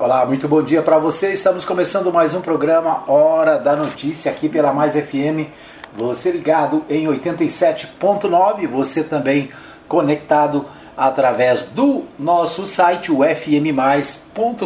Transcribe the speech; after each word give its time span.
Olá, 0.00 0.24
muito 0.24 0.48
bom 0.48 0.62
dia 0.62 0.80
para 0.80 0.96
você. 0.96 1.34
Estamos 1.34 1.66
começando 1.66 2.10
mais 2.10 2.32
um 2.32 2.40
programa 2.40 3.04
Hora 3.06 3.58
da 3.58 3.76
Notícia 3.76 4.32
aqui 4.32 4.48
pela 4.48 4.72
Mais 4.72 4.94
FM. 4.94 5.52
Você 5.94 6.30
ligado 6.30 6.82
em 6.88 7.06
87.9, 7.06 8.66
você 8.66 9.04
também 9.04 9.50
conectado 9.86 10.64
através 10.96 11.64
do 11.64 12.06
nosso 12.18 12.64
site, 12.64 13.12
o 13.12 13.18
fmmais.com.br. 13.22 14.64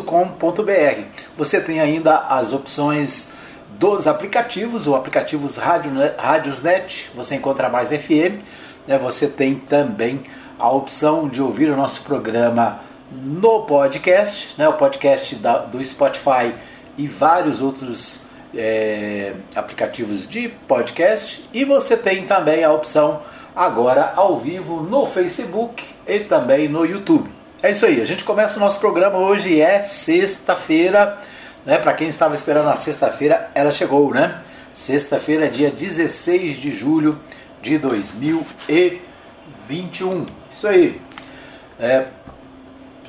Você 1.37 1.61
tem 1.61 1.81
ainda 1.81 2.17
as 2.29 2.53
opções 2.53 3.33
dos 3.77 4.07
aplicativos, 4.07 4.87
o 4.87 4.95
aplicativo 4.95 5.51
Rádiosnet, 6.17 7.11
você 7.13 7.35
encontra 7.35 7.69
mais 7.69 7.89
FM, 7.89 8.39
né? 8.87 8.97
você 9.03 9.27
tem 9.27 9.57
também 9.57 10.23
a 10.61 10.71
opção 10.71 11.27
de 11.27 11.43
ouvir 11.43 11.73
o 11.73 11.77
nosso 11.77 12.03
programa 12.03 12.84
no 13.13 13.63
podcast, 13.63 14.55
né, 14.59 14.69
o 14.69 14.75
podcast 14.75 15.35
da, 15.37 15.59
do 15.59 15.85
Spotify 15.85 16.53
e 16.97 17.07
vários 17.07 17.61
outros 17.61 18.23
é, 18.55 19.35
aplicativos 19.55 20.29
de 20.29 20.49
podcast. 20.49 21.49
E 21.53 21.65
você 21.65 21.97
tem 21.97 22.25
também 22.25 22.65
a 22.65 22.73
opção 22.73 23.23
agora 23.55 24.13
ao 24.17 24.37
vivo 24.39 24.83
no 24.83 25.07
Facebook 25.07 25.85
e 26.07 26.21
também 26.21 26.69
no 26.69 26.85
YouTube. 26.85 27.31
É 27.63 27.71
isso 27.71 27.87
aí, 27.87 28.03
a 28.03 28.05
gente 28.05 28.25
começa 28.25 28.59
o 28.59 28.61
nosso 28.61 28.79
programa 28.79 29.17
hoje, 29.19 29.59
é 29.61 29.85
sexta-feira, 29.85 31.19
né? 31.65 31.79
Para 31.79 31.95
quem 31.95 32.09
estava 32.09 32.35
esperando 32.35 32.69
a 32.69 32.77
sexta-feira, 32.77 33.49
ela 33.55 33.73
chegou, 33.73 34.13
né? 34.13 34.43
Sexta-feira, 34.75 35.49
dia 35.49 35.71
16 35.71 36.59
de 36.59 36.71
julho 36.73 37.19
de 37.63 37.79
2021. 37.79 40.27
Isso 40.53 40.69
aí. 40.69 41.01
É, 41.81 42.05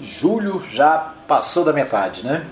julho 0.02 0.64
já 0.72 1.14
passou 1.28 1.64
da 1.64 1.74
metade, 1.74 2.26
né? 2.26 2.46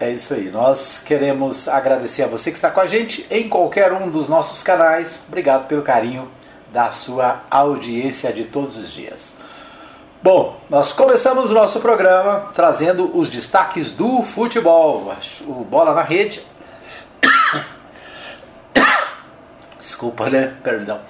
É 0.00 0.10
isso 0.10 0.32
aí. 0.32 0.50
Nós 0.50 0.98
queremos 0.98 1.66
agradecer 1.66 2.22
a 2.22 2.28
você 2.28 2.50
que 2.50 2.56
está 2.56 2.70
com 2.70 2.80
a 2.80 2.86
gente 2.86 3.26
em 3.30 3.48
qualquer 3.48 3.92
um 3.92 4.08
dos 4.08 4.28
nossos 4.28 4.62
canais. 4.62 5.20
Obrigado 5.26 5.66
pelo 5.66 5.82
carinho 5.82 6.30
da 6.72 6.92
sua 6.92 7.42
audiência 7.50 8.32
de 8.32 8.44
todos 8.44 8.76
os 8.76 8.92
dias. 8.92 9.34
Bom, 10.22 10.56
nós 10.68 10.92
começamos 10.92 11.50
o 11.50 11.54
nosso 11.54 11.80
programa 11.80 12.50
trazendo 12.54 13.16
os 13.16 13.28
destaques 13.28 13.90
do 13.90 14.22
futebol. 14.22 15.14
O 15.46 15.64
Bola 15.64 15.94
na 15.94 16.02
Rede. 16.02 16.44
Desculpa, 19.78 20.28
né? 20.28 20.54
Perdão. 20.62 21.00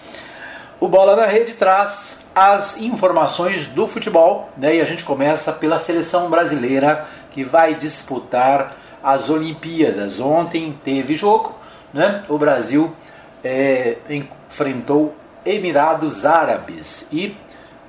O 0.81 0.89
Bola 0.89 1.17
na 1.17 1.27
Rede 1.27 1.55
traz 1.55 2.08
as 2.39 2.79
informações 2.79 3.67
do 3.67 3.87
futebol. 3.89 4.49
Né? 4.57 4.77
E 4.77 4.81
a 4.81 4.85
gente 4.85 5.05
começa 5.05 5.53
pela 5.53 5.79
seleção 5.79 6.31
brasileira 6.31 7.05
que 7.33 7.43
vai 7.43 7.75
disputar 7.75 8.77
as 9.03 9.29
Olimpíadas. 9.29 10.21
Ontem 10.21 10.79
teve 10.85 11.17
jogo, 11.17 11.55
né? 11.93 12.23
o 12.29 12.39
Brasil 12.39 12.95
é, 13.43 13.97
enfrentou 14.09 15.15
Emirados 15.45 16.25
Árabes 16.25 17.07
e 17.11 17.37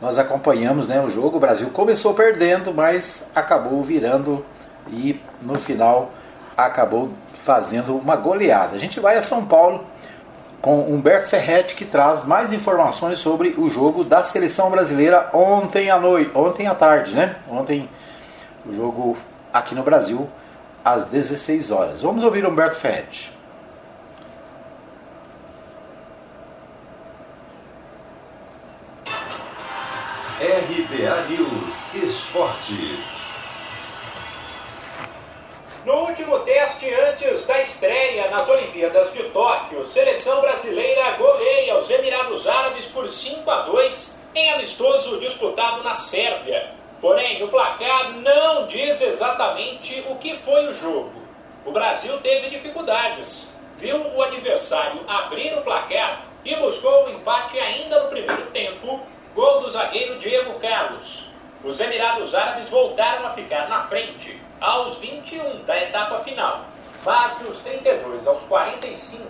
nós 0.01 0.17
acompanhamos 0.17 0.87
né, 0.87 0.99
o 0.99 1.09
jogo. 1.09 1.37
O 1.37 1.39
Brasil 1.39 1.69
começou 1.69 2.13
perdendo, 2.13 2.73
mas 2.73 3.27
acabou 3.35 3.83
virando 3.83 4.43
e 4.87 5.19
no 5.41 5.59
final 5.59 6.09
acabou 6.57 7.09
fazendo 7.43 7.95
uma 7.95 8.15
goleada. 8.15 8.75
A 8.75 8.79
gente 8.79 8.99
vai 8.99 9.17
a 9.17 9.21
São 9.21 9.45
Paulo 9.45 9.85
com 10.61 10.81
Humberto 10.81 11.29
Ferretti 11.29 11.75
que 11.75 11.85
traz 11.85 12.25
mais 12.25 12.51
informações 12.51 13.17
sobre 13.19 13.55
o 13.57 13.69
jogo 13.69 14.03
da 14.03 14.23
seleção 14.23 14.69
brasileira 14.69 15.29
ontem 15.33 15.89
à 15.89 15.99
noite, 15.99 16.31
ontem 16.35 16.67
à 16.67 16.75
tarde, 16.75 17.13
né? 17.13 17.35
Ontem 17.49 17.89
o 18.65 18.73
jogo 18.73 19.17
aqui 19.53 19.73
no 19.73 19.83
Brasil 19.83 20.29
às 20.83 21.05
16 21.05 21.71
horas. 21.71 22.01
Vamos 22.01 22.23
ouvir 22.23 22.45
Humberto 22.45 22.75
Ferretti. 22.77 23.37
RBA 30.39 31.27
News 31.27 31.81
Esporte. 32.01 33.18
No 35.89 36.01
último 36.01 36.37
teste 36.41 36.87
antes 36.93 37.47
da 37.47 37.63
estreia 37.63 38.29
nas 38.29 38.47
Olimpíadas 38.47 39.11
de 39.11 39.23
Tóquio, 39.29 39.83
seleção 39.87 40.39
brasileira 40.39 41.17
goleia 41.17 41.79
os 41.79 41.89
Emirados 41.89 42.47
Árabes 42.47 42.85
por 42.85 43.09
5 43.09 43.49
a 43.49 43.61
2 43.61 44.19
em 44.35 44.51
amistoso 44.51 45.19
disputado 45.19 45.83
na 45.83 45.95
Sérvia. 45.95 46.75
Porém, 47.01 47.41
o 47.41 47.47
placar 47.47 48.13
não 48.17 48.67
diz 48.67 49.01
exatamente 49.01 50.05
o 50.07 50.17
que 50.17 50.35
foi 50.35 50.67
o 50.67 50.75
jogo. 50.75 51.23
O 51.65 51.71
Brasil 51.71 52.19
teve 52.19 52.51
dificuldades, 52.51 53.49
viu 53.75 53.99
o 54.15 54.21
adversário 54.21 55.01
abrir 55.07 55.57
o 55.57 55.63
placar 55.63 56.21
e 56.45 56.55
buscou 56.57 57.05
o 57.05 57.09
empate 57.09 57.57
ainda 57.57 58.03
no 58.03 58.09
primeiro 58.09 58.45
tempo, 58.51 59.01
gol 59.33 59.61
do 59.61 59.71
zagueiro 59.71 60.19
Diego 60.19 60.53
Carlos. 60.59 61.31
Os 61.63 61.79
Emirados 61.79 62.35
Árabes 62.35 62.69
voltaram 62.69 63.25
a 63.25 63.31
ficar 63.31 63.67
na 63.67 63.87
frente 63.87 64.39
aos 64.61 64.97
21 64.97 65.63
da 65.63 65.81
etapa 65.81 66.17
final, 66.19 66.61
mas 67.05 67.37
dos 67.39 67.61
32 67.61 68.27
aos 68.27 68.43
45, 68.43 69.23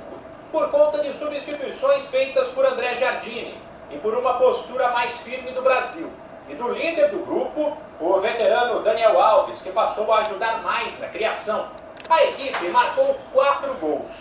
por 0.51 0.69
conta 0.69 1.03
de 1.03 1.13
substituições 1.13 2.07
feitas 2.07 2.49
por 2.49 2.65
André 2.65 2.95
Jardine 2.95 3.55
e 3.91 3.97
por 3.97 4.15
uma 4.15 4.33
postura 4.35 4.89
mais 4.89 5.21
firme 5.21 5.51
do 5.51 5.61
Brasil 5.61 6.09
e 6.49 6.55
do 6.55 6.69
líder 6.69 7.09
do 7.09 7.19
grupo, 7.19 7.77
o 7.99 8.19
veterano 8.19 8.81
Daniel 8.81 9.21
Alves, 9.21 9.61
que 9.61 9.71
passou 9.71 10.11
a 10.11 10.19
ajudar 10.21 10.63
mais 10.63 10.97
na 10.99 11.07
criação. 11.07 11.67
A 12.09 12.23
equipe 12.23 12.69
marcou 12.69 13.19
quatro 13.31 13.73
gols. 13.75 14.11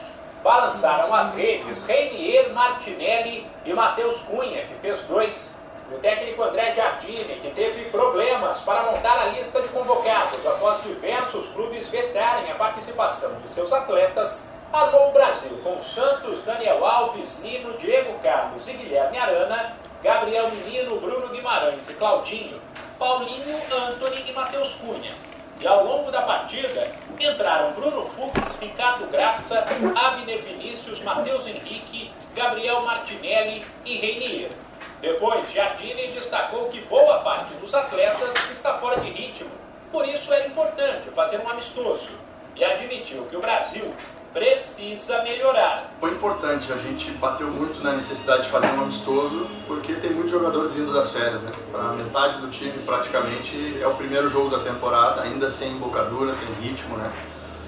Balançaram 0.45 1.13
as 1.15 1.35
redes 1.35 1.85
Reinier 1.87 2.53
Martinelli 2.53 3.47
e 3.65 3.73
Matheus 3.73 4.21
Cunha, 4.23 4.63
que 4.67 4.75
fez 4.75 5.03
dois, 5.05 5.57
o 5.91 5.99
técnico 5.99 6.43
André 6.43 6.73
Jardine, 6.73 7.37
que 7.41 7.51
teve 7.51 7.87
problemas 7.91 8.61
para 8.61 8.83
montar 8.83 9.19
a 9.19 9.27
lista 9.27 9.61
de 9.63 9.69
convocados 9.69 10.47
após 10.47 10.83
diversos 10.83 11.49
clubes 11.49 11.89
vetarem 11.89 12.51
a 12.51 12.55
participação 12.57 13.35
de 13.41 13.49
seus 13.49 13.73
atletas, 13.73 14.51
armou 14.71 15.09
o 15.09 15.13
Brasil 15.13 15.59
com 15.65 15.83
Santos, 15.83 16.43
Daniel 16.43 16.85
Alves, 16.85 17.41
Nino, 17.41 17.73
Diego 17.79 18.19
Carlos 18.23 18.69
e 18.69 18.73
Guilherme 18.73 19.19
Arana, 19.19 19.77
Gabriel 20.03 20.51
Menino, 20.51 21.01
Bruno 21.01 21.29
Guimarães 21.29 21.89
e 21.89 21.95
Claudinho, 21.95 22.61
Paulinho, 22.99 23.57
Anthony 23.73 24.25
e 24.29 24.33
Matheus 24.33 24.75
Cunha. 24.75 25.15
E 25.61 25.67
ao 25.67 25.85
longo 25.85 26.11
da 26.13 26.23
partida 26.23 26.87
entraram 27.19 27.73
Bruno 27.73 28.03
Fux, 28.05 28.61
Ricardo 28.61 29.11
Graça, 29.11 29.65
Abner 29.97 30.41
Vinícius, 30.41 31.03
Matheus 31.03 31.49
Henrique, 31.49 32.13
Gabriel 32.35 32.83
Martinelli 32.83 33.65
e 33.85 33.97
Reinier. 33.97 34.51
Depois, 35.01 35.53
Jardine 35.53 36.09
destacou 36.09 36.69
que 36.71 36.81
boa 36.83 37.21
parte 37.21 37.55
dos 37.55 37.73
atletas 37.73 38.35
está 38.51 38.75
fora 38.79 39.01
de 39.01 39.11
ritmo, 39.11 39.51
por 39.93 40.07
isso 40.07 40.33
era 40.33 40.47
importante 40.47 41.09
fazer 41.15 41.39
um 41.39 41.49
amistoso 41.49 42.11
e 42.57 42.65
admitiu 42.65 43.23
que 43.31 43.37
o 43.37 43.41
Brasil 43.41 43.95
precisa 44.33 45.23
melhorar. 45.23 45.91
Foi 46.01 46.11
importante, 46.11 46.73
a 46.73 46.77
gente 46.77 47.11
bateu 47.13 47.47
muito 47.47 47.83
na 47.83 47.93
necessidade 47.93 48.45
de 48.45 48.51
fazer 48.51 48.67
um 48.67 48.83
amistoso, 48.83 49.49
porque 49.69 49.95
tem 49.95 50.11
muitos 50.11 50.33
jogadores 50.33 50.73
vindo 50.73 50.93
das 50.93 51.13
férias, 51.13 51.41
né? 51.43 51.53
Para 51.71 51.93
metade 51.93 52.41
do 52.41 52.51
time, 52.51 52.83
praticamente, 52.85 53.81
é 53.81 53.87
o 53.87 53.95
primeiro 53.95 54.29
jogo 54.29 54.51
da 54.51 54.59
temporada, 54.65 55.23
ainda 55.23 55.49
sem 55.49 55.73
embocadura, 55.73 56.35
sem 56.35 56.49
ritmo, 56.61 56.97
né? 56.97 57.11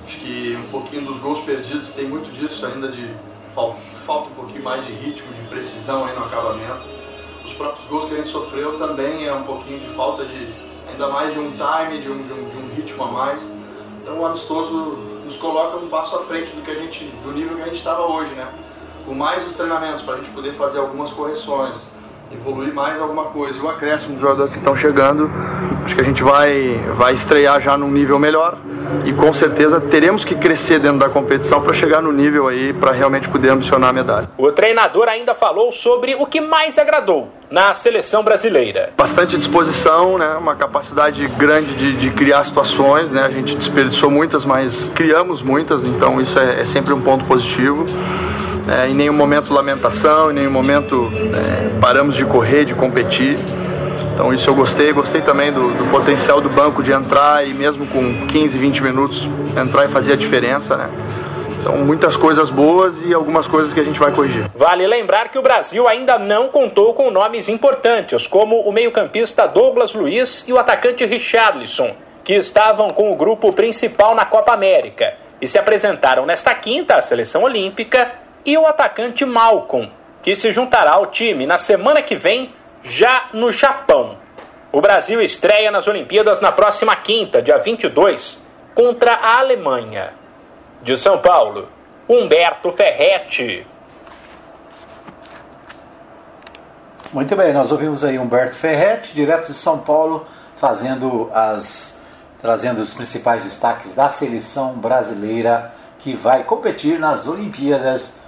Acho 0.05 0.19
que 0.19 0.57
um 0.57 0.69
pouquinho 0.71 1.07
dos 1.07 1.19
gols 1.21 1.45
perdidos 1.45 1.91
tem 1.91 2.07
muito 2.07 2.31
disso 2.33 2.67
ainda 2.67 2.89
de 2.89 3.15
falta, 3.55 3.79
falta 4.05 4.31
um 4.31 4.35
pouquinho 4.35 4.65
mais 4.65 4.85
de 4.85 4.93
ritmo, 4.93 5.33
de 5.33 5.43
precisão 5.49 6.05
aí 6.05 6.15
no 6.15 6.25
acabamento 6.25 7.00
os 7.51 7.57
próprios 7.57 7.87
gols 7.89 8.05
que 8.07 8.15
a 8.15 8.17
gente 8.19 8.31
sofreu 8.31 8.79
também 8.79 9.27
é 9.27 9.35
um 9.35 9.43
pouquinho 9.43 9.81
de 9.81 9.89
falta 9.89 10.25
de, 10.25 10.55
ainda 10.89 11.09
mais 11.09 11.33
de 11.33 11.41
um 11.41 11.51
time, 11.51 12.01
de 12.01 12.11
um, 12.11 12.23
de 12.23 12.33
um, 12.33 12.49
de 12.49 12.57
um 12.57 12.75
ritmo 12.75 13.05
a 13.05 13.07
mais. 13.09 13.41
Então 14.01 14.21
o 14.21 14.27
amistoso 14.27 14.73
nos 15.25 15.37
coloca 15.37 15.77
um 15.77 15.89
passo 15.89 16.17
à 16.17 16.21
frente 16.21 16.51
do 16.53 16.63
que 16.63 16.71
a 16.71 16.75
gente, 16.75 17.05
do 17.25 17.33
nível 17.33 17.57
que 17.57 17.63
a 17.63 17.67
gente 17.67 17.79
estava 17.79 18.03
hoje, 18.07 18.33
né? 18.35 18.49
Com 19.05 19.15
mais 19.15 19.47
os 19.47 19.55
treinamentos 19.57 20.03
para 20.03 20.15
a 20.15 20.17
gente 20.19 20.31
poder 20.31 20.55
fazer 20.55 20.79
algumas 20.79 21.11
correções, 21.11 21.77
evoluir 22.33 22.73
mais 22.73 23.01
alguma 23.01 23.25
coisa. 23.25 23.59
E 23.59 23.61
o 23.61 23.69
acréscimo 23.69 24.13
dos 24.13 24.21
jogadores 24.21 24.53
que 24.53 24.59
estão 24.59 24.77
chegando, 24.77 25.31
acho 25.85 25.95
que 25.95 26.03
a 26.03 26.05
gente 26.05 26.23
vai, 26.23 26.79
vai 26.97 27.15
estrear 27.15 27.61
já 27.61 27.77
num 27.77 27.91
nível 27.91 28.19
melhor 28.19 28.59
e 29.05 29.13
com 29.13 29.33
certeza 29.33 29.81
teremos 29.81 30.25
que 30.25 30.35
crescer 30.35 30.81
dentro 30.81 30.99
da 30.99 31.09
competição 31.09 31.63
para 31.63 31.75
chegar 31.75 32.03
no 32.03 32.13
nível 32.13 32.49
aí 32.49 32.73
para 32.73 32.93
realmente 32.93 33.29
poder 33.29 33.51
ambicionar 33.51 33.91
a 33.91 33.93
medalha. 33.93 34.29
O 34.37 34.51
treinador 34.53 35.09
ainda 35.09 35.35
falou 35.35 35.71
sobre 35.73 36.15
o 36.15 36.27
que 36.27 36.41
mais 36.41 36.79
agradou 36.79 37.29
na 37.51 37.75
seleção 37.75 38.23
brasileira. 38.23 38.93
Bastante 38.97 39.37
disposição, 39.37 40.19
né? 40.19 40.37
uma 40.37 40.55
capacidade 40.55 41.27
grande 41.29 41.75
de, 41.75 41.97
de 41.97 42.11
criar 42.11 42.45
situações. 42.45 43.11
Né? 43.11 43.23
A 43.23 43.31
gente 43.31 43.55
desperdiçou 43.57 44.11
muitas, 44.11 44.45
mas 44.45 44.73
criamos 44.95 45.43
muitas, 45.43 45.85
então 45.85 46.21
isso 46.21 46.39
é, 46.39 46.61
é 46.61 46.65
sempre 46.65 46.93
um 46.93 47.01
ponto 47.01 47.25
positivo. 47.25 47.87
É, 48.69 48.89
em 48.89 48.95
nenhum 48.95 49.13
momento 49.13 49.53
lamentação, 49.53 50.31
em 50.31 50.35
nenhum 50.35 50.51
momento 50.51 51.11
é, 51.35 51.81
paramos 51.81 52.17
de 52.17 52.25
correr, 52.25 52.65
de 52.65 52.75
competir. 52.75 53.39
Então 54.15 54.35
isso 54.35 54.49
eu 54.49 54.55
gostei, 54.55 54.93
gostei 54.93 55.23
também 55.23 55.53
do, 55.53 55.73
do, 55.73 55.91
potencial 55.91 56.41
do 56.41 56.49
banco 56.49 56.83
de 56.83 56.93
entrar 56.93 57.47
e 57.47 57.55
mesmo 57.55 57.87
com 57.87 58.27
15, 58.27 58.59
20 58.59 58.83
minutos 58.83 59.29
entrar 59.57 59.87
e 59.87 59.89
fazer 59.89 60.13
a 60.13 60.17
diferença, 60.17 60.77
né? 60.77 60.91
Então 61.61 61.77
muitas 61.79 62.17
coisas 62.17 62.51
boas 62.51 62.95
e 63.05 63.15
algumas 63.15 63.47
coisas 63.47 63.73
que 63.73 63.81
a 63.81 63.85
gente 63.85 63.99
vai 63.99 64.13
corrigir. 64.13 64.45
Vale 64.55 64.87
lembrar 64.87 65.31
que 65.31 65.39
o 65.39 65.43
Brasil 65.43 65.89
ainda 65.89 66.19
não 66.19 66.49
contou 66.49 66.93
com 66.95 67.11
nomes 67.11 67.49
importantes, 67.49 68.27
como 68.27 68.61
o 68.61 68.73
meio-campista 68.73 69.47
Douglas 69.47 69.95
Luiz 69.95 70.45
e 70.47 70.53
o 70.53 70.59
atacante 70.59 71.05
Richarlison, 71.05 71.93
que 72.25 72.35
estavam 72.35 72.91
com 72.91 73.11
o 73.11 73.17
grupo 73.17 73.53
principal 73.53 74.15
na 74.15 74.25
Copa 74.25 74.53
América 74.53 75.15
e 75.41 75.49
se 75.49 75.59
apresentaram 75.59 76.27
nesta 76.27 76.55
quinta 76.55 76.97
à 76.97 77.03
seleção 77.03 77.43
olímpica, 77.43 78.13
e 78.45 78.57
o 78.57 78.67
atacante 78.67 79.25
Malcolm, 79.25 79.91
que 80.23 80.35
se 80.35 80.53
juntará 80.53 80.93
ao 80.93 81.07
time 81.07 81.47
na 81.47 81.59
semana 81.59 82.03
que 82.03 82.15
vem 82.15 82.55
já 82.83 83.29
no 83.33 83.51
Japão. 83.51 84.19
O 84.73 84.81
Brasil 84.81 85.21
estreia 85.21 85.71
nas 85.71 85.89
Olimpíadas 85.89 86.41
na 86.41 86.53
próxima 86.53 86.95
quinta, 86.97 87.43
dia 87.43 87.59
22, 87.59 88.45
contra 88.75 89.15
a 89.15 89.39
Alemanha. 89.39 90.15
De 90.83 90.97
São 90.97 91.19
Paulo, 91.19 91.69
Humberto 92.09 92.71
Ferretti. 92.71 93.67
Muito 97.13 97.37
bem, 97.37 97.53
nós 97.53 97.73
ouvimos 97.73 98.05
aí 98.05 98.19
Humberto 98.19 98.55
Ferretti, 98.55 99.15
direto 99.15 99.49
de 99.49 99.55
São 99.55 99.81
Paulo, 99.81 100.27
fazendo 100.57 101.31
as 101.35 102.01
trazendo 102.41 102.81
os 102.81 102.95
principais 102.95 103.45
destaques 103.45 103.93
da 103.95 104.09
seleção 104.09 104.73
brasileira 104.73 105.75
que 105.99 106.15
vai 106.15 106.43
competir 106.43 106.99
nas 106.99 107.27
Olimpíadas 107.27 108.20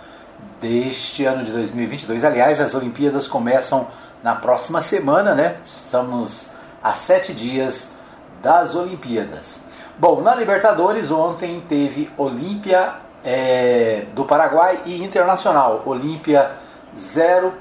deste 0.63 1.25
ano 1.25 1.43
de 1.43 1.51
2022. 1.51 2.23
Aliás, 2.25 2.61
as 2.61 2.73
Olimpíadas 2.73 3.27
começam 3.27 3.89
na 4.23 4.37
próxima 4.37 4.81
semana, 4.81 5.35
né? 5.35 5.57
Estamos 5.67 6.51
a 6.81 6.95
sete 6.95 7.35
dias 7.35 7.97
das 8.41 8.77
Olimpíadas. 8.77 9.65
Bom, 9.99 10.21
na 10.21 10.37
Libertadores 10.37 11.11
ontem 11.11 11.61
teve 11.69 12.09
Olímpia 12.17 12.95
é, 13.25 14.05
do 14.15 14.25
Paraguai 14.25 14.81
e 14.87 15.03
Internacional. 15.03 15.83
Olímpia 15.85 16.53
zero, 16.97 17.53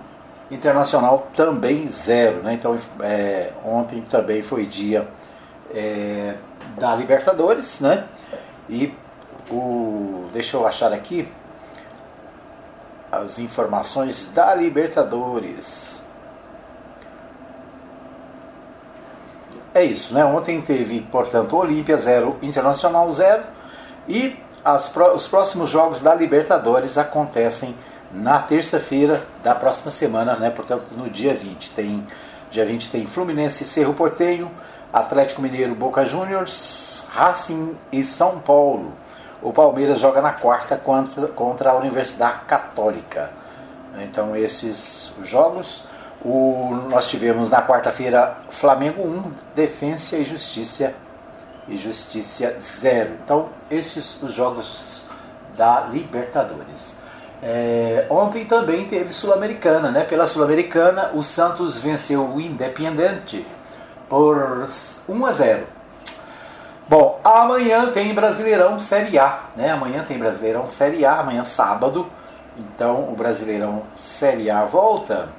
Internacional 0.52 1.28
também 1.36 1.90
zero, 1.90 2.44
né? 2.44 2.54
Então 2.54 2.78
é, 3.00 3.52
ontem 3.66 4.02
também 4.02 4.44
foi 4.44 4.68
dia 4.68 5.08
é, 5.74 6.36
da 6.78 6.96
Libertadores, 6.96 7.80
né? 7.80 8.04
E 8.70 8.94
o 9.50 10.30
deixa 10.32 10.56
eu 10.56 10.68
achar 10.68 10.94
aqui 10.94 11.28
as 13.12 13.40
informações 13.40 14.32
da 14.34 14.56
Libertadores. 14.56 16.02
É 19.74 19.84
isso, 19.84 20.14
né? 20.14 20.24
Ontem 20.26 20.62
teve, 20.62 21.02
portanto, 21.02 21.56
Olímpia 21.56 21.98
0, 21.98 22.38
Internacional 22.42 23.12
0 23.14 23.44
e 24.08 24.36
as, 24.64 24.94
os 25.16 25.28
próximos 25.28 25.70
jogos 25.70 26.02
da 26.02 26.14
Libertadores 26.14 26.98
acontecem 26.98 27.76
na 28.14 28.40
terça-feira 28.40 29.26
da 29.42 29.56
próxima 29.56 29.92
semana, 29.92 30.36
né? 30.36 30.50
Portanto, 30.50 30.88
no 30.92 31.10
dia 31.10 31.34
20. 31.34 31.72
Tem, 31.72 32.06
dia 32.50 32.66
20 32.66 32.92
tem 32.92 33.08
Fluminense 33.08 33.64
e 33.64 33.68
Cerro 33.68 33.94
Porteño, 33.94 34.52
Atlético 34.92 35.42
Mineiro, 35.42 35.74
Boca 35.74 36.04
Juniors, 36.04 37.06
Racing 37.10 37.78
e 37.92 38.04
São 38.04 38.40
Paulo. 38.40 38.94
O 39.42 39.52
Palmeiras 39.52 40.00
joga 40.00 40.22
na 40.22 40.34
quarta 40.34 40.76
contra, 40.78 41.28
contra 41.28 41.72
a 41.72 41.76
Universidade 41.76 42.42
Católica. 42.48 43.32
Então, 44.00 44.36
esses 44.36 45.14
jogos. 45.24 45.84
O, 46.24 46.76
nós 46.90 47.10
tivemos 47.10 47.50
na 47.50 47.64
quarta-feira 47.64 48.38
Flamengo 48.52 49.02
1, 49.02 49.34
Defensa 49.56 50.18
e 50.18 50.24
Justiça 50.24 50.94
e 51.68 51.76
Justiça 51.76 52.56
0. 52.60 53.16
Então, 53.26 53.50
esses 53.72 54.22
os 54.22 54.32
jogos 54.32 55.06
da 55.58 55.88
Libertadores. 55.92 56.96
É, 57.42 58.06
ontem 58.08 58.46
também 58.46 58.86
teve 58.86 59.12
Sul-Americana, 59.12 59.90
né? 59.90 60.04
Pela 60.04 60.28
Sul-Americana, 60.28 61.10
o 61.16 61.24
Santos 61.24 61.80
venceu 61.80 62.24
o 62.24 62.40
Independente 62.40 63.46
por 64.08 64.68
1 65.10 65.26
a 65.26 65.32
0. 65.32 65.66
Bom, 66.92 67.22
amanhã 67.24 67.90
tem 67.94 68.14
Brasileirão 68.14 68.78
Série 68.78 69.18
A, 69.18 69.44
né? 69.56 69.72
Amanhã 69.72 70.04
tem 70.06 70.20
Brasileirão 70.20 70.68
Série 70.68 71.06
A, 71.06 71.22
amanhã 71.22 71.42
sábado. 71.42 72.06
Então 72.58 73.10
o 73.10 73.16
Brasileirão 73.16 73.84
Série 73.96 74.52
A 74.52 74.66
volta. 74.66 75.30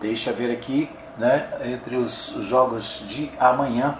Deixa 0.00 0.30
ver 0.30 0.52
aqui, 0.52 0.88
né? 1.18 1.48
Entre 1.64 1.96
os 1.96 2.36
jogos 2.38 3.04
de 3.08 3.28
amanhã. 3.40 3.98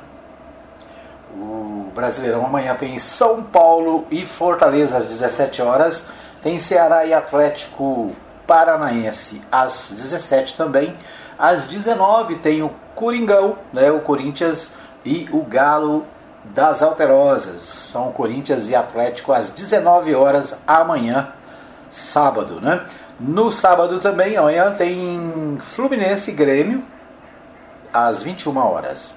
O 1.34 1.90
Brasileirão 1.92 2.46
amanhã 2.46 2.76
tem 2.76 2.96
São 2.96 3.42
Paulo 3.42 4.06
e 4.08 4.24
Fortaleza 4.24 4.98
às 4.98 5.06
17 5.06 5.62
horas. 5.62 6.08
Tem 6.40 6.60
Ceará 6.60 7.04
e 7.04 7.12
Atlético 7.12 8.12
Paranaense 8.46 9.42
às 9.50 9.90
17 9.90 10.56
também. 10.56 10.96
Às 11.36 11.64
19 11.64 12.36
tem 12.36 12.62
o 12.62 12.70
Coringão, 12.94 13.58
né, 13.72 13.90
o 13.90 13.98
Corinthians 13.98 14.74
e 15.04 15.28
o 15.32 15.42
Galo 15.42 16.06
das 16.54 16.82
Alterosas. 16.82 17.88
Então, 17.90 18.12
Corinthians 18.12 18.68
e 18.68 18.74
Atlético 18.74 19.32
às 19.32 19.50
19 19.50 20.14
horas 20.14 20.58
amanhã, 20.66 21.28
sábado, 21.90 22.60
né? 22.60 22.84
No 23.18 23.50
sábado 23.50 23.98
também, 23.98 24.36
amanhã 24.36 24.72
tem 24.72 25.58
Fluminense 25.60 26.30
e 26.30 26.34
Grêmio 26.34 26.84
às 27.92 28.22
21 28.22 28.56
horas. 28.58 29.16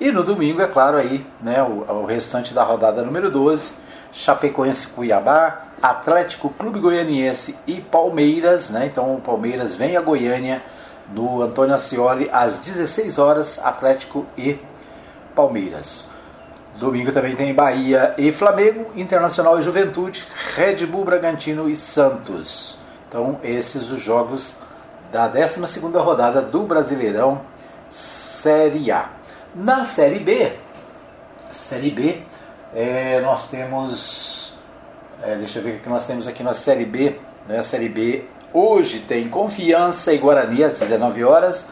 E 0.00 0.10
no 0.10 0.22
domingo, 0.22 0.62
é 0.62 0.66
claro, 0.66 0.96
aí, 0.96 1.24
né, 1.40 1.62
o, 1.62 1.84
o 1.92 2.04
restante 2.04 2.52
da 2.54 2.64
rodada 2.64 3.02
número 3.02 3.30
12, 3.30 3.74
Chapecoense 4.12 4.86
Cuiabá, 4.88 5.64
Atlético 5.82 6.48
Clube 6.48 6.80
Goianiense 6.80 7.58
e 7.66 7.80
Palmeiras, 7.80 8.70
né? 8.70 8.86
Então 8.86 9.14
o 9.14 9.20
Palmeiras 9.20 9.76
vem 9.76 9.96
a 9.96 10.00
Goiânia 10.00 10.62
no 11.12 11.42
Antônio 11.42 11.74
Ascioli 11.74 12.30
às 12.32 12.58
16 12.58 13.18
horas, 13.18 13.60
Atlético 13.62 14.24
e 14.38 14.58
Palmeiras. 15.34 16.13
Domingo 16.78 17.12
também 17.12 17.36
tem 17.36 17.54
Bahia 17.54 18.14
e 18.18 18.32
Flamengo, 18.32 18.90
Internacional 18.96 19.58
e 19.58 19.62
Juventude, 19.62 20.24
Red 20.54 20.86
Bull 20.86 21.04
Bragantino 21.04 21.68
e 21.68 21.76
Santos. 21.76 22.78
Então, 23.08 23.38
esses 23.42 23.90
os 23.90 24.00
jogos 24.00 24.58
da 25.12 25.28
12 25.28 25.60
rodada 25.98 26.42
do 26.42 26.62
Brasileirão 26.64 27.40
Série 27.88 28.90
A. 28.90 29.10
Na 29.54 29.84
Série 29.84 30.18
B, 30.18 30.52
Série 31.52 31.90
B, 31.90 32.22
é, 32.74 33.20
nós 33.20 33.48
temos. 33.48 34.54
É, 35.22 35.36
deixa 35.36 35.60
eu 35.60 35.62
ver 35.62 35.76
o 35.76 35.80
que 35.80 35.88
nós 35.88 36.04
temos 36.04 36.26
aqui 36.26 36.42
na 36.42 36.52
Série 36.52 36.84
B. 36.84 37.20
Né, 37.46 37.62
Série 37.62 37.88
B 37.88 38.24
Hoje 38.54 39.00
tem 39.00 39.28
Confiança 39.28 40.14
e 40.14 40.18
Guarani 40.18 40.62
às 40.62 40.78
19 40.78 41.24
horas. 41.24 41.66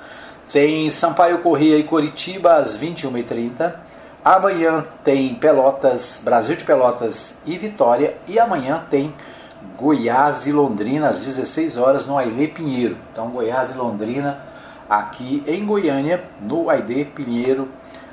Tem 0.50 0.90
Sampaio 0.90 1.38
Corrêa 1.38 1.78
e 1.78 1.84
Coritiba 1.84 2.56
às 2.56 2.76
21h30. 2.76 3.72
Amanhã 4.24 4.84
tem 5.02 5.34
Pelotas, 5.34 6.20
Brasil 6.22 6.54
de 6.54 6.62
Pelotas 6.62 7.34
e 7.44 7.58
Vitória. 7.58 8.16
E 8.28 8.38
amanhã 8.38 8.84
tem 8.88 9.12
Goiás 9.76 10.46
e 10.46 10.52
Londrina 10.52 11.08
às 11.08 11.18
16 11.18 11.76
horas 11.76 12.06
no 12.06 12.16
Ailê 12.16 12.46
Pinheiro. 12.46 12.96
Então 13.12 13.30
Goiás 13.30 13.70
e 13.70 13.76
Londrina 13.76 14.40
aqui 14.88 15.42
em 15.44 15.66
Goiânia, 15.66 16.22
no 16.40 16.70
Ailê 16.70 17.04
Pinheiro, 17.04 17.68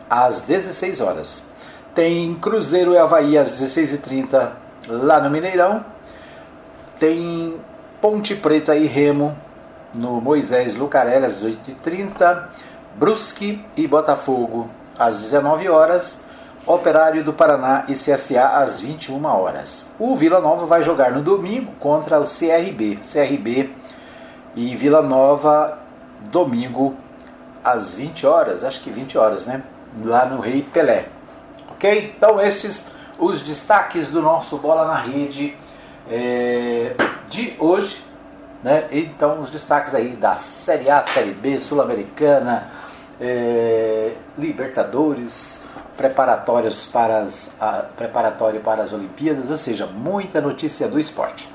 às 0.09 0.41
16 0.41 0.99
horas. 0.99 1.47
Tem 1.93 2.33
Cruzeiro 2.33 2.93
e 2.93 2.97
Havaí 2.97 3.37
às 3.37 3.51
16h30 3.51 4.49
lá 4.87 5.21
no 5.21 5.29
Mineirão. 5.29 5.85
Tem 6.99 7.55
Ponte 8.01 8.33
Preta 8.35 8.75
e 8.75 8.87
Remo 8.87 9.37
no 9.93 10.19
Moisés 10.19 10.73
Lucarelli 10.73 11.25
às 11.27 11.43
18h30, 11.43 12.45
Brusque 12.95 13.63
e 13.77 13.87
Botafogo 13.87 14.69
às 14.99 15.17
19 15.17 15.69
horas, 15.69 16.21
Operário 16.65 17.23
do 17.23 17.33
Paraná 17.33 17.85
e 17.87 17.93
CSA 17.93 18.57
às 18.57 18.79
21 18.79 19.25
horas. 19.25 19.89
O 19.97 20.15
Vila 20.15 20.39
Nova 20.39 20.67
vai 20.67 20.83
jogar 20.83 21.11
no 21.11 21.23
domingo 21.23 21.71
contra 21.79 22.19
o 22.19 22.25
CRB. 22.25 22.99
CRB 23.11 23.73
e 24.55 24.75
Vila 24.75 25.01
Nova 25.01 25.79
domingo 26.29 26.95
às 27.63 27.95
20 27.95 28.27
horas, 28.27 28.63
acho 28.63 28.81
que 28.81 28.91
20 28.91 29.17
horas, 29.17 29.45
né? 29.45 29.63
Lá 30.03 30.25
no 30.25 30.39
Rei 30.39 30.61
Pelé. 30.61 31.07
Ok? 31.71 32.13
Então 32.15 32.39
estes 32.39 32.85
os 33.19 33.41
destaques 33.41 34.09
do 34.09 34.21
nosso 34.21 34.57
Bola 34.57 34.85
na 34.85 34.97
Rede 34.97 35.55
é, 36.09 36.93
de 37.29 37.55
hoje. 37.59 38.03
Né? 38.63 38.87
Então, 38.91 39.39
os 39.39 39.49
destaques 39.49 39.93
aí 39.95 40.09
da 40.09 40.37
Série 40.37 40.89
A, 40.89 41.03
Série 41.03 41.31
B, 41.31 41.59
Sul-Americana, 41.59 42.67
é, 43.19 44.13
Libertadores, 44.37 45.61
preparatórios 45.97 46.85
para 46.85 47.19
as, 47.19 47.49
a, 47.59 47.83
preparatório 47.97 48.61
para 48.61 48.83
as 48.83 48.93
Olimpíadas, 48.93 49.49
ou 49.49 49.57
seja, 49.57 49.85
muita 49.85 50.39
notícia 50.39 50.87
do 50.87 50.99
esporte. 50.99 51.49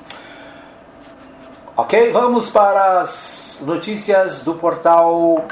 Ok, 1.75 2.11
vamos 2.11 2.49
para 2.49 3.01
as 3.01 3.61
notícias 3.65 4.39
do 4.39 4.55
portal 4.55 5.45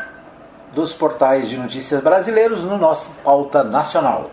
dos 0.73 0.93
portais 0.93 1.49
de 1.49 1.57
notícias 1.57 2.01
brasileiros 2.01 2.63
no 2.63 2.77
nosso 2.77 3.11
pauta 3.23 3.63
nacional. 3.63 4.31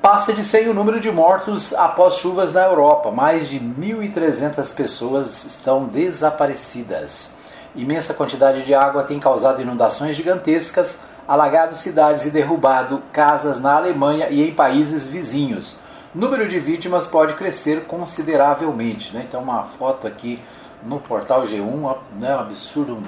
Passa 0.00 0.32
de 0.32 0.44
100 0.44 0.68
o 0.68 0.74
número 0.74 1.00
de 1.00 1.10
mortos 1.10 1.72
após 1.74 2.14
chuvas 2.14 2.52
na 2.52 2.62
Europa. 2.62 3.10
Mais 3.10 3.48
de 3.48 3.58
1.300 3.58 4.74
pessoas 4.74 5.44
estão 5.44 5.84
desaparecidas. 5.84 7.33
Imensa 7.74 8.14
quantidade 8.14 8.62
de 8.62 8.74
água 8.74 9.02
tem 9.02 9.18
causado 9.18 9.60
inundações 9.60 10.14
gigantescas, 10.14 10.98
alagado 11.26 11.76
cidades 11.76 12.24
e 12.24 12.30
derrubado 12.30 13.02
casas 13.12 13.60
na 13.60 13.74
Alemanha 13.76 14.28
e 14.30 14.46
em 14.46 14.54
países 14.54 15.06
vizinhos. 15.08 15.76
Número 16.14 16.46
de 16.46 16.60
vítimas 16.60 17.06
pode 17.06 17.34
crescer 17.34 17.86
consideravelmente. 17.86 19.12
Né? 19.14 19.24
Então, 19.26 19.42
uma 19.42 19.64
foto 19.64 20.06
aqui 20.06 20.40
no 20.84 21.00
portal 21.00 21.42
G1, 21.42 21.96
né? 22.20 22.36
um 22.36 22.38
absurdo, 22.38 23.02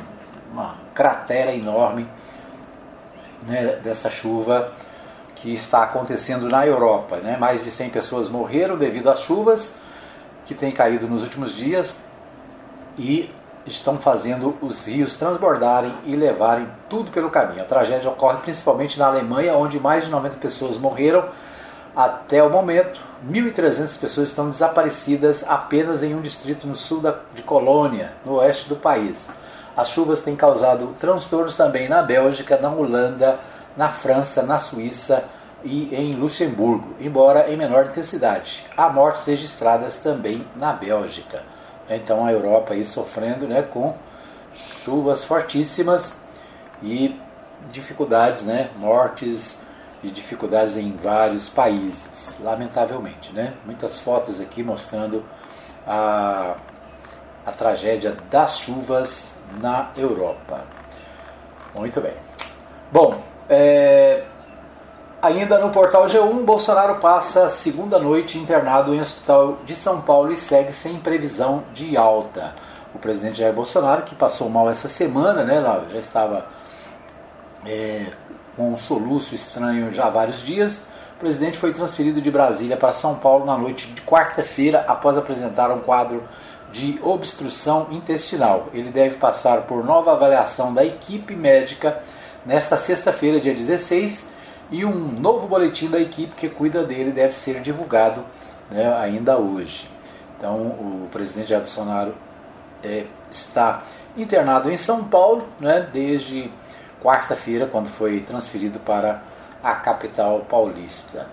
uma 0.53 0.75
cratera 0.93 1.55
enorme 1.55 2.09
né? 3.47 3.79
dessa 3.83 4.11
chuva 4.11 4.73
que 5.37 5.55
está 5.55 5.85
acontecendo 5.85 6.49
na 6.49 6.67
Europa. 6.67 7.19
Né? 7.19 7.37
Mais 7.37 7.63
de 7.63 7.71
100 7.71 7.91
pessoas 7.91 8.29
morreram 8.29 8.77
devido 8.77 9.09
às 9.09 9.21
chuvas 9.21 9.79
que 10.45 10.55
têm 10.55 10.73
caído 10.73 11.07
nos 11.07 11.23
últimos 11.23 11.55
dias 11.55 11.99
e 12.99 13.31
estão 13.67 13.99
fazendo 13.99 14.57
os 14.61 14.87
rios 14.87 15.17
transbordarem 15.17 15.93
e 16.05 16.15
levarem 16.15 16.69
tudo 16.89 17.11
pelo 17.11 17.31
caminho. 17.31 17.63
A 17.63 17.67
tragédia 17.67 18.11
ocorre 18.11 18.39
principalmente 18.39 18.99
na 18.99 19.07
Alemanha, 19.07 19.55
onde 19.55 19.81
mais 19.81 20.05
de 20.05 20.11
90 20.11 20.37
pessoas 20.37 20.77
morreram 20.77 21.25
até 21.95 22.43
o 22.43 22.51
momento. 22.51 23.01
1.300 23.29 23.99
pessoas 23.99 24.29
estão 24.29 24.51
desaparecidas 24.51 25.45
apenas 25.49 26.03
em 26.03 26.15
um 26.15 26.21
distrito 26.21 26.67
no 26.67 26.75
sul 26.75 27.03
de 27.35 27.43
Colônia, 27.43 28.13
no 28.25 28.35
oeste 28.35 28.69
do 28.69 28.77
país. 28.77 29.29
As 29.77 29.91
chuvas 29.91 30.23
têm 30.23 30.37
causado 30.37 30.95
transtornos 31.01 31.57
também 31.57 31.89
na 31.89 32.03
Bélgica, 32.03 32.57
na 32.57 32.71
Holanda, 32.71 33.39
na 33.77 33.89
França, 33.89 34.43
na 34.43 34.59
Suíça 34.59 35.25
e 35.65 35.95
em 35.95 36.15
Luxemburgo, 36.15 36.95
embora 37.01 37.51
em 37.51 37.57
menor 37.57 37.87
intensidade. 37.87 38.65
Há 38.77 38.89
mortes 38.89 39.27
registradas 39.27 39.97
também 39.97 40.47
na 40.55 40.73
Bélgica. 40.73 41.56
Então 41.89 42.27
a 42.27 42.33
Europa 42.33 42.75
aí 42.75 42.85
sofrendo 42.85 43.47
né, 43.47 43.63
com 43.63 43.95
chuvas 44.55 45.25
fortíssimas 45.25 46.21
e 46.83 47.19
dificuldades, 47.71 48.43
né, 48.43 48.71
mortes 48.77 49.61
e 50.03 50.11
dificuldades 50.11 50.77
em 50.77 50.97
vários 50.97 51.49
países, 51.49 52.39
lamentavelmente. 52.41 53.33
Né? 53.33 53.55
Muitas 53.65 53.99
fotos 53.99 54.41
aqui 54.41 54.63
mostrando 54.63 55.25
a, 55.87 56.57
a 57.45 57.53
tragédia 57.53 58.17
das 58.31 58.59
chuvas 58.59 59.33
na 59.61 59.91
Europa. 59.97 60.65
Muito 61.75 62.01
bem. 62.01 62.15
Bom, 62.91 63.21
é, 63.49 64.25
ainda 65.27 65.59
no 65.59 65.71
portal 65.71 66.07
G1, 66.07 66.45
Bolsonaro 66.45 66.97
passa 66.97 67.51
segunda 67.51 67.99
noite 67.99 68.39
internado 68.39 68.95
em 68.95 69.01
hospital 69.01 69.59
de 69.65 69.75
São 69.75 70.01
Paulo 70.01 70.33
e 70.33 70.37
segue 70.37 70.73
sem 70.73 70.99
previsão 70.99 71.65
de 71.75 71.97
alta. 71.97 72.55
O 72.95 72.99
presidente 72.99 73.39
Jair 73.39 73.53
Bolsonaro, 73.53 74.03
que 74.03 74.15
passou 74.15 74.49
mal 74.49 74.71
essa 74.71 74.87
semana, 74.87 75.43
né, 75.43 75.61
já 75.93 75.99
estava 75.99 76.47
é, 77.67 78.07
com 78.57 78.73
um 78.73 78.79
soluço 78.79 79.35
estranho 79.35 79.91
já 79.91 80.07
há 80.07 80.11
vários 80.11 80.41
dias, 80.41 80.87
o 81.17 81.19
presidente 81.19 81.59
foi 81.59 81.73
transferido 81.73 82.23
de 82.23 82.31
Brasília 82.31 82.77
para 82.77 82.93
São 82.93 83.17
Paulo 83.17 83.45
na 83.45 83.59
noite 83.59 83.89
de 83.89 84.03
quarta-feira 84.03 84.85
após 84.87 85.19
apresentar 85.19 85.73
um 85.73 85.81
quadro 85.81 86.23
de 86.73 87.01
obstrução 87.03 87.89
intestinal. 87.91 88.69
Ele 88.73 88.91
deve 88.91 89.17
passar 89.17 89.63
por 89.63 89.85
nova 89.85 90.13
avaliação 90.13 90.73
da 90.73 90.85
equipe 90.85 91.35
médica 91.35 92.01
nesta 92.45 92.77
sexta-feira, 92.77 93.41
dia 93.41 93.55
16, 93.55 94.36
e 94.71 94.85
um 94.85 94.95
novo 94.95 95.47
boletim 95.47 95.89
da 95.89 96.01
equipe 96.01 96.35
que 96.35 96.49
cuida 96.49 96.83
dele 96.83 97.13
deve 97.13 97.35
ser 97.35 97.61
divulgado 97.61 98.25
né, 98.71 98.93
ainda 98.99 99.39
hoje. 99.39 99.89
Então, 100.39 100.57
o 100.57 101.09
presidente 101.11 101.51
Jair 101.51 101.63
Bolsonaro 101.63 102.15
é, 102.83 103.05
está 103.31 103.83
internado 104.17 104.71
em 104.71 104.77
São 104.77 105.05
Paulo 105.05 105.45
né, 105.61 105.87
desde 105.93 106.51
quarta-feira, 107.03 107.67
quando 107.67 107.89
foi 107.89 108.21
transferido 108.21 108.79
para 108.81 109.23
a 109.63 109.75
capital 109.75 110.41
paulista. 110.49 111.27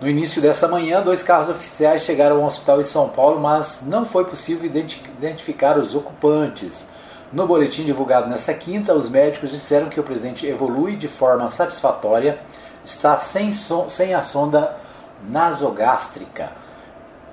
No 0.00 0.08
início 0.08 0.42
dessa 0.42 0.68
manhã, 0.68 1.02
dois 1.02 1.22
carros 1.22 1.48
oficiais 1.48 2.02
chegaram 2.02 2.36
ao 2.36 2.46
hospital 2.46 2.80
em 2.80 2.84
São 2.84 3.08
Paulo, 3.08 3.40
mas 3.40 3.80
não 3.82 4.04
foi 4.04 4.24
possível 4.26 4.66
identificar 4.66 5.78
os 5.78 5.94
ocupantes. 5.94 6.86
No 7.32 7.46
boletim 7.46 7.84
divulgado 7.84 8.28
nesta 8.28 8.52
quinta, 8.52 8.94
os 8.94 9.08
médicos 9.08 9.50
disseram 9.50 9.88
que 9.88 9.98
o 9.98 10.02
presidente 10.02 10.46
evolui 10.46 10.96
de 10.96 11.08
forma 11.08 11.48
satisfatória, 11.48 12.38
está 12.86 13.18
sem, 13.18 13.52
so 13.52 13.90
sem 13.90 14.14
a 14.14 14.22
sonda 14.22 14.76
nasogástrica, 15.22 16.52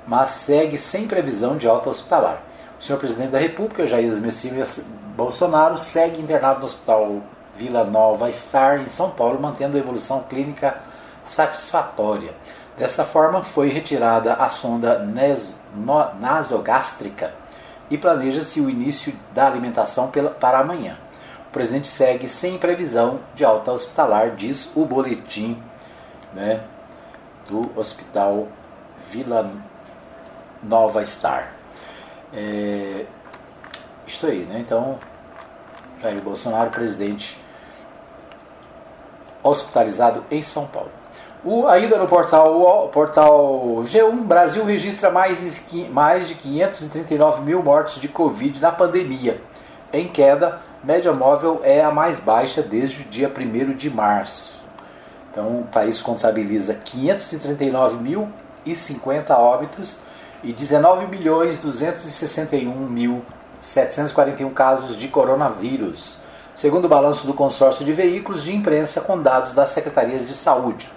mas 0.05 0.31
segue 0.31 0.77
sem 0.77 1.07
previsão 1.07 1.55
de 1.55 1.67
alta 1.67 1.89
hospitalar. 1.89 2.41
O 2.79 2.83
senhor 2.83 2.97
presidente 2.97 3.29
da 3.29 3.39
República, 3.39 3.87
Jair 3.87 4.11
Messias 4.19 4.85
Bolsonaro, 5.15 5.77
segue 5.77 6.19
internado 6.21 6.59
no 6.59 6.65
Hospital 6.65 7.21
Vila 7.55 7.83
Nova 7.83 8.31
Star, 8.33 8.81
em 8.81 8.89
São 8.89 9.11
Paulo, 9.11 9.39
mantendo 9.39 9.77
a 9.77 9.79
evolução 9.79 10.23
clínica 10.23 10.77
satisfatória. 11.23 12.33
Desta 12.75 13.05
forma, 13.05 13.43
foi 13.43 13.69
retirada 13.69 14.33
a 14.33 14.49
sonda 14.49 15.07
nasogástrica 16.19 17.31
e 17.91 17.97
planeja-se 17.97 18.59
o 18.59 18.69
início 18.69 19.13
da 19.33 19.45
alimentação 19.45 20.11
para 20.39 20.59
amanhã. 20.59 20.97
Presidente 21.53 21.87
segue 21.87 22.27
sem 22.27 22.57
previsão 22.57 23.19
de 23.35 23.45
alta 23.45 23.71
hospitalar, 23.71 24.31
diz 24.31 24.71
o 24.75 24.85
boletim 24.85 25.61
né, 26.33 26.61
do 27.47 27.69
Hospital 27.79 28.47
Vila 29.11 29.51
Nova 30.63 31.05
Star. 31.05 31.53
É, 32.33 33.05
isto 34.07 34.25
aí, 34.25 34.39
né? 34.45 34.57
Então, 34.61 34.95
Jair 36.01 36.19
Bolsonaro, 36.23 36.71
presidente 36.71 37.39
hospitalizado 39.43 40.23
em 40.31 40.41
São 40.41 40.65
Paulo. 40.65 40.89
O, 41.45 41.67
ainda 41.67 41.99
no 41.99 42.07
portal, 42.07 42.89
portal 42.91 43.83
G1, 43.83 44.23
Brasil 44.23 44.65
registra 44.65 45.11
mais 45.11 45.39
de, 45.41 45.83
mais 45.89 46.27
de 46.27 46.33
539 46.33 47.43
mil 47.43 47.61
mortes 47.61 48.01
de 48.01 48.07
Covid 48.07 48.59
na 48.59 48.71
pandemia. 48.71 49.39
Em 49.91 50.07
queda, 50.07 50.59
média 50.83 51.13
móvel 51.13 51.61
é 51.63 51.81
a 51.83 51.91
mais 51.91 52.19
baixa 52.19 52.61
desde 52.61 53.03
o 53.03 53.05
dia 53.05 53.31
1 53.35 53.73
de 53.73 53.89
março. 53.89 54.51
Então, 55.31 55.61
o 55.61 55.65
país 55.65 56.01
contabiliza 56.01 56.75
539.050 56.75 59.31
óbitos 59.31 59.99
e 60.43 60.51
19 60.51 61.07
milhões 61.07 61.57
261.741 61.57 64.53
casos 64.53 64.97
de 64.97 65.07
coronavírus, 65.07 66.17
segundo 66.53 66.83
o 66.85 66.89
balanço 66.89 67.25
do 67.25 67.33
consórcio 67.33 67.83
de 67.83 67.93
veículos 67.93 68.43
de 68.43 68.55
imprensa 68.55 69.01
com 69.01 69.19
dados 69.19 69.53
das 69.53 69.71
secretarias 69.71 70.27
de 70.27 70.33
saúde 70.33 70.87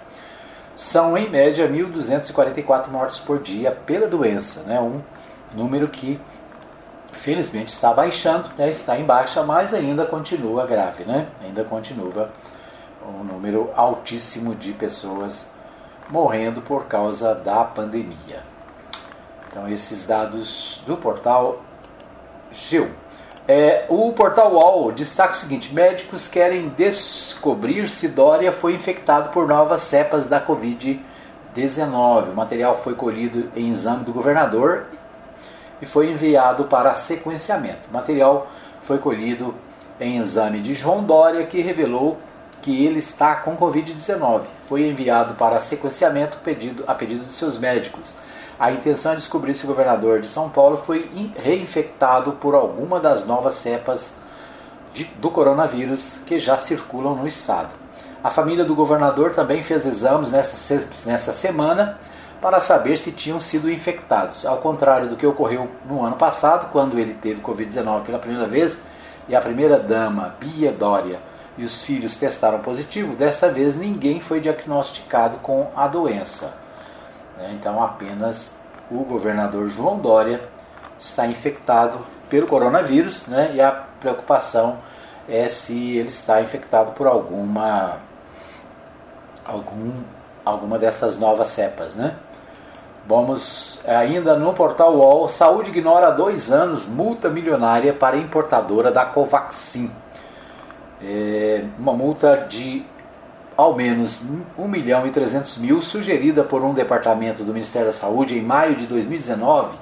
são 0.77 1.17
em 1.17 1.27
média 1.27 1.67
1.244 1.67 2.87
mortes 2.89 3.17
por 3.17 3.41
dia 3.41 3.71
pela 3.71 4.07
doença, 4.07 4.61
né? 4.61 4.79
um 4.79 5.01
número 5.55 5.87
que 5.87 6.19
felizmente 7.17 7.71
está 7.73 7.93
baixando, 7.93 8.49
né? 8.57 8.71
está 8.71 8.97
em 8.97 9.03
baixa, 9.03 9.43
mas 9.43 9.73
ainda 9.73 10.05
continua 10.05 10.65
grave, 10.65 11.03
né? 11.03 11.27
ainda 11.43 11.63
continua 11.63 12.29
um 13.05 13.23
número 13.23 13.69
altíssimo 13.75 14.55
de 14.55 14.73
pessoas 14.73 15.49
morrendo 16.09 16.61
por 16.61 16.85
causa 16.85 17.35
da 17.35 17.63
pandemia. 17.63 18.41
Então 19.49 19.67
esses 19.67 20.03
dados 20.03 20.81
do 20.85 20.95
portal 20.97 21.61
G1. 22.53 22.87
É, 23.47 23.85
o 23.87 24.11
portal 24.11 24.53
UOL 24.53 24.91
destaca 24.91 25.33
o 25.33 25.35
seguinte: 25.35 25.73
médicos 25.73 26.27
querem 26.27 26.69
descobrir 26.69 27.87
se 27.89 28.09
Dória 28.09 28.51
foi 28.51 28.73
infectado 28.73 29.29
por 29.29 29.47
novas 29.47 29.81
cepas 29.81 30.27
da 30.27 30.45
Covid-19. 30.45 32.31
O 32.31 32.35
material 32.35 32.75
foi 32.75 32.93
colhido 32.93 33.49
em 33.55 33.71
exame 33.71 34.03
do 34.03 34.11
governador 34.11 34.87
e 35.81 35.85
foi 35.85 36.11
enviado 36.11 36.65
para 36.65 36.93
sequenciamento. 36.93 37.89
O 37.89 37.93
material 37.93 38.47
foi 38.81 38.97
colhido 38.97 39.53
em 39.99 40.19
exame 40.19 40.59
de 40.59 40.73
João 40.73 41.03
Dória, 41.03 41.45
que 41.45 41.61
revelou 41.61 42.17
que 42.61 42.85
ele 42.85 42.99
está 42.99 43.35
com 43.35 43.55
Covid-19. 43.55 44.41
Foi 44.67 44.87
enviado 44.87 45.35
para 45.35 45.59
sequenciamento 45.59 46.37
pedido, 46.43 46.83
a 46.87 46.93
pedido 46.93 47.25
de 47.25 47.33
seus 47.33 47.57
médicos. 47.57 48.15
A 48.59 48.71
intenção 48.71 49.13
é 49.13 49.15
descobrir 49.15 49.53
se 49.53 49.65
o 49.65 49.67
governador 49.67 50.19
de 50.19 50.27
São 50.27 50.49
Paulo 50.49 50.77
foi 50.77 51.09
reinfectado 51.35 52.33
por 52.33 52.55
alguma 52.55 52.99
das 52.99 53.25
novas 53.25 53.55
cepas 53.55 54.13
de, 54.93 55.03
do 55.03 55.29
coronavírus 55.29 56.19
que 56.25 56.39
já 56.39 56.57
circulam 56.57 57.15
no 57.15 57.27
estado. 57.27 57.69
A 58.23 58.31
família 58.31 58.65
do 58.65 58.73
governador 58.73 59.31
também 59.33 59.61
fez 59.61 59.85
exames 59.85 60.31
nessa, 60.31 61.31
semana 61.31 61.99
para 62.41 62.59
saber 62.59 62.97
se 62.97 63.11
tinham 63.11 63.41
sido 63.41 63.71
infectados. 63.71 64.45
Ao 64.45 64.57
contrário 64.57 65.07
do 65.07 65.15
que 65.15 65.25
ocorreu 65.25 65.69
no 65.85 66.03
ano 66.03 66.15
passado, 66.15 66.69
quando 66.71 66.99
ele 66.99 67.13
teve 67.13 67.41
Covid-19 67.41 68.03
pela 68.03 68.19
primeira 68.19 68.45
vez, 68.45 68.81
e 69.27 69.35
a 69.35 69.41
primeira-dama, 69.41 70.35
Bia 70.39 70.71
Dória, 70.71 71.19
e 71.57 71.63
os 71.63 71.81
filhos 71.81 72.15
testaram 72.15 72.59
positivo, 72.59 73.15
desta 73.15 73.51
vez 73.51 73.75
ninguém 73.75 74.21
foi 74.21 74.39
diagnosticado 74.39 75.37
com 75.37 75.71
a 75.75 75.87
doença. 75.87 76.53
Né? 77.35 77.51
Então, 77.53 77.83
apenas 77.83 78.57
o 78.91 79.03
governador 79.03 79.67
João 79.67 79.97
Dória 79.97 80.41
está 80.99 81.25
infectado 81.25 81.99
pelo 82.29 82.47
coronavírus 82.47 83.27
né? 83.27 83.51
e 83.55 83.61
a 83.61 83.71
preocupação 83.99 84.77
é 85.27 85.49
se 85.49 85.97
ele 85.97 86.07
está 86.07 86.41
infectado 86.41 86.91
por 86.93 87.07
alguma, 87.07 87.97
algum, 89.45 89.91
alguma 90.47 90.77
dessas 90.79 91.17
novas 91.17 91.49
cepas. 91.49 91.95
Né? 91.95 92.15
Vamos 93.07 93.79
ainda 93.85 94.35
no 94.35 94.53
portal 94.53 94.95
UOL, 94.95 95.29
saúde 95.29 95.69
ignora 95.69 96.07
há 96.07 96.11
dois 96.11 96.51
anos 96.51 96.85
multa 96.85 97.29
milionária 97.29 97.93
para 97.93 98.17
importadora 98.17 98.91
da 98.91 99.05
Covaxin. 99.05 99.91
É 101.01 101.63
uma 101.77 101.93
multa 101.93 102.45
de 102.49 102.85
ao 103.55 103.73
menos 103.73 104.21
1 104.57 104.67
milhão 104.67 105.07
e 105.07 105.11
300 105.11 105.57
mil 105.57 105.81
sugerida 105.81 106.43
por 106.43 106.63
um 106.63 106.73
departamento 106.73 107.43
do 107.43 107.53
Ministério 107.53 107.87
da 107.87 107.93
Saúde 107.93 108.37
em 108.37 108.41
maio 108.41 108.75
de 108.75 108.85
2019 108.85 109.77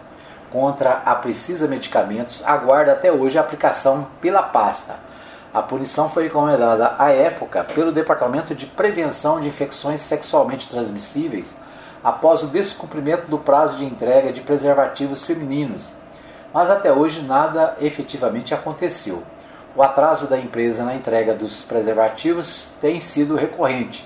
contra 0.50 1.02
a 1.06 1.14
Precisa 1.16 1.68
Medicamentos 1.68 2.42
aguarda 2.46 2.94
até 2.94 3.12
hoje 3.12 3.38
a 3.38 3.42
aplicação 3.42 4.08
pela 4.22 4.42
pasta. 4.42 4.96
A 5.56 5.62
punição 5.62 6.10
foi 6.10 6.26
encomendada 6.26 6.96
à 7.00 7.12
época 7.12 7.64
pelo 7.64 7.94
Departamento 7.94 8.54
de 8.54 8.66
Prevenção 8.66 9.40
de 9.40 9.48
Infecções 9.48 10.02
Sexualmente 10.02 10.68
Transmissíveis 10.68 11.56
após 12.04 12.44
o 12.44 12.48
descumprimento 12.48 13.28
do 13.28 13.38
prazo 13.38 13.78
de 13.78 13.86
entrega 13.86 14.34
de 14.34 14.42
preservativos 14.42 15.24
femininos, 15.24 15.94
mas 16.54 16.70
até 16.70 16.92
hoje 16.92 17.22
nada 17.22 17.74
efetivamente 17.80 18.54
aconteceu. 18.54 19.24
O 19.74 19.82
atraso 19.82 20.28
da 20.28 20.38
empresa 20.38 20.84
na 20.84 20.94
entrega 20.94 21.34
dos 21.34 21.62
preservativos 21.62 22.72
tem 22.82 23.00
sido 23.00 23.38
recorrente. 23.38 24.06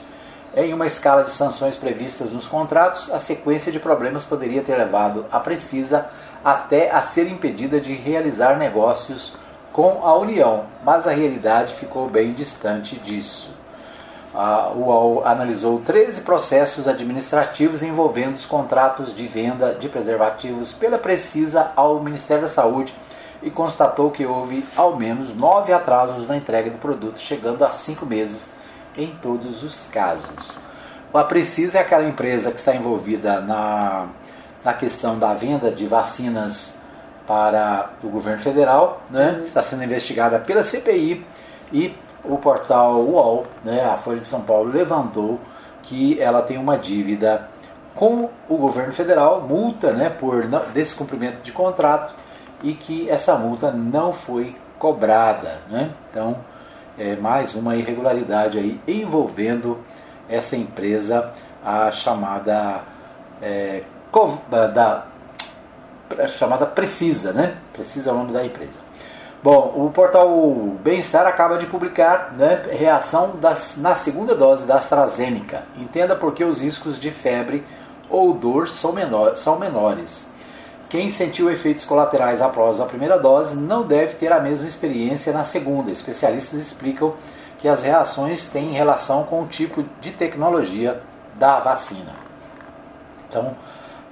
Em 0.56 0.72
uma 0.72 0.86
escala 0.86 1.24
de 1.24 1.32
sanções 1.32 1.76
previstas 1.76 2.32
nos 2.32 2.46
contratos, 2.46 3.12
a 3.12 3.18
sequência 3.18 3.72
de 3.72 3.80
problemas 3.80 4.24
poderia 4.24 4.62
ter 4.62 4.76
levado 4.76 5.26
a 5.32 5.40
Precisa 5.40 6.10
até 6.46 6.92
a 6.92 7.02
ser 7.02 7.28
impedida 7.28 7.82
de 7.82 7.96
realizar 7.96 8.56
negócios 8.56 9.34
com 9.72 10.06
a 10.06 10.16
União, 10.18 10.66
mas 10.84 11.08
a 11.08 11.12
realidade 11.12 11.74
ficou 11.74 12.10
bem 12.10 12.32
distante 12.32 12.98
disso 12.98 13.60
a 14.34 14.70
UOL 14.70 15.26
analisou 15.26 15.80
13 15.80 16.22
processos 16.22 16.88
administrativos 16.88 17.82
envolvendo 17.82 18.36
os 18.36 18.46
contratos 18.46 19.16
de 19.16 19.28
venda 19.28 19.74
de 19.74 19.90
preservativos 19.90 20.72
pela 20.72 21.00
Precisa 21.00 21.72
ao 21.76 22.00
Ministério 22.00 22.44
da 22.44 22.50
Saúde 22.50 22.94
e 23.42 23.50
constatou 23.50 24.12
que 24.12 24.26
houve 24.26 24.66
ao 24.76 24.96
menos 24.96 25.36
nove 25.36 25.74
atrasos 25.74 26.28
na 26.28 26.38
entrega 26.38 26.70
do 26.70 26.78
produto, 26.78 27.20
chegando 27.20 27.66
a 27.66 27.74
cinco 27.74 28.06
meses 28.06 28.52
em 28.96 29.08
todos 29.16 29.64
os 29.64 29.88
casos. 29.88 30.60
A 31.12 31.24
Precisa 31.24 31.80
é 31.80 31.82
aquela 31.82 32.08
empresa 32.08 32.52
que 32.52 32.60
está 32.60 32.76
envolvida 32.76 33.40
na, 33.40 34.08
na 34.64 34.74
questão 34.74 35.18
da 35.18 35.34
venda 35.34 35.72
de 35.72 35.88
vacinas 35.88 36.79
para 37.30 37.92
o 38.04 38.08
governo 38.10 38.42
federal, 38.42 39.04
né? 39.08 39.42
está 39.44 39.62
sendo 39.62 39.84
investigada 39.84 40.40
pela 40.40 40.64
CPI 40.64 41.24
e 41.72 41.96
o 42.24 42.38
portal 42.38 43.02
UOL, 43.02 43.46
né, 43.64 43.86
a 43.86 43.98
Folha 43.98 44.18
de 44.18 44.26
São 44.26 44.42
Paulo, 44.42 44.72
levantou 44.72 45.40
que 45.84 46.20
ela 46.20 46.42
tem 46.42 46.58
uma 46.58 46.76
dívida 46.76 47.48
com 47.94 48.32
o 48.50 48.58
governo 48.58 48.92
federal, 48.94 49.42
multa 49.42 49.92
né, 49.92 50.10
por 50.10 50.48
descumprimento 50.74 51.38
de 51.44 51.52
contrato 51.52 52.16
e 52.64 52.74
que 52.74 53.08
essa 53.08 53.36
multa 53.36 53.72
não 53.72 54.12
foi 54.12 54.56
cobrada. 54.80 55.60
Né? 55.70 55.92
Então, 56.10 56.36
é 56.98 57.16
mais 57.16 57.54
uma 57.54 57.76
irregularidade 57.76 58.58
aí 58.58 58.82
envolvendo 58.88 59.78
essa 60.28 60.58
empresa, 60.58 61.32
a 61.64 61.92
chamada 61.92 62.82
é, 63.40 63.84
da, 64.50 65.06
chamada 66.28 66.66
Precisa, 66.66 67.34
né? 67.34 67.56
Precisa 67.74 68.10
é 68.10 68.14
o 68.14 68.16
nome 68.16 68.32
da 68.32 68.44
empresa. 68.44 68.80
Bom, 69.42 69.74
o 69.78 69.90
portal 69.92 70.30
Bem-Estar 70.84 71.26
acaba 71.26 71.58
de 71.58 71.66
publicar 71.66 72.34
né, 72.34 72.62
reação 72.72 73.38
das, 73.38 73.78
na 73.78 73.96
segunda 73.96 74.36
dose 74.36 74.66
da 74.66 74.76
AstraZeneca. 74.76 75.64
Entenda 75.78 76.14
por 76.14 76.34
que 76.34 76.44
os 76.44 76.62
riscos 76.62 77.00
de 77.00 77.10
febre 77.10 77.66
ou 78.10 78.34
dor 78.34 78.68
são, 78.68 78.92
menor, 78.92 79.38
são 79.38 79.58
menores. 79.58 80.28
Quem 80.90 81.10
sentiu 81.10 81.50
efeitos 81.50 81.86
colaterais 81.86 82.42
após 82.42 82.82
a 82.82 82.86
primeira 82.86 83.18
dose 83.18 83.56
não 83.56 83.88
deve 83.88 84.16
ter 84.16 84.32
a 84.34 84.42
mesma 84.42 84.68
experiência 84.68 85.32
na 85.32 85.46
segunda. 85.46 85.90
Especialistas 85.90 86.60
explicam 86.60 87.14
que 87.60 87.68
as 87.68 87.84
reações 87.84 88.46
têm 88.48 88.74
relação 88.74 89.24
com 89.24 89.44
o 89.44 89.48
tipo 89.48 89.86
de 90.02 90.12
tecnologia 90.12 91.02
da 91.36 91.60
vacina. 91.60 92.12
Então, 93.28 93.56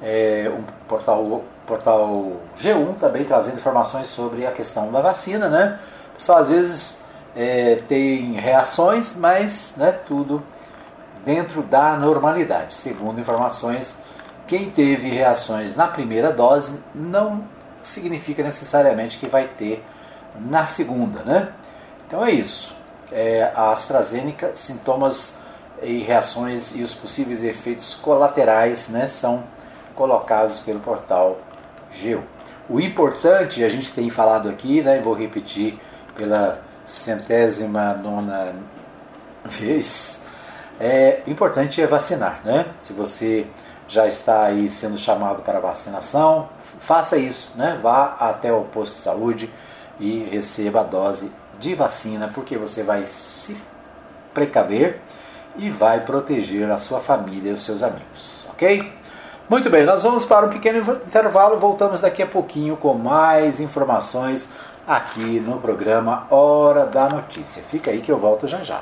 é, 0.02 0.52
portal 0.88 1.44
portal 1.68 2.32
G1 2.58 2.96
também 2.98 3.26
trazendo 3.26 3.58
informações 3.58 4.08
sobre 4.08 4.48
a 4.48 4.52
questão 4.52 4.92
da 4.92 5.02
vacina, 5.02 5.50
né? 5.50 5.80
Pessoal 6.16 6.40
às 6.40 6.48
vezes 6.48 6.98
é, 7.36 7.76
tem 7.88 8.34
reações, 8.34 9.14
mas 9.16 9.74
né, 9.78 9.92
tudo 9.92 10.42
dentro 11.24 11.62
da 11.62 11.96
normalidade. 11.98 12.74
Segundo 12.74 13.20
informações, 13.20 13.98
quem 14.48 14.72
teve 14.72 15.10
reações 15.10 15.76
na 15.76 15.88
primeira 15.88 16.32
dose 16.32 16.80
não 16.96 17.44
significa 17.84 18.42
necessariamente 18.42 19.18
que 19.18 19.28
vai 19.28 19.48
ter 19.48 19.84
na 20.40 20.66
segunda, 20.66 21.22
né? 21.24 21.50
Então 22.08 22.26
é 22.26 22.32
isso. 22.32 22.76
É, 23.12 23.52
a 23.56 23.72
AstraZeneca, 23.72 24.52
sintomas 24.56 25.38
e 25.82 26.00
reações 26.00 26.76
e 26.76 26.82
os 26.82 26.94
possíveis 26.94 27.44
efeitos 27.44 27.96
colaterais 27.96 28.90
né, 28.90 29.08
são 29.08 29.44
colocados 29.96 30.60
pelo 30.60 30.80
portal 30.80 31.38
Geu. 31.92 32.24
O 32.70 32.80
importante, 32.80 33.64
a 33.64 33.70
gente 33.70 33.94
tem 33.94 34.10
falado 34.10 34.50
aqui, 34.50 34.82
né, 34.82 35.00
vou 35.00 35.14
repetir 35.14 35.80
pela 36.16 36.62
centésima 36.86 37.94
nona 37.94 38.54
vez, 39.46 40.22
é 40.80 41.22
importante 41.26 41.82
é 41.82 41.88
vacinar, 41.88 42.42
né? 42.44 42.66
Se 42.84 42.94
você 42.94 43.48
já 43.88 44.08
está 44.08 44.44
aí 44.44 44.70
sendo 44.70 44.98
chamado 44.98 45.42
para 45.42 45.60
vacinação, 45.60 46.50
faça 46.80 47.18
isso, 47.18 47.52
né? 47.56 47.80
Vá 47.82 48.18
até 48.20 48.52
o 48.52 48.64
posto 48.64 48.96
de 48.96 49.02
saúde 49.02 49.50
e 50.00 50.28
receba 50.32 50.82
a 50.82 50.84
dose 50.84 51.32
de 51.60 51.74
vacina, 51.74 52.30
porque 52.34 52.58
você 52.58 52.84
vai 52.84 53.08
se 53.08 53.58
precaver 54.34 55.02
e 55.58 55.70
vai 55.70 56.02
proteger 56.02 56.70
a 56.70 56.78
sua 56.78 57.00
família 57.00 57.52
e 57.52 57.54
os 57.54 57.64
seus 57.66 57.82
amigos, 57.82 58.46
ok? 58.50 58.94
Muito 59.50 59.70
bem, 59.70 59.86
nós 59.86 60.04
vamos 60.04 60.26
para 60.26 60.46
um 60.46 60.50
pequeno 60.50 60.80
intervalo, 61.08 61.58
voltamos 61.58 62.02
daqui 62.02 62.22
a 62.22 62.28
pouquinho 62.28 62.76
com 62.76 62.94
mais 62.96 63.62
informações 63.62 64.50
aqui 64.86 65.40
no 65.40 65.58
programa 65.62 66.28
Hora 66.30 66.86
da 66.86 67.08
Notícia. 67.08 67.64
Fica 67.72 67.90
aí 67.90 68.02
que 68.02 68.12
eu 68.12 68.18
volto 68.18 68.46
já 68.46 68.62
já. 68.62 68.82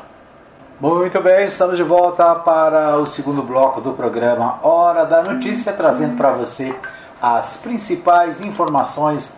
Muito 0.82 1.22
bem, 1.22 1.46
estamos 1.46 1.78
de 1.78 1.84
volta 1.84 2.34
para 2.34 2.98
o 2.98 3.06
segundo 3.06 3.44
bloco 3.44 3.80
do 3.80 3.94
programa 3.94 4.58
Hora 4.64 5.06
da 5.06 5.22
Notícia, 5.22 5.72
trazendo 5.72 6.18
para 6.18 6.32
você 6.32 6.76
as 7.22 7.58
principais 7.58 8.42
informações 8.42 9.34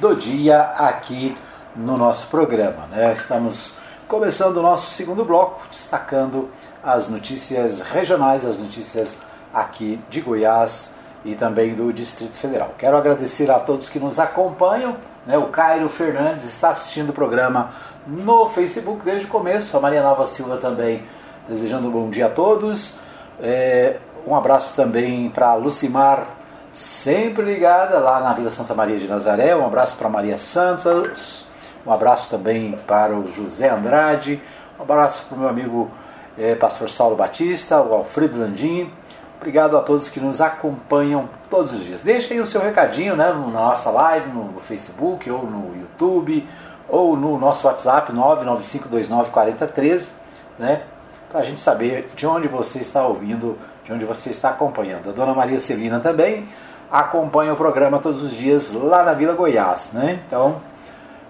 do 0.00 0.16
dia 0.16 0.62
aqui 0.76 1.38
no 1.76 1.96
nosso 1.96 2.26
programa. 2.26 2.88
Né? 2.90 3.12
Estamos 3.12 3.76
começando 4.08 4.56
o 4.56 4.62
nosso 4.62 4.90
segundo 4.90 5.24
bloco, 5.24 5.62
destacando 5.70 6.50
as 6.82 7.08
notícias 7.08 7.82
regionais, 7.82 8.44
as 8.44 8.58
notícias 8.58 9.24
aqui 9.56 9.98
de 10.10 10.20
Goiás 10.20 10.92
e 11.24 11.34
também 11.34 11.74
do 11.74 11.90
Distrito 11.90 12.34
Federal. 12.34 12.74
Quero 12.76 12.94
agradecer 12.94 13.50
a 13.50 13.58
todos 13.58 13.88
que 13.88 13.98
nos 13.98 14.20
acompanham. 14.20 14.98
Né? 15.26 15.38
O 15.38 15.48
Cairo 15.48 15.88
Fernandes 15.88 16.44
está 16.44 16.68
assistindo 16.68 17.08
o 17.08 17.12
programa 17.14 17.70
no 18.06 18.46
Facebook 18.46 19.02
desde 19.02 19.26
o 19.26 19.30
começo. 19.30 19.74
A 19.74 19.80
Maria 19.80 20.02
Nova 20.02 20.26
Silva 20.26 20.58
também 20.58 21.02
desejando 21.48 21.88
um 21.88 21.90
bom 21.90 22.10
dia 22.10 22.26
a 22.26 22.28
todos. 22.28 22.98
É, 23.40 23.96
um 24.26 24.36
abraço 24.36 24.76
também 24.76 25.30
para 25.30 25.54
Lucimar, 25.54 26.26
sempre 26.70 27.44
ligada 27.44 27.98
lá 27.98 28.20
na 28.20 28.34
Vila 28.34 28.50
Santa 28.50 28.74
Maria 28.74 28.98
de 28.98 29.08
Nazaré. 29.08 29.56
Um 29.56 29.64
abraço 29.64 29.96
para 29.96 30.10
Maria 30.10 30.36
Santos. 30.36 31.46
Um 31.86 31.90
abraço 31.90 32.28
também 32.28 32.78
para 32.86 33.14
o 33.14 33.26
José 33.26 33.70
Andrade. 33.70 34.40
Um 34.78 34.82
abraço 34.82 35.26
para 35.26 35.36
o 35.36 35.40
meu 35.40 35.48
amigo 35.48 35.90
é, 36.36 36.54
pastor 36.54 36.90
Saulo 36.90 37.16
Batista, 37.16 37.80
o 37.80 37.94
Alfredo 37.94 38.38
Landim 38.38 38.92
Obrigado 39.36 39.76
a 39.76 39.82
todos 39.82 40.08
que 40.08 40.18
nos 40.18 40.40
acompanham 40.40 41.28
todos 41.50 41.72
os 41.72 41.84
dias. 41.84 42.00
Deixe 42.00 42.32
aí 42.32 42.40
o 42.40 42.46
seu 42.46 42.60
recadinho 42.60 43.14
né, 43.14 43.26
na 43.26 43.34
nossa 43.34 43.90
live, 43.90 44.30
no 44.30 44.60
Facebook, 44.60 45.30
ou 45.30 45.44
no 45.44 45.76
YouTube, 45.78 46.48
ou 46.88 47.16
no 47.16 47.38
nosso 47.38 47.66
WhatsApp 47.66 48.12
995294013, 48.12 50.10
né, 50.58 50.82
para 51.28 51.40
a 51.40 51.42
gente 51.42 51.60
saber 51.60 52.10
de 52.16 52.26
onde 52.26 52.48
você 52.48 52.80
está 52.80 53.06
ouvindo, 53.06 53.58
de 53.84 53.92
onde 53.92 54.04
você 54.04 54.30
está 54.30 54.50
acompanhando. 54.50 55.10
A 55.10 55.12
dona 55.12 55.34
Maria 55.34 55.58
Celina 55.58 56.00
também 56.00 56.48
acompanha 56.90 57.52
o 57.52 57.56
programa 57.56 57.98
todos 57.98 58.22
os 58.22 58.32
dias 58.32 58.72
lá 58.72 59.02
na 59.04 59.12
Vila 59.12 59.34
Goiás. 59.34 59.90
Né? 59.92 60.20
Então, 60.26 60.60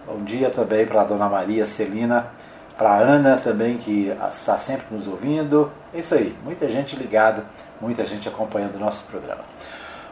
Bom 0.07 0.23
dia 0.23 0.51
também 0.51 0.87
para 0.87 1.01
a 1.01 1.05
dona 1.05 1.29
Maria 1.29 1.67
Celina, 1.67 2.29
para 2.79 2.91
a 2.91 2.99
Ana 2.99 3.37
também, 3.37 3.77
que 3.77 4.17
está 4.31 4.57
sempre 4.57 4.87
nos 4.89 5.09
ouvindo. 5.09 5.69
É 5.93 5.99
isso 5.99 6.15
aí, 6.15 6.33
muita 6.45 6.69
gente 6.71 6.95
ligada, 6.95 7.45
muita 7.81 8.05
gente 8.07 8.29
acompanhando 8.29 8.77
o 8.77 8.79
nosso 8.79 9.05
programa. 9.05 9.41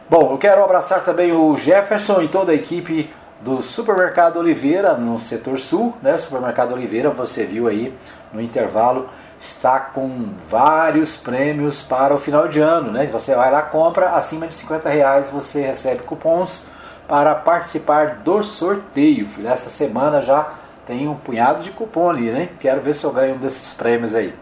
Bom, 0.09 0.31
eu 0.31 0.37
quero 0.37 0.63
abraçar 0.63 1.03
também 1.03 1.31
o 1.31 1.57
Jefferson 1.57 2.21
e 2.21 2.27
toda 2.27 2.51
a 2.51 2.55
equipe 2.55 3.09
do 3.41 3.61
Supermercado 3.61 4.37
Oliveira, 4.37 4.93
no 4.93 5.17
setor 5.17 5.59
sul, 5.59 5.95
né? 6.01 6.17
Supermercado 6.17 6.73
Oliveira, 6.73 7.09
você 7.09 7.43
viu 7.43 7.67
aí 7.67 7.93
no 8.31 8.41
intervalo, 8.41 9.09
está 9.39 9.79
com 9.79 10.29
vários 10.49 11.17
prêmios 11.17 11.81
para 11.81 12.13
o 12.13 12.17
final 12.17 12.47
de 12.47 12.59
ano, 12.59 12.91
né? 12.91 13.07
Você 13.07 13.35
vai 13.35 13.51
lá, 13.51 13.61
compra, 13.61 14.11
acima 14.11 14.47
de 14.47 14.53
50 14.53 14.89
reais 14.89 15.29
você 15.29 15.61
recebe 15.61 16.03
cupons 16.03 16.65
para 17.07 17.35
participar 17.35 18.17
do 18.23 18.43
sorteio. 18.43 19.27
Essa 19.45 19.69
semana 19.69 20.21
já 20.21 20.53
tem 20.85 21.07
um 21.07 21.15
punhado 21.15 21.63
de 21.63 21.71
cupom 21.71 22.09
ali, 22.09 22.31
né? 22.31 22.49
Quero 22.59 22.81
ver 22.81 22.93
se 22.93 23.03
eu 23.03 23.11
ganho 23.11 23.35
um 23.35 23.37
desses 23.37 23.73
prêmios 23.73 24.13
aí. 24.13 24.33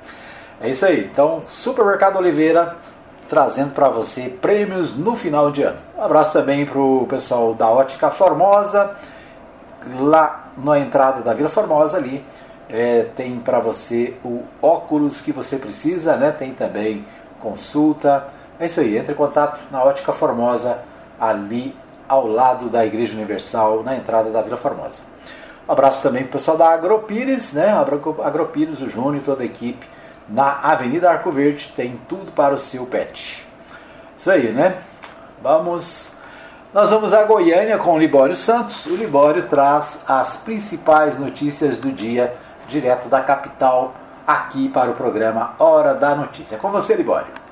É 0.61 0.69
isso 0.69 0.85
aí. 0.85 1.09
Então, 1.11 1.41
Supermercado 1.47 2.17
Oliveira 2.17 2.75
trazendo 3.33 3.73
para 3.73 3.89
você 3.89 4.29
prêmios 4.29 4.95
no 4.95 5.15
final 5.15 5.49
de 5.49 5.63
ano. 5.63 5.79
Um 5.97 6.03
abraço 6.03 6.33
também 6.33 6.67
para 6.67 6.77
o 6.77 7.07
pessoal 7.07 7.55
da 7.55 7.67
Ótica 7.67 8.11
Formosa, 8.11 8.91
lá 9.99 10.49
na 10.55 10.77
entrada 10.77 11.23
da 11.23 11.33
Vila 11.33 11.49
Formosa 11.49 11.97
ali. 11.97 12.23
É, 12.69 13.07
tem 13.15 13.39
para 13.39 13.59
você 13.59 14.13
o 14.23 14.43
óculos 14.61 15.19
que 15.19 15.31
você 15.31 15.57
precisa, 15.57 16.15
né? 16.15 16.31
Tem 16.31 16.53
também 16.53 17.03
consulta. 17.39 18.27
É 18.59 18.67
isso 18.67 18.79
aí, 18.79 18.99
entre 18.99 19.13
em 19.13 19.15
contato 19.15 19.59
na 19.71 19.83
Ótica 19.83 20.11
Formosa, 20.11 20.77
ali 21.19 21.75
ao 22.07 22.27
lado 22.27 22.69
da 22.69 22.85
Igreja 22.85 23.15
Universal, 23.15 23.81
na 23.81 23.95
entrada 23.95 24.29
da 24.29 24.43
Vila 24.43 24.57
Formosa. 24.57 25.01
Um 25.67 25.71
abraço 25.71 26.03
também 26.03 26.21
para 26.21 26.29
o 26.29 26.33
pessoal 26.33 26.55
da 26.55 26.69
Agropires, 26.69 27.51
né? 27.51 27.73
Agropires, 28.23 28.79
o 28.79 28.87
Júnior 28.87 29.15
e 29.15 29.21
toda 29.21 29.41
a 29.41 29.45
equipe 29.47 29.87
na 30.27 30.59
Avenida 30.61 31.09
Arco 31.09 31.31
Verde, 31.31 31.73
tem 31.75 31.95
tudo 32.07 32.31
para 32.31 32.53
o 32.53 32.59
seu 32.59 32.85
pet. 32.85 33.45
Isso 34.17 34.31
aí, 34.31 34.51
né? 34.51 34.77
Vamos. 35.41 36.13
Nós 36.73 36.89
vamos 36.89 37.13
a 37.13 37.23
Goiânia 37.23 37.77
com 37.77 37.93
o 37.93 37.99
Libório 37.99 38.35
Santos. 38.35 38.85
O 38.85 38.95
Libório 38.95 39.43
traz 39.43 40.03
as 40.07 40.37
principais 40.37 41.19
notícias 41.19 41.77
do 41.77 41.91
dia, 41.91 42.33
direto 42.67 43.07
da 43.07 43.21
capital, 43.21 43.93
aqui 44.25 44.69
para 44.69 44.89
o 44.89 44.95
programa 44.95 45.53
Hora 45.59 45.93
da 45.93 46.15
Notícia. 46.15 46.57
Com 46.57 46.71
você, 46.71 46.95
Libório. 46.95 47.42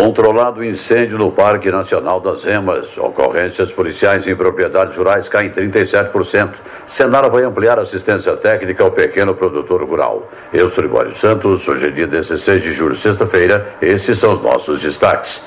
Controlado 0.00 0.60
o 0.60 0.64
incêndio 0.64 1.18
no 1.18 1.30
Parque 1.30 1.70
Nacional 1.70 2.20
das 2.20 2.46
Emas. 2.46 2.96
Ocorrências 2.96 3.70
policiais 3.70 4.26
em 4.26 4.34
propriedades 4.34 4.96
rurais 4.96 5.28
caem 5.28 5.50
37%. 5.50 6.54
Senara 6.86 7.28
vai 7.28 7.44
ampliar 7.44 7.78
assistência 7.78 8.34
técnica 8.34 8.82
ao 8.82 8.92
pequeno 8.92 9.34
produtor 9.34 9.84
rural. 9.84 10.26
Eu 10.54 10.70
sou 10.70 10.84
Libório 10.84 11.14
Santos, 11.14 11.68
hoje 11.68 11.88
é 11.88 11.90
dia 11.90 12.06
16 12.06 12.62
de 12.62 12.72
julho, 12.72 12.96
sexta-feira. 12.96 13.74
Esses 13.82 14.18
são 14.18 14.32
os 14.32 14.42
nossos 14.42 14.80
destaques. 14.80 15.42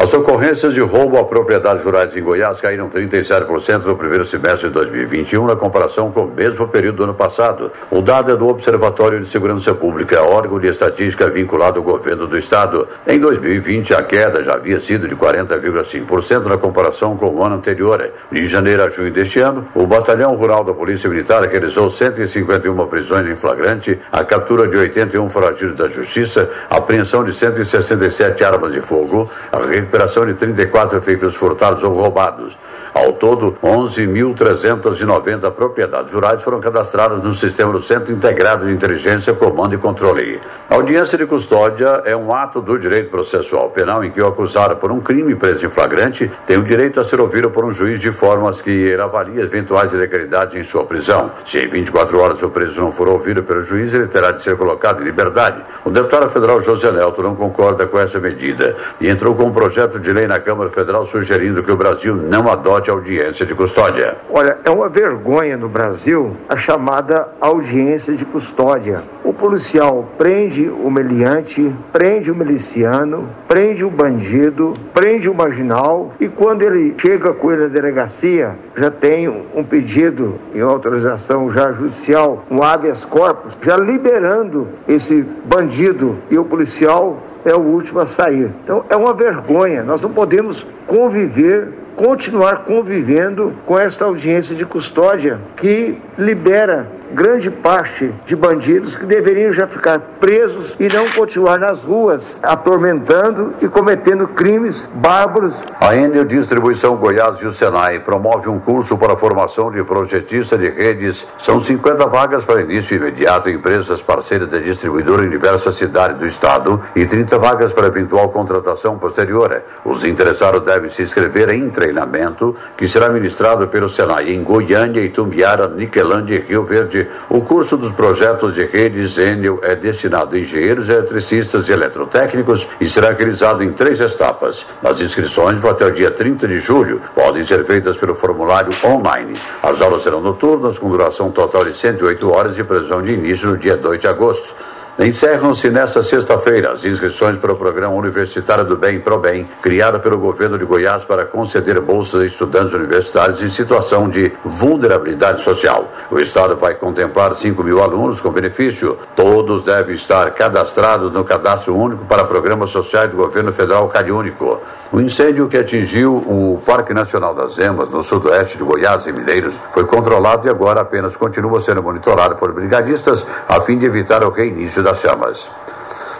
As 0.00 0.14
ocorrências 0.14 0.72
de 0.72 0.80
roubo 0.80 1.18
a 1.18 1.24
propriedades 1.26 1.84
rurais 1.84 2.16
em 2.16 2.22
Goiás 2.22 2.58
caíram 2.58 2.88
37% 2.88 3.84
no 3.84 3.94
primeiro 3.98 4.26
semestre 4.26 4.68
de 4.68 4.72
2021 4.72 5.46
na 5.46 5.54
comparação 5.54 6.10
com 6.10 6.24
o 6.24 6.34
mesmo 6.34 6.66
período 6.66 6.96
do 6.96 7.04
ano 7.04 7.12
passado. 7.12 7.70
O 7.90 8.00
dado 8.00 8.32
é 8.32 8.34
do 8.34 8.48
Observatório 8.48 9.20
de 9.20 9.28
Segurança 9.28 9.74
Pública, 9.74 10.22
órgão 10.22 10.58
de 10.58 10.68
estatística 10.68 11.28
vinculado 11.28 11.80
ao 11.80 11.84
governo 11.84 12.26
do 12.26 12.38
estado. 12.38 12.88
Em 13.06 13.20
2020, 13.20 13.92
a 13.92 14.02
queda 14.02 14.42
já 14.42 14.54
havia 14.54 14.80
sido 14.80 15.06
de 15.06 15.14
40,5% 15.14 16.46
na 16.46 16.56
comparação 16.56 17.14
com 17.14 17.28
o 17.34 17.44
ano 17.44 17.56
anterior. 17.56 18.10
De 18.32 18.48
janeiro 18.48 18.82
a 18.82 18.88
junho 18.88 19.12
deste 19.12 19.38
ano, 19.40 19.68
o 19.74 19.86
Batalhão 19.86 20.34
Rural 20.34 20.64
da 20.64 20.72
Polícia 20.72 21.10
Militar 21.10 21.42
realizou 21.42 21.90
151 21.90 22.86
prisões 22.86 23.28
em 23.28 23.36
flagrante, 23.36 24.00
a 24.10 24.24
captura 24.24 24.66
de 24.66 24.78
81 24.78 25.28
foragidos 25.28 25.76
da 25.76 25.88
Justiça, 25.88 26.48
apreensão 26.70 27.22
de 27.22 27.34
167 27.34 28.42
armas 28.42 28.72
de 28.72 28.80
fogo, 28.80 29.30
a 29.52 29.58
recuperação 29.90 30.24
de 30.24 30.34
34 30.34 31.00
veículos 31.00 31.34
furtados 31.34 31.82
ou 31.82 31.92
roubados. 31.92 32.56
Ao 32.92 33.12
todo, 33.12 33.56
11.390 33.62 35.50
propriedades 35.52 36.12
rurais 36.12 36.42
foram 36.42 36.60
cadastradas 36.60 37.22
no 37.22 37.34
sistema 37.34 37.72
do 37.72 37.82
Centro 37.82 38.12
Integrado 38.12 38.66
de 38.66 38.72
Inteligência, 38.72 39.32
Comando 39.32 39.74
e 39.74 39.78
Controle. 39.78 40.40
A 40.68 40.74
audiência 40.74 41.16
de 41.16 41.24
custódia 41.24 42.02
é 42.04 42.16
um 42.16 42.34
ato 42.34 42.60
do 42.60 42.78
direito 42.78 43.10
processual 43.10 43.70
penal 43.70 44.02
em 44.02 44.10
que 44.10 44.20
o 44.20 44.26
acusado 44.26 44.76
por 44.76 44.90
um 44.90 45.00
crime 45.00 45.34
preso 45.36 45.64
em 45.64 45.70
flagrante 45.70 46.30
tem 46.46 46.58
o 46.58 46.64
direito 46.64 47.00
a 47.00 47.04
ser 47.04 47.20
ouvido 47.20 47.50
por 47.50 47.64
um 47.64 47.70
juiz 47.70 48.00
de 48.00 48.10
formas 48.10 48.60
que 48.60 48.94
avalie 48.94 49.40
eventuais 49.40 49.92
ilegalidades 49.92 50.56
em 50.56 50.64
sua 50.64 50.84
prisão. 50.84 51.30
Se 51.46 51.58
em 51.58 51.68
24 51.68 52.18
horas 52.18 52.42
o 52.42 52.50
preso 52.50 52.80
não 52.80 52.90
for 52.90 53.08
ouvido 53.08 53.42
pelo 53.42 53.62
juiz, 53.62 53.94
ele 53.94 54.08
terá 54.08 54.32
de 54.32 54.42
ser 54.42 54.56
colocado 54.56 55.00
em 55.00 55.04
liberdade. 55.04 55.62
O 55.84 55.90
deputado 55.90 56.28
federal 56.30 56.60
José 56.60 56.90
Nelto 56.90 57.22
não 57.22 57.36
concorda 57.36 57.86
com 57.86 57.98
essa 57.98 58.18
medida 58.18 58.76
e 59.00 59.08
entrou 59.08 59.34
com 59.34 59.44
um 59.44 59.52
projeto 59.52 59.98
de 59.98 60.12
lei 60.12 60.26
na 60.26 60.40
Câmara 60.40 60.70
Federal 60.70 61.06
sugerindo 61.06 61.62
que 61.62 61.70
o 61.70 61.76
Brasil 61.76 62.16
não 62.16 62.50
adote 62.50 62.79
audiência 62.88 63.44
de 63.44 63.52
custódia. 63.52 64.16
Olha, 64.30 64.58
é 64.64 64.70
uma 64.70 64.88
vergonha 64.88 65.56
no 65.56 65.68
Brasil 65.68 66.36
a 66.48 66.56
chamada 66.56 67.28
audiência 67.40 68.14
de 68.14 68.24
custódia. 68.24 69.02
O 69.24 69.32
policial 69.32 70.08
prende 70.16 70.68
o 70.68 70.88
meliante, 70.88 71.74
prende 71.92 72.30
o 72.30 72.34
miliciano, 72.34 73.28
prende 73.48 73.84
o 73.84 73.90
bandido, 73.90 74.74
prende 74.94 75.28
o 75.28 75.34
marginal 75.34 76.12
e 76.20 76.28
quando 76.28 76.62
ele 76.62 76.94
chega 76.98 77.32
com 77.32 77.50
ele 77.50 77.62
na 77.62 77.68
delegacia, 77.68 78.54
já 78.76 78.90
tem 78.90 79.28
um 79.28 79.64
pedido 79.64 80.36
em 80.54 80.60
autorização 80.60 81.50
já 81.50 81.72
judicial, 81.72 82.44
um 82.48 82.62
habeas 82.62 83.04
corpus, 83.04 83.58
já 83.60 83.76
liberando 83.76 84.68
esse 84.86 85.22
bandido 85.44 86.16
e 86.30 86.38
o 86.38 86.44
policial 86.44 87.18
é 87.44 87.54
o 87.54 87.60
último 87.60 88.00
a 88.00 88.06
sair. 88.06 88.50
Então 88.62 88.84
é 88.88 88.96
uma 88.96 89.14
vergonha. 89.14 89.82
Nós 89.82 90.00
não 90.00 90.10
podemos 90.10 90.64
conviver 90.86 91.68
continuar 92.00 92.64
convivendo 92.64 93.52
com 93.66 93.78
esta 93.78 94.06
audiência 94.06 94.56
de 94.56 94.64
custódia 94.64 95.38
que 95.54 95.98
libera 96.16 96.88
grande 97.12 97.50
parte 97.50 98.12
de 98.24 98.36
bandidos 98.36 98.96
que 98.96 99.04
deveriam 99.04 99.52
já 99.52 99.66
ficar 99.66 99.98
presos 100.20 100.74
e 100.78 100.88
não 100.88 101.08
continuar 101.10 101.58
nas 101.58 101.82
ruas 101.82 102.38
atormentando 102.42 103.54
e 103.60 103.68
cometendo 103.68 104.26
crimes 104.28 104.88
bárbaros. 104.94 105.62
A 105.80 105.94
Enel 105.94 106.24
Distribuição 106.24 106.96
Goiás 106.96 107.40
e 107.40 107.46
o 107.46 107.52
Senai 107.52 107.98
promove 108.00 108.48
um 108.48 108.58
curso 108.58 108.96
para 108.96 109.14
a 109.14 109.16
formação 109.16 109.70
de 109.70 109.82
projetista 109.82 110.56
de 110.56 110.68
redes. 110.68 111.26
São 111.38 111.60
50 111.60 112.06
vagas 112.06 112.44
para 112.44 112.62
início 112.62 112.96
imediato 112.96 113.48
em 113.48 113.54
empresas 113.54 114.00
parceiras 114.02 114.48
da 114.48 114.58
distribuidora 114.58 115.24
em 115.24 115.30
diversas 115.30 115.76
cidades 115.76 116.18
do 116.18 116.26
estado 116.26 116.80
e 116.94 117.04
30 117.04 117.38
vagas 117.38 117.72
para 117.72 117.88
eventual 117.88 118.28
contratação 118.28 118.98
posterior. 118.98 119.62
Os 119.84 120.04
interessados 120.04 120.62
devem 120.62 120.90
se 120.90 121.02
inscrever 121.02 121.50
em 121.50 121.68
treinamento 121.70 122.56
que 122.76 122.88
será 122.88 123.08
ministrado 123.08 123.68
pelo 123.68 123.88
Senai 123.88 124.30
em 124.30 124.42
Goiânia, 124.42 125.00
Itumbiara, 125.00 125.68
Niquelândia 125.68 126.36
e 126.36 126.40
Rio 126.40 126.64
Verde 126.64 126.99
o 127.28 127.40
curso 127.42 127.76
dos 127.76 127.92
projetos 127.92 128.54
de 128.54 128.64
redes 128.64 129.18
Enel 129.18 129.60
é 129.62 129.74
destinado 129.74 130.34
a 130.34 130.38
engenheiros 130.38 130.88
eletricistas 130.88 131.68
e 131.68 131.72
eletrotécnicos 131.72 132.66
e 132.80 132.88
será 132.88 133.12
realizado 133.12 133.62
em 133.62 133.72
três 133.72 134.00
etapas. 134.00 134.66
As 134.82 135.00
inscrições 135.00 135.58
vão 135.58 135.70
até 135.70 135.86
o 135.86 135.92
dia 135.92 136.10
30 136.10 136.48
de 136.48 136.58
julho. 136.58 137.00
Podem 137.14 137.44
ser 137.44 137.64
feitas 137.64 137.96
pelo 137.96 138.14
formulário 138.14 138.72
online. 138.84 139.38
As 139.62 139.80
aulas 139.80 140.02
serão 140.02 140.20
noturnas, 140.20 140.78
com 140.78 140.90
duração 140.90 141.30
total 141.30 141.64
de 141.64 141.76
108 141.76 142.30
horas 142.30 142.58
e 142.58 142.64
previsão 142.64 143.02
de 143.02 143.12
início 143.12 143.48
no 143.48 143.56
dia 143.56 143.76
2 143.76 144.00
de 144.00 144.06
agosto. 144.06 144.54
Encerram-se 144.98 145.70
nesta 145.70 146.02
sexta-feira 146.02 146.72
as 146.72 146.84
inscrições 146.84 147.38
para 147.38 147.52
o 147.52 147.56
Programa 147.56 147.94
Universitário 147.94 148.64
do 148.64 148.76
Bem 148.76 149.00
ProBem, 149.00 149.48
criado 149.62 150.00
pelo 150.00 150.18
governo 150.18 150.58
de 150.58 150.64
Goiás 150.64 151.04
para 151.04 151.24
conceder 151.24 151.80
bolsas 151.80 152.22
a 152.22 152.26
estudantes 152.26 152.74
universitários 152.74 153.42
em 153.42 153.48
situação 153.48 154.08
de 154.08 154.32
vulnerabilidade 154.44 155.42
social. 155.42 155.90
O 156.10 156.18
Estado 156.18 156.56
vai 156.56 156.74
contemplar 156.74 157.34
5 157.34 157.62
mil 157.62 157.82
alunos 157.82 158.20
com 158.20 158.30
benefício. 158.30 158.98
Todos 159.22 159.62
devem 159.62 159.96
estar 159.96 160.30
cadastrados 160.30 161.12
no 161.12 161.22
Cadastro 161.22 161.76
Único 161.76 162.06
para 162.06 162.24
Programas 162.24 162.70
Sociais 162.70 163.10
do 163.10 163.18
Governo 163.18 163.52
Federal 163.52 163.86
Cariúnico. 163.86 164.58
O 164.90 164.98
incêndio 164.98 165.46
que 165.46 165.58
atingiu 165.58 166.14
o 166.16 166.62
Parque 166.64 166.94
Nacional 166.94 167.34
das 167.34 167.58
Emas, 167.58 167.90
no 167.90 168.02
sudoeste 168.02 168.56
de 168.56 168.64
Goiás 168.64 169.06
e 169.06 169.12
Mineiros, 169.12 169.52
foi 169.74 169.84
controlado 169.84 170.48
e 170.48 170.50
agora 170.50 170.80
apenas 170.80 171.16
continua 171.16 171.60
sendo 171.60 171.82
monitorado 171.82 172.36
por 172.36 172.50
brigadistas 172.54 173.26
a 173.46 173.60
fim 173.60 173.76
de 173.76 173.84
evitar 173.84 174.24
o 174.24 174.30
reinício 174.30 174.82
das 174.82 175.00
chamas. 175.00 175.46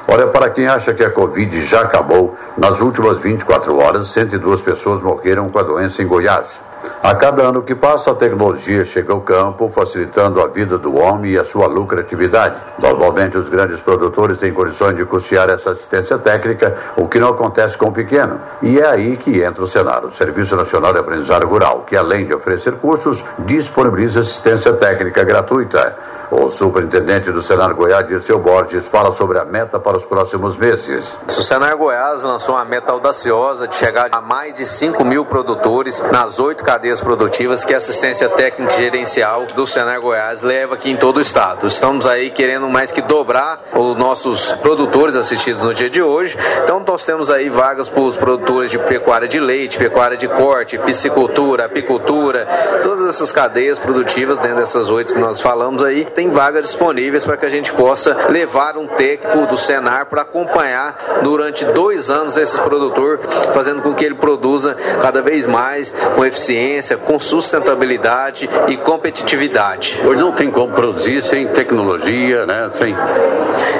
Olha, 0.06 0.26
para 0.26 0.50
quem 0.50 0.66
acha 0.66 0.92
que 0.92 1.02
a 1.02 1.10
Covid 1.10 1.58
já 1.62 1.80
acabou, 1.80 2.36
nas 2.58 2.80
últimas 2.80 3.18
24 3.18 3.78
horas, 3.78 4.08
102 4.08 4.60
pessoas 4.60 5.00
morreram 5.00 5.48
com 5.48 5.58
a 5.58 5.62
doença 5.62 6.02
em 6.02 6.06
Goiás. 6.06 6.60
A 7.02 7.14
cada 7.14 7.42
ano 7.42 7.62
que 7.62 7.74
passa, 7.74 8.10
a 8.10 8.14
tecnologia 8.14 8.84
chega 8.84 9.12
ao 9.12 9.20
campo, 9.20 9.70
facilitando 9.70 10.40
a 10.40 10.46
vida 10.46 10.76
do 10.76 10.96
homem 10.96 11.32
e 11.32 11.38
a 11.38 11.44
sua 11.44 11.66
lucratividade. 11.66 12.56
Normalmente, 12.78 13.38
os 13.38 13.48
grandes 13.48 13.80
produtores 13.80 14.38
têm 14.38 14.52
condições 14.52 14.96
de 14.96 15.04
custear 15.04 15.48
essa 15.48 15.70
assistência 15.70 16.18
técnica, 16.18 16.76
o 16.96 17.08
que 17.08 17.18
não 17.18 17.30
acontece 17.30 17.76
com 17.76 17.86
o 17.86 17.92
pequeno. 17.92 18.40
E 18.62 18.78
é 18.78 18.86
aí 18.86 19.16
que 19.16 19.42
entra 19.42 19.62
o 19.62 19.68
Senar, 19.68 20.04
o 20.04 20.12
Serviço 20.12 20.56
Nacional 20.56 20.92
de 20.92 20.98
Aprendizagem 20.98 21.48
Rural, 21.48 21.84
que 21.86 21.96
além 21.96 22.26
de 22.26 22.34
oferecer 22.34 22.74
cursos, 22.74 23.24
disponibiliza 23.38 24.20
assistência 24.20 24.72
técnica 24.74 25.24
gratuita. 25.24 25.96
O 26.30 26.48
superintendente 26.48 27.32
do 27.32 27.42
Senar 27.42 27.74
Goiás, 27.74 28.06
Dirceu 28.06 28.38
Borges, 28.38 28.86
fala 28.86 29.12
sobre 29.12 29.36
a 29.36 29.44
meta 29.44 29.80
para 29.80 29.96
os 29.96 30.04
próximos 30.04 30.56
meses. 30.56 31.16
O 31.26 31.42
Senar 31.42 31.76
Goiás 31.76 32.22
lançou 32.22 32.54
uma 32.54 32.64
meta 32.64 32.92
audaciosa 32.92 33.66
de 33.66 33.74
chegar 33.74 34.10
a 34.12 34.20
mais 34.20 34.54
de 34.54 34.64
5 34.64 35.04
mil 35.04 35.24
produtores 35.24 36.00
nas 36.12 36.38
oito 36.38 36.62
cadeias 36.62 37.00
produtivas 37.00 37.64
que 37.64 37.74
a 37.74 37.78
assistência 37.78 38.28
técnica 38.28 38.70
gerencial 38.70 39.44
do 39.46 39.66
Senar 39.66 40.00
Goiás 40.00 40.40
leva 40.40 40.76
aqui 40.76 40.92
em 40.92 40.96
todo 40.96 41.16
o 41.16 41.20
estado. 41.20 41.66
Estamos 41.66 42.06
aí 42.06 42.30
querendo 42.30 42.68
mais 42.68 42.92
que 42.92 43.02
dobrar 43.02 43.64
os 43.74 43.96
nossos 43.96 44.52
produtores 44.62 45.16
assistidos 45.16 45.64
no 45.64 45.74
dia 45.74 45.90
de 45.90 46.00
hoje. 46.00 46.38
Então 46.62 46.80
nós 46.86 47.04
temos 47.04 47.28
aí 47.28 47.48
vagas 47.48 47.88
para 47.88 48.02
os 48.02 48.14
produtores 48.14 48.70
de 48.70 48.78
pecuária 48.78 49.26
de 49.26 49.40
leite, 49.40 49.76
pecuária 49.76 50.16
de 50.16 50.28
corte, 50.28 50.78
piscicultura, 50.78 51.64
apicultura, 51.64 52.46
todas 52.84 53.06
essas 53.06 53.32
cadeias 53.32 53.80
produtivas 53.80 54.38
dentro 54.38 54.58
dessas 54.58 54.88
oito 54.90 55.12
que 55.12 55.18
nós 55.18 55.40
falamos 55.40 55.82
aí 55.82 56.04
tem 56.20 56.28
vagas 56.28 56.64
disponíveis 56.64 57.24
para 57.24 57.38
que 57.38 57.46
a 57.46 57.48
gente 57.48 57.72
possa 57.72 58.14
levar 58.28 58.76
um 58.76 58.87
técnico 58.87 59.46
do 59.46 59.56
Senar 59.56 60.04
para 60.04 60.20
acompanhar 60.20 61.22
durante 61.22 61.64
dois 61.64 62.11
anos 62.11 62.37
esse 62.37 62.59
produtor, 62.59 63.20
fazendo 63.54 63.80
com 63.80 63.94
que 63.94 64.04
ele 64.04 64.16
produza 64.16 64.76
cada 65.00 65.22
vez 65.22 65.46
mais 65.46 65.90
com 66.14 66.22
eficiência, 66.22 66.98
com 66.98 67.18
sustentabilidade 67.18 68.50
e 68.68 68.76
competitividade. 68.76 69.98
Hoje 70.04 70.20
não 70.20 70.33
tem 70.33 70.50
como 70.50 70.74
produzir 70.74 71.22
sem 71.22 71.48
tecnologia, 71.48 72.44
né? 72.44 72.68
Sem... 72.74 72.94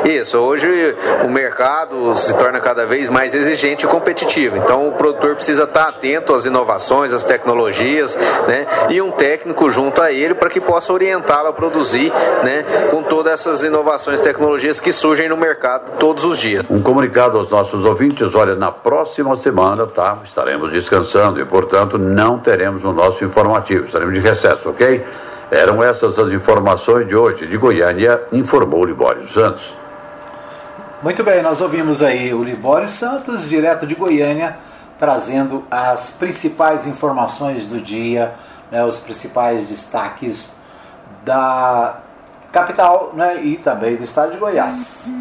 Isso, 0.03 0.39
hoje 0.39 0.97
o 1.23 1.29
mercado 1.29 2.15
se 2.17 2.33
torna 2.35 2.59
cada 2.59 2.87
vez 2.87 3.11
mais 3.11 3.35
exigente 3.35 3.85
e 3.85 3.89
competitivo. 3.89 4.57
Então 4.57 4.89
o 4.89 4.93
produtor 4.93 5.35
precisa 5.35 5.65
estar 5.65 5.89
atento 5.89 6.33
às 6.33 6.47
inovações, 6.47 7.13
às 7.13 7.23
tecnologias, 7.23 8.17
né? 8.49 8.67
E 8.89 9.03
um 9.03 9.11
técnico 9.11 9.69
junto 9.69 10.01
a 10.01 10.11
ele 10.11 10.33
para 10.33 10.49
que 10.49 10.59
possa 10.59 10.91
orientá-lo 10.91 11.49
a 11.49 11.53
produzir 11.53 12.11
né, 12.43 12.65
com 12.91 13.03
todas 13.03 13.35
essas 13.35 13.63
inovações 13.63 14.21
e 14.21 14.23
tecnologias 14.23 14.81
que 14.81 14.93
surgem 14.93 15.29
no 15.29 15.37
mercado 15.37 15.99
todos 15.99 16.25
os 16.25 16.39
dias. 16.39 16.65
Um 16.71 16.81
comunicado 16.81 17.39
aos 17.39 17.51
nossos 17.51 17.85
ouvintes, 17.85 18.35
olha, 18.35 18.55
na 18.55 18.73
próxima 18.73 19.37
semana, 19.37 19.87
tá, 19.87 20.19
estaremos 20.25 20.71
descansando 20.71 21.41
e, 21.41 21.45
portanto, 21.45 21.99
não 21.99 22.39
teremos 22.39 22.85
o 22.85 22.93
nosso 22.93 23.25
informativo, 23.25 23.85
estaremos 23.85 24.15
de 24.15 24.21
recesso, 24.21 24.69
ok? 24.69 25.05
Eram 25.51 25.83
essas 25.83 26.19
as 26.19 26.31
informações 26.33 27.09
de 27.09 27.17
hoje. 27.17 27.47
De 27.47 27.57
Goiânia, 27.57 28.23
informou 28.33 28.85
Libório 28.85 29.27
Santos. 29.27 29.75
Muito 31.03 31.25
bem, 31.25 31.43
nós 31.43 31.61
ouvimos 31.61 32.03
aí 32.03 32.33
o 32.33 32.45
Libório 32.45 32.89
Santos, 32.89 33.49
direto 33.49 33.87
de 33.87 33.95
Goiânia, 33.95 34.59
trazendo 34.99 35.65
as 35.71 36.11
principais 36.11 36.87
informações 36.87 37.65
do 37.65 37.81
dia, 37.81 38.35
né, 38.71 38.85
os 38.85 39.01
principais 39.01 39.67
destaques 39.67 40.53
da 41.25 42.01
capital 42.53 43.13
né, 43.15 43.43
e 43.43 43.57
também 43.57 43.97
do 43.97 44.05
estado 44.05 44.33
de 44.33 44.39
Goiás. 44.39 45.13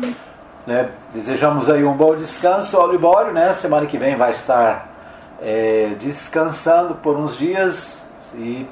Né, 0.66 0.90
desejamos 1.14 1.70
aí 1.70 1.84
um 1.84 1.94
bom 1.94 2.16
descanso 2.16 2.78
ao 2.78 2.92
Libório, 2.92 3.34
né? 3.34 3.54
Semana 3.54 3.86
que 3.86 3.98
vem 3.98 4.16
vai 4.16 4.32
estar 4.32 4.88
é, 5.42 5.94
descansando 6.00 6.96
por 6.96 7.16
uns 7.16 7.38
dias 7.38 8.06
e 8.36 8.68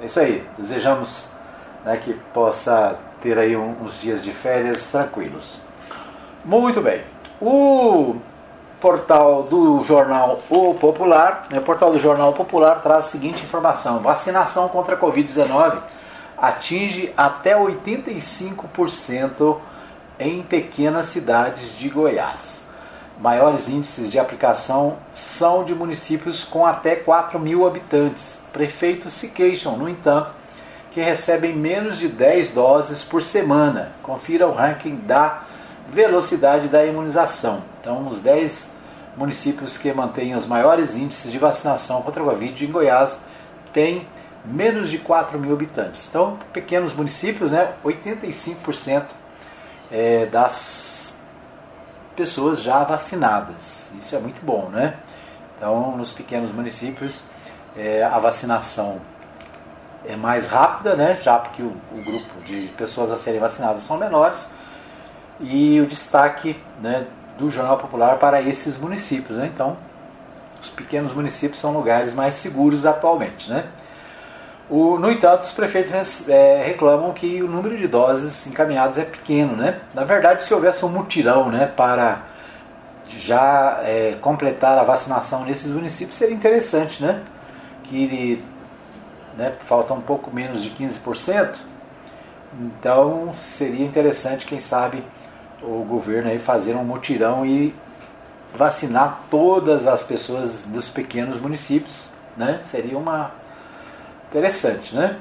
é 0.00 0.06
isso 0.06 0.20
aí. 0.20 0.46
Desejamos 0.58 1.30
né, 1.84 1.96
que 1.96 2.14
possa 2.34 2.98
ter 3.20 3.38
aí 3.38 3.56
um, 3.56 3.76
uns 3.82 4.00
dias 4.00 4.22
de 4.22 4.32
férias 4.32 4.84
tranquilos. 4.84 5.62
Muito 6.44 6.80
bem. 6.80 7.02
O 7.40 8.16
portal 8.80 9.42
do 9.42 9.82
jornal 9.82 10.40
O 10.48 10.74
Popular, 10.74 11.46
né, 11.50 11.58
o 11.58 11.62
portal 11.62 11.90
do 11.90 11.98
jornal 11.98 12.32
Popular 12.32 12.80
traz 12.80 13.06
a 13.06 13.08
seguinte 13.08 13.44
informação: 13.44 14.00
vacinação 14.00 14.68
contra 14.68 14.94
a 14.94 14.98
Covid-19 14.98 15.78
atinge 16.40 17.12
até 17.16 17.54
85% 17.54 19.58
em 20.18 20.42
pequenas 20.42 21.06
cidades 21.06 21.76
de 21.76 21.88
Goiás. 21.88 22.64
Maiores 23.20 23.68
índices 23.68 24.10
de 24.10 24.18
aplicação 24.18 24.96
são 25.12 25.62
de 25.62 25.74
municípios 25.74 26.42
com 26.42 26.64
até 26.64 26.96
4 26.96 27.38
mil 27.38 27.66
habitantes. 27.66 28.38
Prefeitos 28.52 29.12
se 29.12 29.28
queixam, 29.28 29.76
no 29.76 29.88
entanto, 29.88 30.32
que 30.90 31.00
recebem 31.00 31.54
menos 31.54 31.98
de 31.98 32.08
10 32.08 32.50
doses 32.50 33.04
por 33.04 33.22
semana. 33.22 33.92
Confira 34.02 34.46
o 34.46 34.52
ranking 34.52 34.96
da 34.96 35.42
velocidade 35.92 36.68
da 36.68 36.84
imunização. 36.84 37.62
Então, 37.80 38.08
os 38.08 38.22
10 38.22 38.70
municípios 39.16 39.76
que 39.76 39.92
mantêm 39.92 40.34
os 40.34 40.46
maiores 40.46 40.96
índices 40.96 41.30
de 41.30 41.38
vacinação 41.38 42.00
contra 42.00 42.22
a 42.22 42.26
Covid 42.26 42.64
em 42.64 42.70
Goiás 42.70 43.20
têm 43.72 44.06
menos 44.44 44.90
de 44.90 44.98
4 44.98 45.38
mil 45.38 45.52
habitantes. 45.52 46.08
Então, 46.08 46.38
pequenos 46.52 46.94
municípios, 46.94 47.52
né, 47.52 47.72
85% 47.84 49.04
é, 49.90 50.26
das 50.26 51.16
pessoas 52.16 52.60
já 52.60 52.84
vacinadas. 52.84 53.90
Isso 53.96 54.14
é 54.14 54.18
muito 54.18 54.44
bom, 54.44 54.68
né? 54.68 54.94
Então, 55.56 55.96
nos 55.96 56.12
pequenos 56.12 56.52
municípios, 56.52 57.22
é, 57.76 58.02
a 58.02 58.18
vacinação 58.18 59.00
é 60.06 60.16
mais 60.16 60.46
rápida, 60.46 60.94
né? 60.94 61.18
Já 61.22 61.38
porque 61.38 61.62
o, 61.62 61.76
o, 61.92 62.04
grupo 62.04 62.40
de 62.46 62.68
pessoas 62.76 63.10
a 63.10 63.16
serem 63.16 63.40
vacinadas 63.40 63.82
são 63.82 63.98
menores. 63.98 64.48
E 65.40 65.80
o 65.80 65.86
destaque 65.86 66.58
né, 66.80 67.06
do 67.38 67.50
Jornal 67.50 67.78
Popular 67.78 68.18
para 68.18 68.40
esses 68.42 68.76
municípios, 68.76 69.38
né? 69.38 69.50
Então, 69.52 69.76
os 70.60 70.68
pequenos 70.68 71.14
municípios 71.14 71.60
são 71.60 71.72
lugares 71.72 72.12
mais 72.12 72.34
seguros 72.34 72.84
atualmente, 72.84 73.50
né? 73.50 73.66
O, 74.70 74.96
no 74.98 75.10
entanto, 75.10 75.42
os 75.42 75.50
prefeitos 75.50 76.28
é, 76.28 76.62
reclamam 76.64 77.12
que 77.12 77.42
o 77.42 77.48
número 77.48 77.76
de 77.76 77.88
doses 77.88 78.46
encaminhadas 78.46 78.98
é 78.98 79.04
pequeno. 79.04 79.56
Né? 79.56 79.80
Na 79.92 80.04
verdade, 80.04 80.44
se 80.44 80.54
houvesse 80.54 80.84
um 80.84 80.88
mutirão 80.88 81.50
né, 81.50 81.66
para 81.66 82.22
já 83.08 83.80
é, 83.82 84.16
completar 84.20 84.78
a 84.78 84.84
vacinação 84.84 85.44
nesses 85.44 85.72
municípios, 85.72 86.16
seria 86.16 86.34
interessante, 86.34 87.02
né? 87.02 87.20
Que 87.82 88.40
né, 89.36 89.52
falta 89.58 89.92
um 89.92 90.00
pouco 90.00 90.32
menos 90.32 90.62
de 90.62 90.70
15%. 90.70 91.56
Então, 92.60 93.34
seria 93.34 93.84
interessante, 93.84 94.46
quem 94.46 94.60
sabe, 94.60 95.02
o 95.60 95.84
governo 95.84 96.30
aí 96.30 96.38
fazer 96.38 96.76
um 96.76 96.84
mutirão 96.84 97.44
e 97.44 97.74
vacinar 98.54 99.22
todas 99.28 99.88
as 99.88 100.04
pessoas 100.04 100.62
dos 100.62 100.88
pequenos 100.88 101.38
municípios. 101.38 102.10
Né? 102.36 102.60
Seria 102.64 102.96
uma 102.96 103.32
Interessante, 104.30 104.94
né? 104.94 105.16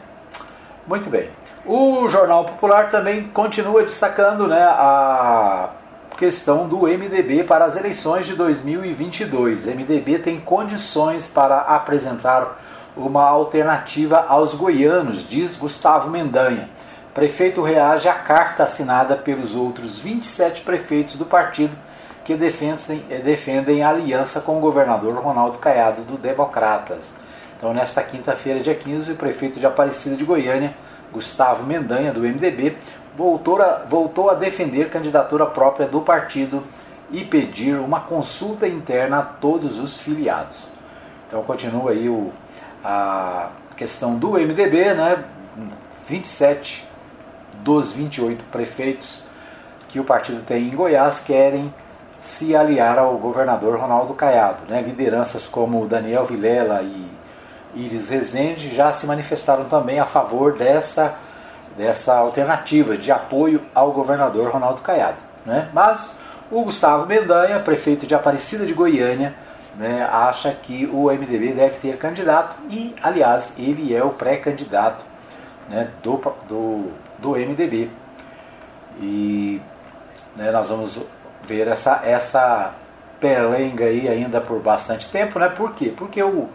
Muito 0.85 1.09
bem. 1.09 1.29
O 1.65 2.07
Jornal 2.07 2.45
Popular 2.45 2.91
também 2.91 3.23
continua 3.23 3.81
destacando 3.81 4.47
né, 4.47 4.61
a 4.61 5.71
questão 6.15 6.67
do 6.67 6.81
MDB 6.81 7.43
para 7.43 7.65
as 7.65 7.75
eleições 7.75 8.27
de 8.27 8.35
2022. 8.35 9.65
O 9.65 9.69
MDB 9.71 10.19
tem 10.19 10.39
condições 10.39 11.27
para 11.27 11.59
apresentar 11.61 12.59
uma 12.95 13.23
alternativa 13.23 14.25
aos 14.27 14.53
goianos, 14.53 15.27
diz 15.27 15.57
Gustavo 15.57 16.09
Mendanha. 16.09 16.69
Prefeito 17.11 17.63
reage 17.63 18.07
à 18.07 18.13
carta 18.13 18.63
assinada 18.63 19.15
pelos 19.15 19.55
outros 19.55 19.97
27 19.97 20.61
prefeitos 20.61 21.15
do 21.15 21.25
partido 21.25 21.75
que 22.23 22.35
defendem, 22.35 22.99
defendem 23.23 23.83
aliança 23.83 24.39
com 24.39 24.59
o 24.59 24.61
governador 24.61 25.15
Ronaldo 25.15 25.57
Caiado 25.57 26.03
do 26.03 26.15
Democratas. 26.15 27.11
Então, 27.59 27.73
nesta 27.73 28.01
quinta-feira, 28.01 28.61
dia 28.61 28.73
15, 28.73 29.11
o 29.11 29.15
prefeito 29.17 29.59
de 29.59 29.65
Aparecida 29.65 30.15
de 30.15 30.23
Goiânia, 30.23 30.73
Gustavo 31.11 31.65
Mendanha, 31.65 32.13
do 32.13 32.21
MDB, 32.21 32.77
voltou 33.17 33.61
a, 33.61 33.83
voltou 33.85 34.29
a 34.29 34.33
defender 34.33 34.89
candidatura 34.89 35.45
própria 35.45 35.85
do 35.85 35.99
partido 35.99 36.63
e 37.11 37.21
pedir 37.25 37.75
uma 37.75 37.99
consulta 37.99 38.65
interna 38.65 39.19
a 39.19 39.21
todos 39.23 39.77
os 39.77 39.99
filiados. 39.99 40.71
Então, 41.27 41.43
continua 41.43 41.91
aí 41.91 42.07
o, 42.07 42.31
a 42.81 43.49
questão 43.75 44.15
do 44.15 44.31
MDB, 44.31 44.93
né? 44.93 45.25
27 46.07 46.87
dos 47.55 47.91
28 47.91 48.45
prefeitos 48.45 49.27
que 49.89 49.99
o 49.99 50.05
partido 50.05 50.41
tem 50.45 50.69
em 50.69 50.75
Goiás 50.75 51.19
querem 51.19 51.73
se 52.21 52.55
aliar 52.55 52.97
ao 52.97 53.17
governador 53.17 53.77
Ronaldo 53.77 54.13
Caiado. 54.13 54.63
Né? 54.69 54.81
Lideranças 54.81 55.45
como 55.45 55.85
Daniel 55.87 56.25
Vilela 56.25 56.81
e 56.83 57.08
Iris 57.75 58.09
Rezende 58.09 58.73
já 58.73 58.91
se 58.91 59.05
manifestaram 59.05 59.65
também 59.65 59.99
a 59.99 60.05
favor 60.05 60.57
dessa, 60.57 61.15
dessa 61.77 62.15
alternativa 62.17 62.97
de 62.97 63.11
apoio 63.11 63.61
ao 63.73 63.91
governador 63.91 64.51
Ronaldo 64.51 64.81
Caiado. 64.81 65.17
Né? 65.45 65.69
Mas 65.73 66.17
O 66.51 66.63
Gustavo 66.63 67.05
Mendanha, 67.05 67.59
prefeito 67.59 68.07
de 68.07 68.15
Aparecida 68.15 68.65
de 68.65 68.73
Goiânia, 68.73 69.35
né, 69.77 70.03
acha 70.11 70.51
que 70.51 70.89
o 70.91 71.11
MDB 71.11 71.53
deve 71.53 71.77
ter 71.79 71.97
candidato 71.97 72.55
e, 72.69 72.95
aliás, 73.01 73.53
ele 73.57 73.95
é 73.95 74.03
o 74.03 74.09
pré-candidato 74.09 75.05
né, 75.69 75.89
do, 76.01 76.17
do, 76.47 76.91
do 77.19 77.31
MDB. 77.31 77.89
E 78.99 79.61
né, 80.35 80.51
nós 80.51 80.69
vamos 80.69 80.99
ver 81.43 81.67
essa, 81.67 82.01
essa 82.03 82.73
perlenga 83.19 83.85
aí 83.85 84.07
ainda 84.07 84.41
por 84.41 84.59
bastante 84.59 85.07
tempo, 85.09 85.37
né? 85.39 85.49
Por 85.49 85.71
quê? 85.71 85.93
Porque 85.95 86.21
o, 86.21 86.49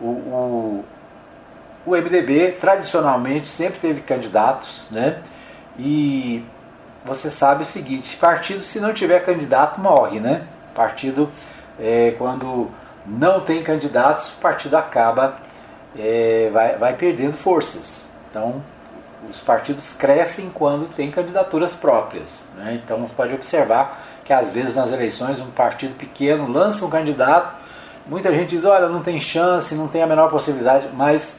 o, 0.00 0.04
o, 0.06 0.84
o 1.86 1.96
MDB 1.96 2.52
tradicionalmente 2.60 3.48
sempre 3.48 3.78
teve 3.78 4.00
candidatos, 4.00 4.88
né? 4.90 5.20
E 5.78 6.44
você 7.04 7.30
sabe 7.30 7.62
o 7.62 7.66
seguinte, 7.66 8.16
partido 8.16 8.62
se 8.62 8.80
não 8.80 8.92
tiver 8.92 9.24
candidato 9.24 9.80
morre, 9.80 10.20
né? 10.20 10.46
Partido 10.74 11.30
é, 11.78 12.14
quando 12.18 12.68
não 13.06 13.40
tem 13.40 13.62
candidatos, 13.62 14.28
o 14.28 14.36
partido 14.36 14.76
acaba 14.76 15.38
é, 15.98 16.50
vai, 16.52 16.76
vai 16.76 16.94
perdendo 16.94 17.32
forças. 17.32 18.04
Então 18.30 18.62
os 19.28 19.40
partidos 19.40 19.92
crescem 19.92 20.50
quando 20.50 20.88
tem 20.94 21.10
candidaturas 21.10 21.74
próprias. 21.74 22.40
Né? 22.56 22.80
Então 22.82 22.98
você 22.98 23.14
pode 23.14 23.34
observar 23.34 24.00
que 24.24 24.32
às 24.32 24.50
vezes 24.50 24.74
nas 24.74 24.92
eleições 24.92 25.40
um 25.40 25.50
partido 25.50 25.94
pequeno 25.94 26.50
lança 26.50 26.84
um 26.84 26.90
candidato, 26.90 27.56
muita 28.10 28.34
gente 28.34 28.50
diz, 28.50 28.64
olha, 28.64 28.88
não 28.88 29.02
tem 29.02 29.20
chance, 29.20 29.72
não 29.76 29.86
tem 29.86 30.02
a 30.02 30.06
menor 30.06 30.28
possibilidade, 30.28 30.88
mas 30.92 31.38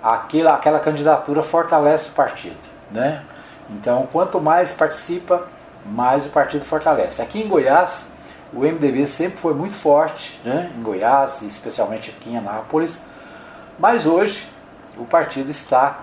aquela, 0.00 0.54
aquela 0.54 0.78
candidatura 0.78 1.42
fortalece 1.42 2.10
o 2.10 2.12
partido. 2.12 2.56
Né? 2.92 3.22
Então, 3.68 4.08
quanto 4.12 4.40
mais 4.40 4.70
participa, 4.70 5.48
mais 5.84 6.24
o 6.24 6.28
partido 6.28 6.64
fortalece. 6.64 7.20
Aqui 7.20 7.42
em 7.42 7.48
Goiás, 7.48 8.12
o 8.54 8.60
MDB 8.60 9.04
sempre 9.08 9.38
foi 9.38 9.52
muito 9.52 9.74
forte, 9.74 10.40
né? 10.44 10.70
em 10.78 10.80
Goiás, 10.80 11.42
especialmente 11.42 12.10
aqui 12.10 12.30
em 12.30 12.38
Anápolis, 12.38 13.00
mas 13.76 14.06
hoje 14.06 14.48
o 14.96 15.04
partido 15.04 15.50
está 15.50 16.02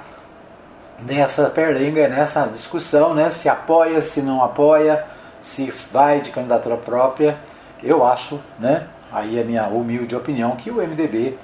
nessa 0.99 1.49
perlenga, 1.49 2.09
nessa 2.09 2.45
discussão, 2.47 3.13
né? 3.13 3.29
se 3.29 3.47
apoia, 3.47 4.01
se 4.01 4.21
não 4.21 4.43
apoia, 4.43 5.05
se 5.41 5.71
vai 5.93 6.19
de 6.19 6.29
candidatura 6.29 6.75
própria. 6.75 7.37
Eu 7.81 8.05
acho, 8.05 8.41
né? 8.59 8.85
Aí 9.11 9.37
é 9.37 9.41
a 9.41 9.45
minha 9.45 9.67
humilde 9.67 10.15
opinião, 10.15 10.55
que 10.55 10.69
o 10.69 10.75
MDB 10.75 11.37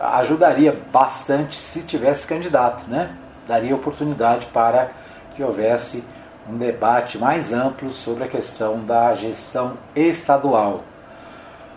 ajudaria 0.00 0.80
bastante 0.92 1.56
se 1.56 1.82
tivesse 1.82 2.26
candidato, 2.26 2.88
né? 2.88 3.10
daria 3.46 3.74
oportunidade 3.74 4.46
para 4.46 4.90
que 5.34 5.42
houvesse 5.42 6.04
um 6.48 6.56
debate 6.56 7.18
mais 7.18 7.52
amplo 7.52 7.92
sobre 7.92 8.24
a 8.24 8.28
questão 8.28 8.84
da 8.84 9.14
gestão 9.14 9.76
estadual. 9.96 10.84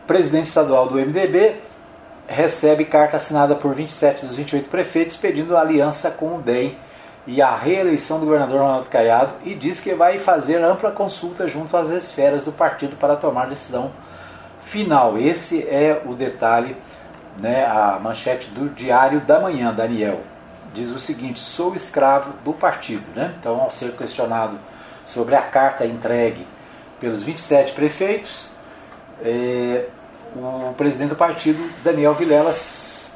O 0.04 0.08
presidente 0.08 0.47
estadual 0.47 0.88
do 0.88 0.95
MDB 0.95 1.56
recebe 2.27 2.86
carta 2.86 3.17
assinada 3.17 3.56
por 3.56 3.73
27 3.73 4.25
dos 4.25 4.36
28 4.36 4.69
prefeitos 4.69 5.17
pedindo 5.17 5.58
aliança 5.58 6.12
com 6.12 6.38
o 6.38 6.41
DEM 6.41 6.77
e 7.27 7.41
a 7.41 7.56
reeleição 7.56 8.19
do 8.19 8.25
governador 8.25 8.62
Ronaldo 8.62 8.89
Caiado 8.89 9.34
e 9.45 9.54
diz 9.54 9.80
que 9.80 9.93
vai 9.93 10.17
fazer 10.17 10.63
ampla 10.63 10.91
consulta 10.91 11.47
junto 11.47 11.75
às 11.75 11.89
esferas 11.89 12.43
do 12.43 12.51
partido 12.51 12.95
para 12.95 13.15
tomar 13.15 13.47
decisão 13.47 13.91
final. 14.62 15.17
Esse 15.17 15.62
é 15.63 16.02
o 16.06 16.13
detalhe, 16.13 16.76
né, 17.38 17.65
a 17.65 18.00
manchete 18.02 18.50
do 18.50 18.69
Diário 18.69 19.21
da 19.21 19.39
Manhã, 19.39 19.74
Daniel 19.74 20.21
diz 20.74 20.91
o 20.91 21.00
seguinte: 21.00 21.39
sou 21.39 21.76
escravo 21.76 22.34
do 22.43 22.54
partido. 22.54 23.04
Né? 23.15 23.34
Então, 23.39 23.60
ao 23.60 23.71
ser 23.71 23.91
questionado 23.93 24.58
sobre 25.06 25.36
a 25.36 25.41
carta 25.41 25.86
entregue 25.86 26.45
pelos 27.00 27.24
27 27.24 27.74
prefeitos, 27.74 28.52
é, 29.24 29.86
o 30.36 30.74
presidente 30.76 31.10
do 31.10 31.15
partido, 31.15 31.69
Daniel 31.84 32.13
Vilelas, 32.13 33.12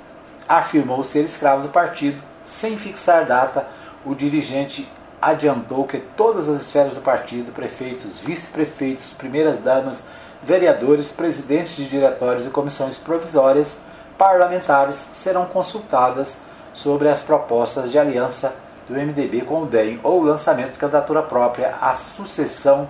afirmou 0.48 1.04
ser 1.04 1.24
escravo 1.24 1.64
do 1.64 1.70
partido. 1.70 2.22
Sem 2.46 2.78
fixar 2.78 3.26
data, 3.26 3.68
o 4.06 4.14
dirigente 4.14 4.88
adiantou 5.22 5.86
que 5.86 5.98
todas 6.16 6.48
as 6.48 6.62
esferas 6.62 6.94
do 6.94 7.02
partido, 7.02 7.52
prefeitos, 7.52 8.20
vice-prefeitos, 8.20 9.14
primeiras 9.14 9.58
damas, 9.58 10.04
vereadores, 10.46 11.12
presidentes 11.12 11.76
de 11.76 11.86
diretórios 11.86 12.46
e 12.46 12.52
comissões 12.52 12.98
provisórias, 12.98 13.80
parlamentares 14.18 15.08
serão 15.12 15.46
consultadas 15.46 16.38
sobre 16.74 17.10
as 17.10 17.22
propostas 17.22 17.92
de 17.92 17.98
aliança 17.98 18.54
do 18.88 18.94
MDB 18.94 19.42
com 19.42 19.64
o 19.64 19.66
DEM 19.66 20.00
ou 20.04 20.22
lançamento 20.22 20.74
de 20.74 20.78
candidatura 20.78 21.24
própria 21.24 21.76
à 21.82 21.96
sucessão 21.96 22.88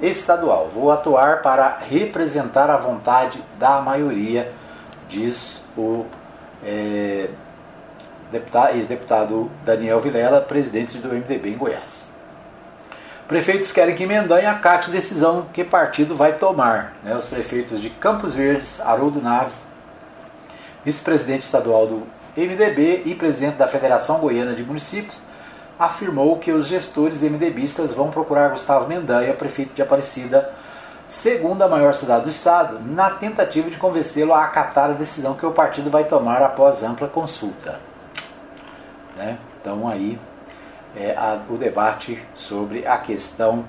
estadual. 0.00 0.68
Vou 0.72 0.90
atuar 0.90 1.42
para 1.42 1.78
representar 1.78 2.70
a 2.70 2.78
vontade 2.78 3.42
da 3.58 3.82
maioria, 3.82 4.50
diz 5.08 5.60
o 5.76 6.06
é, 6.64 7.28
ex-deputado 8.72 9.50
Daniel 9.62 10.00
Vilela, 10.00 10.40
presidente 10.40 10.96
do 10.98 11.08
MDB 11.08 11.50
em 11.50 11.56
Goiás. 11.56 12.13
Prefeitos 13.26 13.72
querem 13.72 13.94
que 13.94 14.06
Mendanha 14.06 14.50
acate 14.50 14.90
decisão 14.90 15.46
que 15.50 15.64
partido 15.64 16.14
vai 16.14 16.34
tomar. 16.34 16.94
Né? 17.02 17.16
Os 17.16 17.26
prefeitos 17.26 17.80
de 17.80 17.88
Campos 17.88 18.34
Verdes, 18.34 18.80
Haroldo 18.82 19.20
Naves, 19.20 19.62
vice-presidente 20.84 21.42
estadual 21.42 21.86
do 21.86 22.02
MDB 22.36 23.02
e 23.06 23.14
presidente 23.14 23.56
da 23.56 23.66
Federação 23.66 24.18
Goiana 24.18 24.52
de 24.52 24.62
Municípios, 24.62 25.22
afirmou 25.78 26.38
que 26.38 26.52
os 26.52 26.66
gestores 26.66 27.22
MDBistas 27.22 27.94
vão 27.94 28.10
procurar 28.10 28.50
Gustavo 28.50 28.86
Mendanha, 28.86 29.32
prefeito 29.32 29.72
de 29.72 29.80
Aparecida, 29.80 30.52
segunda 31.06 31.66
maior 31.66 31.94
cidade 31.94 32.24
do 32.24 32.30
estado, 32.30 32.78
na 32.78 33.08
tentativa 33.10 33.70
de 33.70 33.78
convencê-lo 33.78 34.34
a 34.34 34.44
acatar 34.44 34.90
a 34.90 34.94
decisão 34.94 35.34
que 35.34 35.46
o 35.46 35.50
partido 35.50 35.88
vai 35.88 36.04
tomar 36.04 36.42
após 36.42 36.82
ampla 36.82 37.08
consulta. 37.08 37.80
Né? 39.16 39.38
Então 39.60 39.88
aí 39.88 40.18
é 40.96 41.12
a, 41.16 41.40
o 41.48 41.56
debate 41.56 42.18
sobre 42.34 42.86
a 42.86 42.96
questão 42.98 43.64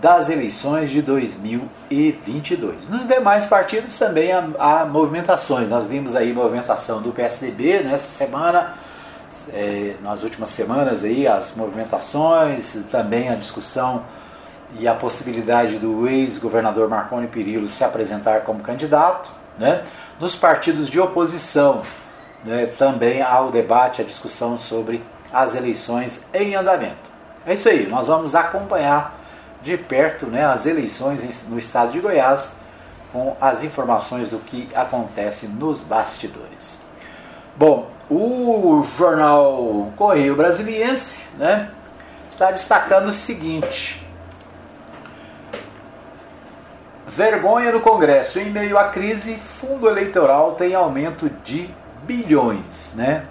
das 0.00 0.28
eleições 0.28 0.90
de 0.90 1.00
2022. 1.02 2.88
Nos 2.88 3.06
demais 3.06 3.46
partidos 3.46 3.96
também 3.96 4.32
há, 4.32 4.44
há 4.58 4.84
movimentações. 4.84 5.68
Nós 5.68 5.86
vimos 5.86 6.16
aí 6.16 6.32
movimentação 6.32 7.00
do 7.00 7.12
PSDB 7.12 7.80
nessa 7.80 8.08
semana, 8.08 8.74
é, 9.52 9.94
nas 10.02 10.22
últimas 10.22 10.50
semanas 10.50 11.04
aí 11.04 11.26
as 11.26 11.54
movimentações, 11.54 12.78
também 12.90 13.28
a 13.28 13.34
discussão 13.34 14.04
e 14.78 14.88
a 14.88 14.94
possibilidade 14.94 15.78
do 15.78 16.08
ex-governador 16.08 16.88
Marconi 16.88 17.28
Perillo 17.28 17.66
se 17.66 17.84
apresentar 17.84 18.40
como 18.42 18.60
candidato. 18.60 19.30
Né? 19.58 19.82
Nos 20.18 20.34
partidos 20.34 20.88
de 20.88 20.98
oposição 20.98 21.82
né, 22.44 22.66
também 22.66 23.22
há 23.22 23.40
o 23.40 23.50
debate, 23.50 24.00
a 24.00 24.04
discussão 24.04 24.56
sobre 24.56 25.02
as 25.32 25.54
eleições 25.54 26.20
em 26.32 26.54
andamento. 26.54 27.10
É 27.46 27.54
isso 27.54 27.68
aí, 27.68 27.86
nós 27.86 28.06
vamos 28.06 28.34
acompanhar 28.34 29.18
de 29.62 29.76
perto 29.76 30.26
né, 30.26 30.44
as 30.44 30.66
eleições 30.66 31.24
no 31.48 31.58
estado 31.58 31.92
de 31.92 32.00
Goiás 32.00 32.52
com 33.12 33.36
as 33.40 33.62
informações 33.62 34.30
do 34.30 34.38
que 34.38 34.68
acontece 34.74 35.46
nos 35.46 35.82
bastidores. 35.82 36.78
Bom, 37.56 37.90
o 38.10 38.84
jornal 38.96 39.92
Correio 39.96 40.34
Brasiliense 40.34 41.20
né, 41.36 41.70
está 42.30 42.50
destacando 42.50 43.08
o 43.08 43.12
seguinte: 43.12 44.06
vergonha 47.06 47.70
no 47.70 47.80
Congresso. 47.80 48.38
Em 48.38 48.50
meio 48.50 48.78
à 48.78 48.88
crise, 48.88 49.34
fundo 49.36 49.88
eleitoral 49.88 50.52
tem 50.52 50.74
aumento 50.74 51.30
de 51.44 51.68
bilhões. 52.04 52.92
Né? 52.94 53.24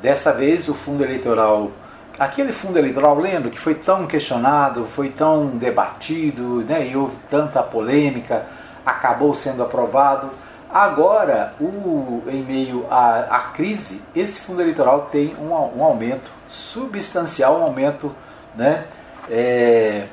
Dessa 0.00 0.32
vez, 0.32 0.68
o 0.68 0.74
fundo 0.74 1.04
eleitoral 1.04 1.70
aquele 2.18 2.52
fundo 2.52 2.78
eleitoral, 2.78 3.18
lembro 3.18 3.50
que 3.50 3.58
foi 3.58 3.74
tão 3.74 4.06
questionado, 4.06 4.86
foi 4.86 5.08
tão 5.10 5.46
debatido, 5.46 6.64
né, 6.64 6.88
e 6.88 6.96
houve 6.96 7.16
tanta 7.30 7.62
polêmica, 7.62 8.46
acabou 8.84 9.34
sendo 9.34 9.62
aprovado. 9.62 10.30
Agora, 10.70 11.54
o, 11.60 12.22
em 12.26 12.42
meio 12.42 12.86
à, 12.90 13.20
à 13.20 13.38
crise, 13.52 14.02
esse 14.14 14.40
fundo 14.40 14.60
eleitoral 14.60 15.08
tem 15.10 15.34
um, 15.36 15.50
um 15.50 15.82
aumento 15.82 16.30
substancial, 16.46 17.60
um 17.60 17.64
aumento 17.64 18.14
né, 18.54 18.84
é, 19.30 20.08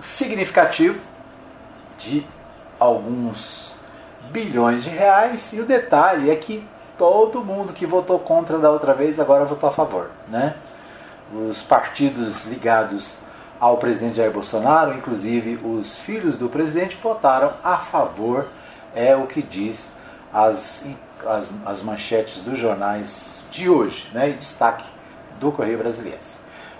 significativo 0.00 1.00
de 1.98 2.26
alguns 2.80 3.76
bilhões 4.32 4.82
de 4.82 4.90
reais. 4.90 5.52
E 5.52 5.60
o 5.60 5.64
detalhe 5.64 6.28
é 6.28 6.34
que 6.34 6.66
todo 6.98 7.44
mundo 7.44 7.72
que 7.72 7.86
votou 7.86 8.18
contra 8.18 8.58
da 8.58 8.70
outra 8.70 8.94
vez 8.94 9.18
agora 9.18 9.44
votou 9.44 9.68
a 9.68 9.72
favor. 9.72 10.10
Né? 10.28 10.54
os 11.32 11.62
partidos 11.62 12.46
ligados 12.46 13.18
ao 13.60 13.78
presidente 13.78 14.16
Jair 14.16 14.32
Bolsonaro, 14.32 14.94
inclusive 14.94 15.58
os 15.64 15.98
filhos 15.98 16.36
do 16.36 16.48
presidente, 16.48 16.96
votaram 17.02 17.52
a 17.62 17.76
favor, 17.76 18.46
é 18.94 19.16
o 19.16 19.26
que 19.26 19.42
diz 19.42 19.92
as, 20.32 20.86
as, 21.26 21.52
as 21.64 21.82
manchetes 21.82 22.42
dos 22.42 22.58
jornais 22.58 23.42
de 23.50 23.68
hoje, 23.68 24.10
né, 24.12 24.30
e 24.30 24.32
destaque 24.34 24.84
do 25.40 25.50
Correio 25.50 25.78
Brasileiro. 25.78 26.18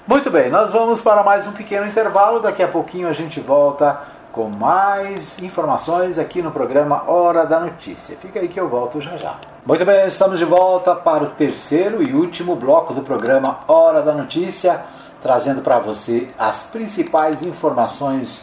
Muito 0.07 0.31
bem, 0.31 0.51
nós 0.51 0.73
vamos 0.73 1.01
para 1.01 1.23
mais 1.23 1.47
um 1.47 1.53
pequeno 1.53 1.87
intervalo, 1.87 2.41
daqui 2.41 2.63
a 2.63 2.69
pouquinho 2.69 3.09
a 3.09 3.13
gente 3.13 3.41
volta 3.41 4.01
com 4.31 4.49
mais 4.51 5.41
informações 5.41 6.19
aqui 6.19 6.43
no 6.43 6.51
programa 6.51 7.09
Hora 7.09 7.47
da 7.47 7.61
Notícia. 7.61 8.17
Fica 8.17 8.41
aí 8.41 8.49
que 8.49 8.61
eu 8.61 8.69
volto 8.69 9.01
já 9.01 9.17
já. 9.17 9.37
Muito 9.67 9.83
bem, 9.83 10.07
estamos 10.07 10.39
de 10.39 10.45
volta 10.45 10.95
para 10.95 11.25
o 11.25 11.31
terceiro 11.31 12.03
e 12.03 12.13
último 12.13 12.55
bloco 12.55 12.93
do 12.93 13.01
programa 13.01 13.61
Hora 13.67 14.03
da 14.03 14.13
Notícia, 14.13 14.85
trazendo 15.23 15.63
para 15.63 15.79
você 15.79 16.29
as 16.39 16.67
principais 16.67 17.43
informações 17.43 18.43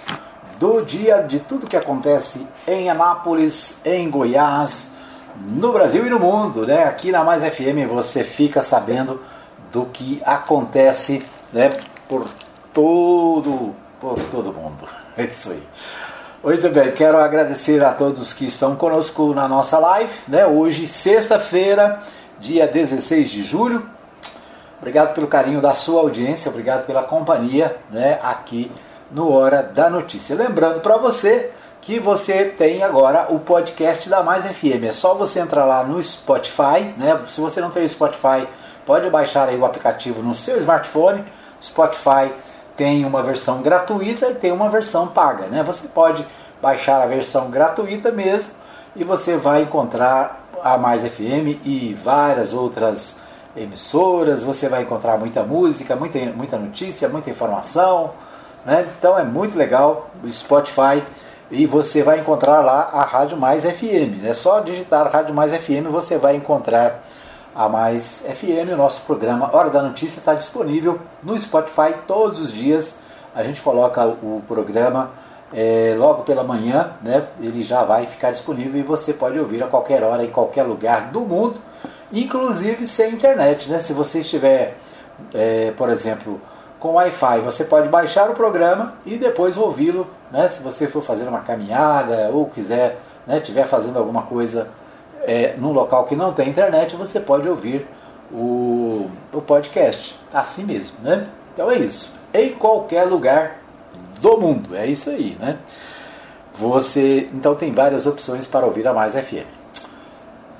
do 0.59 0.81
dia 0.81 1.21
de 1.21 1.39
tudo 1.39 1.67
que 1.67 1.77
acontece 1.77 2.47
em 2.67 2.89
Anápolis, 2.89 3.79
em 3.85 4.09
Goiás, 4.09 4.93
no 5.45 5.71
Brasil 5.71 6.07
e 6.07 6.09
no 6.09 6.19
mundo, 6.19 6.65
né? 6.65 6.85
Aqui 6.85 7.11
na 7.11 7.23
Mais 7.23 7.45
FM 7.45 7.87
você 7.87 8.23
fica 8.23 8.59
sabendo 8.59 9.21
do 9.71 9.85
que 9.85 10.23
acontece, 10.25 11.23
né, 11.53 11.69
por 12.09 12.27
todo 12.73 13.75
por 13.99 14.19
todo 14.31 14.51
mundo. 14.51 14.87
É 15.17 15.25
isso 15.25 15.51
aí. 15.51 15.61
Muito 16.43 16.67
bem, 16.69 16.91
quero 16.91 17.19
agradecer 17.19 17.83
a 17.83 17.93
todos 17.93 18.33
que 18.33 18.47
estão 18.47 18.75
conosco 18.75 19.31
na 19.31 19.47
nossa 19.47 19.77
live, 19.77 20.11
né? 20.27 20.43
Hoje, 20.43 20.87
sexta-feira, 20.87 21.99
dia 22.39 22.67
16 22.67 23.29
de 23.29 23.43
julho. 23.43 23.87
Obrigado 24.79 25.13
pelo 25.13 25.27
carinho 25.27 25.61
da 25.61 25.75
sua 25.75 26.01
audiência, 26.01 26.49
obrigado 26.49 26.87
pela 26.87 27.03
companhia, 27.03 27.77
né, 27.91 28.17
aqui 28.23 28.71
no 29.11 29.31
Hora 29.31 29.61
da 29.61 29.87
Notícia. 29.87 30.35
Lembrando 30.35 30.81
para 30.81 30.97
você 30.97 31.51
que 31.79 31.99
você 31.99 32.45
tem 32.45 32.81
agora 32.81 33.27
o 33.29 33.37
podcast 33.37 34.09
da 34.09 34.23
Mais 34.23 34.43
FM. 34.43 34.85
É 34.87 34.91
só 34.91 35.13
você 35.13 35.41
entrar 35.41 35.65
lá 35.65 35.83
no 35.83 36.03
Spotify, 36.03 36.91
né? 36.97 37.19
Se 37.27 37.39
você 37.39 37.61
não 37.61 37.69
tem 37.69 37.85
o 37.85 37.89
Spotify, 37.89 38.47
pode 38.83 39.07
baixar 39.11 39.47
aí 39.47 39.57
o 39.59 39.63
aplicativo 39.63 40.23
no 40.23 40.33
seu 40.33 40.57
smartphone. 40.57 41.23
Spotify 41.61 42.33
tem 42.81 43.05
uma 43.05 43.21
versão 43.21 43.61
gratuita 43.61 44.31
e 44.31 44.33
tem 44.33 44.51
uma 44.51 44.67
versão 44.67 45.07
paga. 45.07 45.45
Né? 45.45 45.61
Você 45.61 45.87
pode 45.87 46.25
baixar 46.59 46.99
a 46.99 47.05
versão 47.05 47.51
gratuita 47.51 48.11
mesmo 48.11 48.53
e 48.95 49.03
você 49.03 49.37
vai 49.37 49.61
encontrar 49.61 50.47
a 50.63 50.79
Mais 50.79 51.03
FM 51.03 51.61
e 51.63 51.95
várias 52.03 52.55
outras 52.55 53.21
emissoras. 53.55 54.41
Você 54.41 54.67
vai 54.67 54.81
encontrar 54.81 55.15
muita 55.19 55.43
música, 55.43 55.95
muita, 55.95 56.17
muita 56.31 56.57
notícia, 56.57 57.07
muita 57.07 57.29
informação. 57.29 58.13
Né? 58.65 58.87
Então 58.97 59.15
é 59.15 59.23
muito 59.23 59.55
legal 59.55 60.09
o 60.23 60.31
Spotify 60.31 61.03
e 61.51 61.67
você 61.67 62.01
vai 62.01 62.19
encontrar 62.19 62.61
lá 62.61 62.89
a 62.91 63.03
Rádio 63.03 63.37
Mais 63.37 63.63
FM. 63.63 64.23
É 64.23 64.29
né? 64.29 64.33
só 64.33 64.59
digitar 64.59 65.07
Rádio 65.07 65.35
Mais 65.35 65.55
FM 65.55 65.85
você 65.91 66.17
vai 66.17 66.35
encontrar 66.35 67.03
a 67.55 67.67
Mais 67.67 68.23
FM. 68.27 68.73
O 68.73 68.77
nosso 68.77 69.01
programa 69.01 69.49
Hora 69.55 69.69
da 69.69 69.81
Notícia 69.81 70.19
está 70.19 70.33
disponível 70.33 70.99
no 71.23 71.39
Spotify 71.39 71.93
todos 72.07 72.39
os 72.39 72.51
dias. 72.51 72.95
A 73.35 73.43
gente 73.43 73.61
coloca 73.61 74.05
o 74.05 74.41
programa 74.47 75.11
é, 75.53 75.95
logo 75.97 76.23
pela 76.23 76.43
manhã, 76.43 76.91
né? 77.01 77.27
ele 77.39 77.61
já 77.61 77.83
vai 77.83 78.05
ficar 78.05 78.31
disponível 78.31 78.79
e 78.79 78.83
você 78.83 79.13
pode 79.13 79.39
ouvir 79.39 79.63
a 79.63 79.67
qualquer 79.67 80.03
hora, 80.03 80.23
em 80.23 80.29
qualquer 80.29 80.63
lugar 80.63 81.11
do 81.11 81.21
mundo, 81.21 81.59
inclusive 82.11 82.85
sem 82.87 83.13
internet. 83.13 83.69
Né? 83.69 83.79
Se 83.79 83.93
você 83.93 84.19
estiver, 84.21 84.77
é, 85.33 85.71
por 85.77 85.89
exemplo, 85.89 86.39
com 86.79 86.93
Wi-Fi, 86.93 87.39
você 87.39 87.65
pode 87.65 87.89
baixar 87.89 88.29
o 88.29 88.33
programa 88.33 88.95
e 89.05 89.17
depois 89.17 89.57
ouvi-lo. 89.57 90.07
Né? 90.31 90.47
Se 90.47 90.61
você 90.61 90.87
for 90.87 91.01
fazer 91.01 91.27
uma 91.27 91.41
caminhada 91.41 92.29
ou 92.33 92.45
quiser, 92.45 92.99
né, 93.27 93.37
estiver 93.37 93.65
fazendo 93.65 93.99
alguma 93.99 94.23
coisa 94.23 94.69
é, 95.23 95.55
num 95.57 95.71
local 95.71 96.05
que 96.05 96.15
não 96.15 96.33
tem 96.33 96.49
internet, 96.49 96.95
você 96.95 97.19
pode 97.19 97.47
ouvir 97.47 97.87
o, 98.31 99.09
o 99.33 99.41
podcast 99.41 100.19
assim 100.33 100.63
mesmo, 100.63 100.97
né? 101.01 101.27
Então 101.53 101.69
é 101.69 101.77
isso. 101.77 102.11
Em 102.33 102.53
qualquer 102.53 103.03
lugar 103.03 103.61
do 104.19 104.37
mundo, 104.37 104.75
é 104.75 104.87
isso 104.87 105.09
aí, 105.09 105.37
né? 105.39 105.57
Você 106.53 107.29
então 107.33 107.55
tem 107.55 107.71
várias 107.71 108.05
opções 108.05 108.47
para 108.47 108.65
ouvir 108.65 108.87
a 108.87 108.93
Mais 108.93 109.13
FM. 109.13 109.47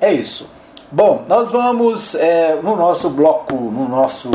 É 0.00 0.12
isso. 0.12 0.48
Bom, 0.90 1.24
nós 1.26 1.50
vamos 1.50 2.14
é, 2.14 2.54
no 2.56 2.76
nosso 2.76 3.08
bloco, 3.08 3.54
no 3.54 3.88
nosso 3.88 4.30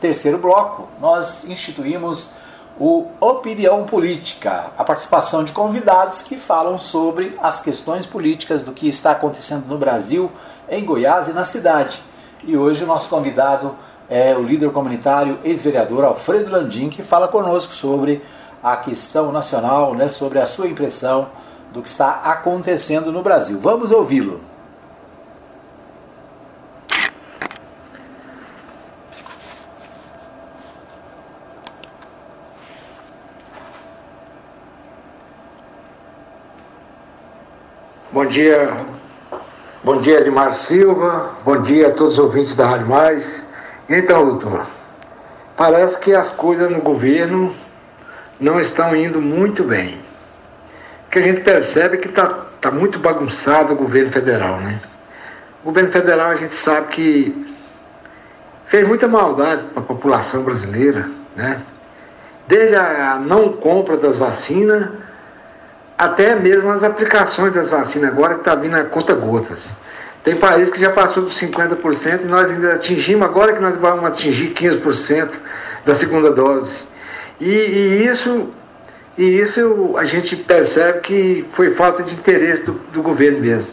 terceiro 0.00 0.36
bloco, 0.36 0.86
nós 1.00 1.44
instituímos 1.48 2.30
o 2.78 3.06
Opinião 3.20 3.84
Política, 3.84 4.70
a 4.78 4.84
participação 4.84 5.44
de 5.44 5.52
convidados 5.52 6.22
que 6.22 6.36
falam 6.36 6.78
sobre 6.78 7.36
as 7.42 7.60
questões 7.60 8.06
políticas 8.06 8.62
do 8.62 8.72
que 8.72 8.88
está 8.88 9.10
acontecendo 9.10 9.66
no 9.66 9.76
Brasil, 9.76 10.30
em 10.68 10.84
Goiás 10.84 11.28
e 11.28 11.32
na 11.32 11.44
cidade. 11.44 12.02
E 12.44 12.56
hoje 12.56 12.82
o 12.84 12.86
nosso 12.86 13.08
convidado 13.08 13.74
é 14.08 14.34
o 14.34 14.42
líder 14.42 14.70
comunitário, 14.70 15.38
ex-vereador 15.44 16.04
Alfredo 16.04 16.50
Landim, 16.50 16.88
que 16.88 17.02
fala 17.02 17.28
conosco 17.28 17.72
sobre 17.72 18.22
a 18.62 18.76
questão 18.76 19.32
nacional, 19.32 19.94
né, 19.94 20.08
sobre 20.08 20.38
a 20.38 20.46
sua 20.46 20.68
impressão 20.68 21.28
do 21.72 21.82
que 21.82 21.88
está 21.88 22.20
acontecendo 22.24 23.10
no 23.12 23.22
Brasil. 23.22 23.58
Vamos 23.60 23.90
ouvi-lo. 23.90 24.51
Bom 38.22 38.28
dia, 38.28 38.76
bom 39.82 40.00
dia 40.00 40.20
Edmar 40.20 40.54
Silva, 40.54 41.30
bom 41.44 41.60
dia 41.60 41.88
a 41.88 41.90
todos 41.90 42.12
os 42.12 42.18
ouvintes 42.20 42.54
da 42.54 42.68
Rádio 42.68 42.86
Mais. 42.86 43.44
Então, 43.88 44.24
doutor, 44.24 44.64
parece 45.56 45.98
que 45.98 46.14
as 46.14 46.30
coisas 46.30 46.70
no 46.70 46.80
governo 46.80 47.52
não 48.38 48.60
estão 48.60 48.94
indo 48.94 49.20
muito 49.20 49.64
bem. 49.64 49.98
Que 51.10 51.18
a 51.18 51.22
gente 51.22 51.40
percebe 51.40 51.98
que 51.98 52.06
está 52.06 52.28
tá 52.60 52.70
muito 52.70 52.96
bagunçado 53.00 53.72
o 53.72 53.76
governo 53.76 54.12
federal, 54.12 54.60
né? 54.60 54.78
O 55.64 55.66
governo 55.66 55.90
federal 55.90 56.30
a 56.30 56.36
gente 56.36 56.54
sabe 56.54 56.90
que 56.90 57.54
fez 58.66 58.86
muita 58.86 59.08
maldade 59.08 59.64
para 59.64 59.82
a 59.82 59.84
população 59.84 60.44
brasileira, 60.44 61.08
né? 61.34 61.60
Desde 62.46 62.76
a 62.76 63.16
não 63.18 63.54
compra 63.54 63.96
das 63.96 64.16
vacinas 64.16 64.90
até 65.96 66.34
mesmo 66.34 66.70
as 66.70 66.82
aplicações 66.82 67.52
das 67.52 67.68
vacinas 67.68 68.10
agora 68.10 68.34
que 68.34 68.40
está 68.40 68.54
vindo 68.54 68.76
a 68.76 68.84
conta 68.84 69.14
gotas. 69.14 69.72
Tem 70.24 70.36
país 70.36 70.70
que 70.70 70.78
já 70.78 70.90
passou 70.90 71.24
dos 71.24 71.38
50% 71.40 72.22
e 72.22 72.26
nós 72.26 72.50
ainda 72.50 72.74
atingimos, 72.74 73.26
agora 73.26 73.52
que 73.52 73.60
nós 73.60 73.76
vamos 73.76 74.04
atingir 74.04 74.54
15% 74.54 75.30
da 75.84 75.94
segunda 75.94 76.30
dose. 76.30 76.84
E, 77.40 77.50
e, 77.50 78.06
isso, 78.06 78.50
e 79.18 79.40
isso 79.40 79.94
a 79.96 80.04
gente 80.04 80.36
percebe 80.36 81.00
que 81.00 81.44
foi 81.52 81.72
falta 81.72 82.04
de 82.04 82.14
interesse 82.14 82.62
do, 82.62 82.72
do 82.92 83.02
governo 83.02 83.40
mesmo. 83.40 83.68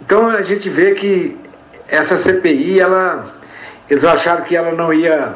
Então 0.00 0.28
a 0.28 0.42
gente 0.42 0.68
vê 0.70 0.92
que 0.92 1.38
essa 1.86 2.16
CPI, 2.16 2.80
ela, 2.80 3.26
eles 3.88 4.04
acharam 4.04 4.42
que 4.42 4.56
ela 4.56 4.72
não 4.72 4.94
ia 4.94 5.34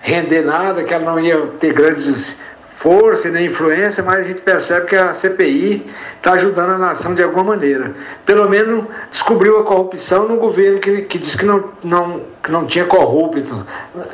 render 0.00 0.42
nada, 0.42 0.84
que 0.84 0.92
ela 0.92 1.04
não 1.04 1.18
ia 1.18 1.38
ter 1.58 1.72
grandes 1.72 2.36
força 2.80 3.28
e 3.28 3.30
nem 3.30 3.46
influência, 3.46 4.02
mas 4.02 4.20
a 4.20 4.24
gente 4.24 4.40
percebe 4.40 4.86
que 4.86 4.96
a 4.96 5.12
CPI 5.12 5.86
está 6.16 6.32
ajudando 6.32 6.70
a 6.70 6.78
nação 6.78 7.14
de 7.14 7.22
alguma 7.22 7.44
maneira. 7.44 7.94
Pelo 8.24 8.48
menos 8.48 8.86
descobriu 9.10 9.58
a 9.58 9.64
corrupção 9.64 10.26
no 10.26 10.38
governo 10.38 10.80
que, 10.80 11.02
que 11.02 11.18
disse 11.18 11.36
que 11.36 11.44
não, 11.44 11.68
não, 11.84 12.22
que 12.42 12.50
não 12.50 12.64
tinha 12.64 12.86
corrupto 12.86 13.66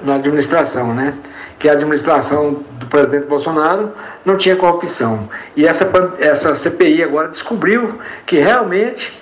na 0.02 0.16
administração, 0.16 0.92
né? 0.92 1.14
Que 1.60 1.68
a 1.68 1.72
administração 1.74 2.64
do 2.72 2.86
presidente 2.86 3.26
Bolsonaro 3.26 3.92
não 4.24 4.36
tinha 4.36 4.56
corrupção. 4.56 5.28
E 5.54 5.64
essa, 5.64 5.88
essa 6.18 6.52
CPI 6.56 7.04
agora 7.04 7.28
descobriu 7.28 8.00
que 8.26 8.40
realmente 8.40 9.16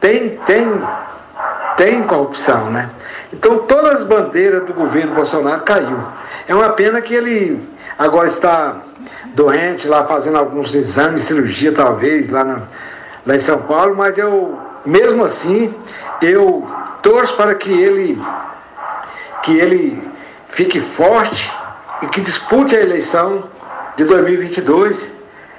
tem, 0.00 0.38
tem, 0.46 0.82
tem 1.76 2.02
corrupção, 2.04 2.70
né? 2.70 2.88
Então 3.34 3.58
todas 3.58 3.96
as 3.96 4.04
bandeiras 4.04 4.64
do 4.64 4.72
governo 4.72 5.14
Bolsonaro 5.14 5.60
caiu. 5.60 5.98
É 6.48 6.54
uma 6.54 6.70
pena 6.70 7.02
que 7.02 7.12
ele 7.14 7.76
agora 7.98 8.28
está 8.28 8.82
doente 9.34 9.88
lá 9.88 10.04
fazendo 10.04 10.38
alguns 10.38 10.74
exames, 10.74 11.24
cirurgia 11.24 11.72
talvez, 11.72 12.28
lá, 12.28 12.44
na, 12.44 12.62
lá 13.26 13.34
em 13.34 13.40
São 13.40 13.60
Paulo, 13.62 13.96
mas 13.96 14.16
eu, 14.16 14.58
mesmo 14.86 15.24
assim, 15.24 15.74
eu 16.22 16.66
torço 17.02 17.34
para 17.36 17.54
que 17.54 17.70
ele, 17.70 18.20
que 19.42 19.58
ele 19.58 20.02
fique 20.48 20.80
forte 20.80 21.52
e 22.02 22.06
que 22.06 22.20
dispute 22.20 22.76
a 22.76 22.80
eleição 22.80 23.44
de 23.96 24.04
2022, 24.04 25.10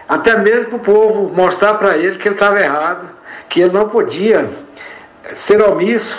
até 0.07 0.37
mesmo 0.37 0.65
para 0.65 0.75
o 0.77 0.79
povo 0.79 1.33
mostrar 1.35 1.75
para 1.75 1.97
ele 1.97 2.17
que 2.17 2.27
ele 2.27 2.35
estava 2.35 2.59
errado, 2.59 3.07
que 3.49 3.61
ele 3.61 3.73
não 3.73 3.89
podia 3.89 4.49
ser 5.35 5.61
omisso 5.61 6.17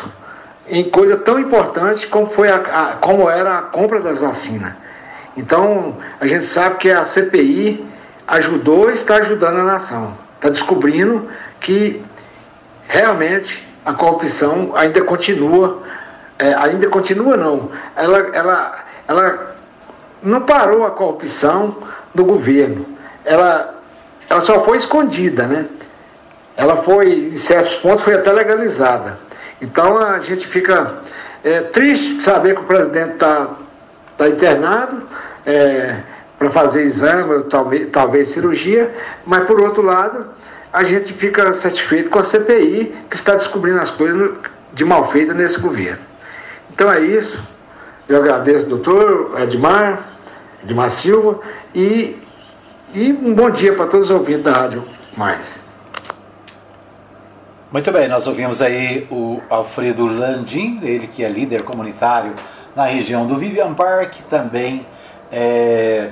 em 0.68 0.88
coisa 0.88 1.16
tão 1.16 1.38
importante 1.38 2.06
como, 2.06 2.26
foi 2.26 2.48
a, 2.48 2.56
a, 2.56 2.96
como 3.00 3.28
era 3.28 3.58
a 3.58 3.62
compra 3.62 4.00
das 4.00 4.18
vacinas. 4.18 4.74
Então, 5.36 5.96
a 6.20 6.26
gente 6.26 6.44
sabe 6.44 6.76
que 6.76 6.90
a 6.90 7.04
CPI 7.04 7.84
ajudou 8.26 8.90
e 8.90 8.94
está 8.94 9.16
ajudando 9.16 9.58
a 9.58 9.64
nação. 9.64 10.16
Está 10.36 10.48
descobrindo 10.48 11.28
que 11.60 12.02
realmente 12.88 13.66
a 13.84 13.92
corrupção 13.92 14.72
ainda 14.74 15.00
continua, 15.02 15.82
é, 16.38 16.54
ainda 16.54 16.88
continua 16.88 17.36
não, 17.36 17.70
ela, 17.96 18.18
ela, 18.34 18.84
ela 19.06 19.56
não 20.22 20.42
parou 20.42 20.84
a 20.84 20.90
corrupção 20.90 21.76
do 22.14 22.24
governo, 22.24 22.86
ela 23.24 23.80
ela 24.30 24.40
só 24.40 24.62
foi 24.62 24.78
escondida, 24.78 25.44
né? 25.44 25.66
Ela 26.56 26.76
foi, 26.76 27.30
em 27.32 27.36
certos 27.36 27.74
pontos, 27.74 28.04
foi 28.04 28.14
até 28.14 28.30
legalizada. 28.30 29.18
Então 29.60 29.98
a 29.98 30.20
gente 30.20 30.46
fica 30.46 31.00
é, 31.42 31.62
triste 31.62 32.14
de 32.14 32.22
saber 32.22 32.54
que 32.54 32.60
o 32.60 32.64
presidente 32.64 33.14
está 33.14 33.48
tá 34.24 34.28
internado 34.28 35.02
é, 35.46 36.00
para 36.38 36.50
fazer 36.50 36.82
exame, 36.82 37.44
talvez, 37.44 37.88
talvez 37.90 38.28
cirurgia, 38.28 38.94
mas 39.24 39.44
por 39.46 39.60
outro 39.60 39.82
lado, 39.82 40.26
a 40.72 40.84
gente 40.84 41.12
fica 41.14 41.52
satisfeito 41.54 42.10
com 42.10 42.18
a 42.18 42.24
CPI 42.24 42.94
que 43.08 43.16
está 43.16 43.34
descobrindo 43.34 43.78
as 43.78 43.90
coisas 43.90 44.32
de 44.72 44.84
mal 44.84 45.04
feita 45.10 45.34
nesse 45.34 45.58
governo. 45.58 46.02
Então 46.70 46.90
é 46.92 47.00
isso. 47.00 47.42
Eu 48.08 48.18
agradeço, 48.18 48.66
doutor 48.66 49.40
Edmar, 49.40 50.04
Edmar 50.62 50.90
Silva, 50.90 51.40
e, 51.74 52.18
e 52.92 53.12
um 53.12 53.34
bom 53.34 53.50
dia 53.50 53.74
para 53.74 53.86
todos 53.86 54.10
os 54.10 54.16
ouvintes 54.16 54.42
da 54.42 54.52
Rádio 54.52 54.84
Mais. 55.16 55.60
Muito 57.72 57.92
bem, 57.92 58.08
nós 58.08 58.26
ouvimos 58.26 58.60
aí 58.60 59.06
o 59.10 59.40
Alfredo 59.48 60.04
Landim, 60.04 60.80
ele 60.82 61.06
que 61.06 61.24
é 61.24 61.28
líder 61.28 61.62
comunitário 61.62 62.32
na 62.74 62.84
região 62.84 63.26
do 63.26 63.36
Vivian 63.36 63.74
Park, 63.74 64.14
também 64.28 64.86
é 65.30 66.10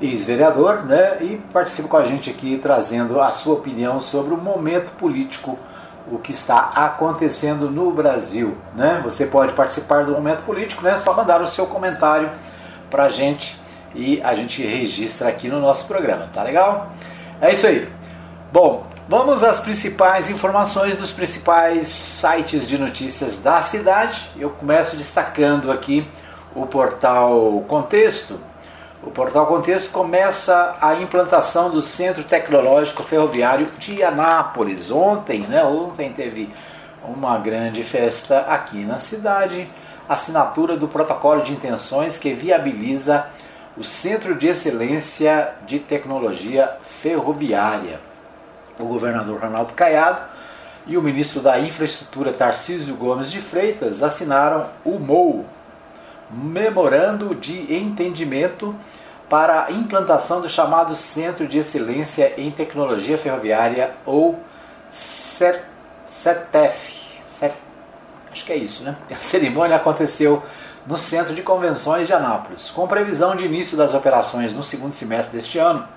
ex-vereador, 0.00 0.84
né? 0.84 1.16
E 1.20 1.36
participa 1.52 1.88
com 1.88 1.96
a 1.96 2.04
gente 2.04 2.28
aqui 2.28 2.58
trazendo 2.62 3.20
a 3.20 3.32
sua 3.32 3.54
opinião 3.54 4.00
sobre 4.00 4.34
o 4.34 4.36
momento 4.36 4.92
político, 4.92 5.58
o 6.10 6.18
que 6.18 6.30
está 6.30 6.70
acontecendo 6.74 7.70
no 7.70 7.90
Brasil, 7.90 8.56
né? 8.74 9.00
Você 9.04 9.26
pode 9.26 9.52
participar 9.54 10.04
do 10.04 10.12
momento 10.12 10.44
político, 10.44 10.82
né? 10.82 10.96
Só 10.98 11.14
mandar 11.14 11.40
o 11.40 11.46
seu 11.46 11.66
comentário 11.66 12.30
para 12.90 13.04
a 13.04 13.08
gente 13.08 13.58
e 13.94 14.20
a 14.22 14.34
gente 14.34 14.62
registra 14.62 15.28
aqui 15.28 15.48
no 15.48 15.60
nosso 15.60 15.86
programa, 15.86 16.28
tá 16.32 16.42
legal? 16.42 16.92
É 17.40 17.52
isso 17.52 17.66
aí. 17.66 17.88
Bom, 18.52 18.86
vamos 19.08 19.44
às 19.44 19.60
principais 19.60 20.28
informações 20.28 20.96
dos 20.96 21.12
principais 21.12 21.86
sites 21.88 22.66
de 22.66 22.76
notícias 22.76 23.38
da 23.38 23.62
cidade. 23.62 24.30
Eu 24.36 24.50
começo 24.50 24.96
destacando 24.96 25.70
aqui 25.70 26.06
o 26.54 26.66
portal 26.66 27.64
Contexto. 27.68 28.40
O 29.02 29.10
portal 29.10 29.46
Contexto 29.46 29.90
começa 29.92 30.76
a 30.80 30.96
implantação 30.96 31.70
do 31.70 31.80
Centro 31.80 32.24
Tecnológico 32.24 33.04
Ferroviário 33.04 33.68
de 33.78 34.02
Anápolis. 34.02 34.90
Ontem, 34.90 35.40
né? 35.42 35.62
Ontem 35.62 36.12
teve 36.12 36.52
uma 37.04 37.38
grande 37.38 37.84
festa 37.84 38.40
aqui 38.48 38.84
na 38.84 38.98
cidade, 38.98 39.70
assinatura 40.08 40.76
do 40.76 40.88
protocolo 40.88 41.42
de 41.42 41.52
intenções 41.52 42.18
que 42.18 42.34
viabiliza 42.34 43.26
o 43.76 43.84
Centro 43.84 44.34
de 44.34 44.48
Excelência 44.48 45.52
de 45.64 45.78
Tecnologia 45.78 46.72
Ferroviária. 46.82 48.00
O 48.78 48.84
governador 48.84 49.40
Ronaldo 49.40 49.74
Caiado 49.74 50.20
e 50.86 50.96
o 50.96 51.02
ministro 51.02 51.40
da 51.40 51.58
Infraestrutura 51.58 52.32
Tarcísio 52.32 52.94
Gomes 52.94 53.30
de 53.30 53.40
Freitas 53.40 54.02
assinaram 54.02 54.68
o 54.84 54.98
MOU, 54.98 55.44
Memorando 56.30 57.34
de 57.34 57.74
Entendimento 57.74 58.74
para 59.28 59.66
a 59.66 59.72
implantação 59.72 60.40
do 60.40 60.48
chamado 60.48 60.96
Centro 60.96 61.46
de 61.46 61.58
Excelência 61.58 62.32
em 62.36 62.50
Tecnologia 62.50 63.18
Ferroviária, 63.18 63.92
ou 64.04 64.38
CETEF. 64.90 65.66
Acho 68.36 68.44
que 68.44 68.52
é 68.52 68.56
isso, 68.56 68.84
né? 68.84 68.94
A 69.10 69.22
cerimônia 69.22 69.76
aconteceu 69.76 70.42
no 70.86 70.98
Centro 70.98 71.34
de 71.34 71.42
Convenções 71.42 72.06
de 72.06 72.12
Anápolis. 72.12 72.70
Com 72.70 72.86
previsão 72.86 73.34
de 73.34 73.46
início 73.46 73.78
das 73.78 73.94
operações 73.94 74.52
no 74.52 74.62
segundo 74.62 74.92
semestre 74.92 75.34
deste 75.34 75.58
ano, 75.58 75.88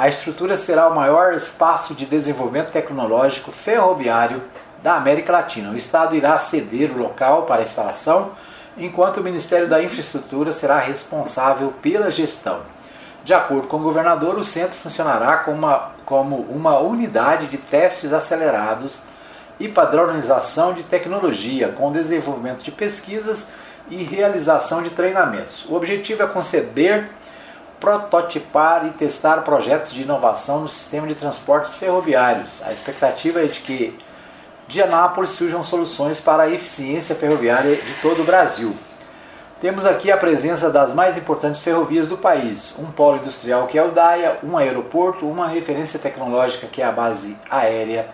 a 0.00 0.08
estrutura 0.08 0.56
será 0.56 0.88
o 0.88 0.94
maior 0.94 1.34
espaço 1.34 1.92
de 1.92 2.06
desenvolvimento 2.06 2.72
tecnológico 2.72 3.52
ferroviário 3.52 4.42
da 4.82 4.94
América 4.94 5.30
Latina. 5.30 5.72
O 5.72 5.76
Estado 5.76 6.16
irá 6.16 6.38
ceder 6.38 6.90
o 6.90 6.96
local 6.96 7.42
para 7.42 7.60
a 7.60 7.64
instalação, 7.64 8.30
enquanto 8.78 9.18
o 9.18 9.22
Ministério 9.22 9.68
da 9.68 9.82
Infraestrutura 9.82 10.54
será 10.54 10.78
responsável 10.78 11.74
pela 11.82 12.10
gestão. 12.10 12.60
De 13.22 13.34
acordo 13.34 13.68
com 13.68 13.76
o 13.76 13.82
governador, 13.82 14.38
o 14.38 14.42
centro 14.42 14.74
funcionará 14.74 15.36
como 15.36 15.58
uma, 15.58 15.90
como 16.06 16.36
uma 16.48 16.78
unidade 16.78 17.48
de 17.48 17.58
testes 17.58 18.14
acelerados 18.14 19.02
e 19.58 19.68
padronização 19.68 20.72
de 20.72 20.82
tecnologia, 20.82 21.72
com 21.76 21.92
desenvolvimento 21.92 22.62
de 22.62 22.72
pesquisas 22.72 23.48
e 23.90 24.02
realização 24.02 24.82
de 24.82 24.88
treinamentos. 24.88 25.66
O 25.68 25.74
objetivo 25.74 26.22
é 26.22 26.26
conceber, 26.26 27.10
prototipar 27.80 28.86
e 28.86 28.90
testar 28.90 29.38
projetos 29.38 29.92
de 29.92 30.02
inovação 30.02 30.60
no 30.60 30.68
sistema 30.68 31.08
de 31.08 31.14
transportes 31.14 31.74
ferroviários. 31.74 32.62
A 32.62 32.72
expectativa 32.72 33.42
é 33.42 33.46
de 33.46 33.60
que 33.60 33.98
de 34.68 34.82
Anápolis 34.82 35.30
surjam 35.30 35.64
soluções 35.64 36.20
para 36.20 36.44
a 36.44 36.50
eficiência 36.50 37.14
ferroviária 37.14 37.74
de 37.74 37.94
todo 37.94 38.20
o 38.20 38.24
Brasil. 38.24 38.76
Temos 39.60 39.84
aqui 39.84 40.12
a 40.12 40.16
presença 40.16 40.70
das 40.70 40.94
mais 40.94 41.18
importantes 41.18 41.60
ferrovias 41.60 42.08
do 42.08 42.16
país, 42.16 42.72
um 42.78 42.86
polo 42.86 43.18
industrial 43.18 43.66
que 43.66 43.78
é 43.78 43.82
o 43.82 43.90
DAIA, 43.90 44.38
um 44.42 44.56
aeroporto, 44.56 45.26
uma 45.26 45.48
referência 45.48 45.98
tecnológica 45.98 46.66
que 46.66 46.80
é 46.80 46.84
a 46.84 46.92
base 46.92 47.36
aérea 47.50 48.08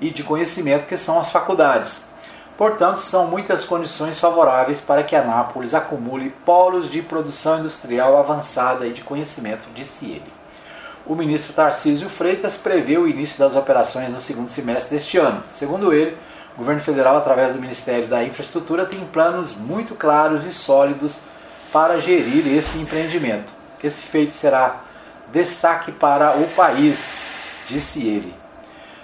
e 0.00 0.10
de 0.10 0.22
conhecimento 0.22 0.86
que 0.86 0.96
são 0.96 1.18
as 1.18 1.30
faculdades. 1.30 2.08
Portanto, 2.56 3.00
são 3.00 3.26
muitas 3.26 3.64
condições 3.64 4.18
favoráveis 4.18 4.80
para 4.80 5.02
que 5.02 5.14
Anápolis 5.14 5.74
acumule 5.74 6.30
polos 6.44 6.90
de 6.90 7.02
produção 7.02 7.60
industrial 7.60 8.16
avançada 8.16 8.86
e 8.86 8.92
de 8.92 9.02
conhecimento, 9.02 9.68
disse 9.74 10.06
ele. 10.06 10.32
O 11.04 11.14
ministro 11.14 11.52
Tarcísio 11.52 12.08
Freitas 12.08 12.56
prevê 12.56 12.96
o 12.96 13.06
início 13.06 13.38
das 13.38 13.54
operações 13.54 14.10
no 14.10 14.20
segundo 14.20 14.48
semestre 14.48 14.96
deste 14.96 15.18
ano. 15.18 15.42
Segundo 15.52 15.92
ele, 15.92 16.16
o 16.54 16.58
governo 16.58 16.80
federal, 16.80 17.18
através 17.18 17.52
do 17.52 17.60
Ministério 17.60 18.08
da 18.08 18.24
Infraestrutura, 18.24 18.86
tem 18.86 19.00
planos 19.00 19.54
muito 19.54 19.94
claros 19.94 20.44
e 20.46 20.52
sólidos 20.52 21.20
para 21.70 22.00
gerir 22.00 22.46
esse 22.56 22.78
empreendimento. 22.78 23.52
Esse 23.84 24.02
feito 24.02 24.34
será 24.34 24.80
destaque 25.30 25.92
para 25.92 26.36
o 26.38 26.48
país, 26.56 27.52
disse 27.68 28.04
ele. 28.04 28.45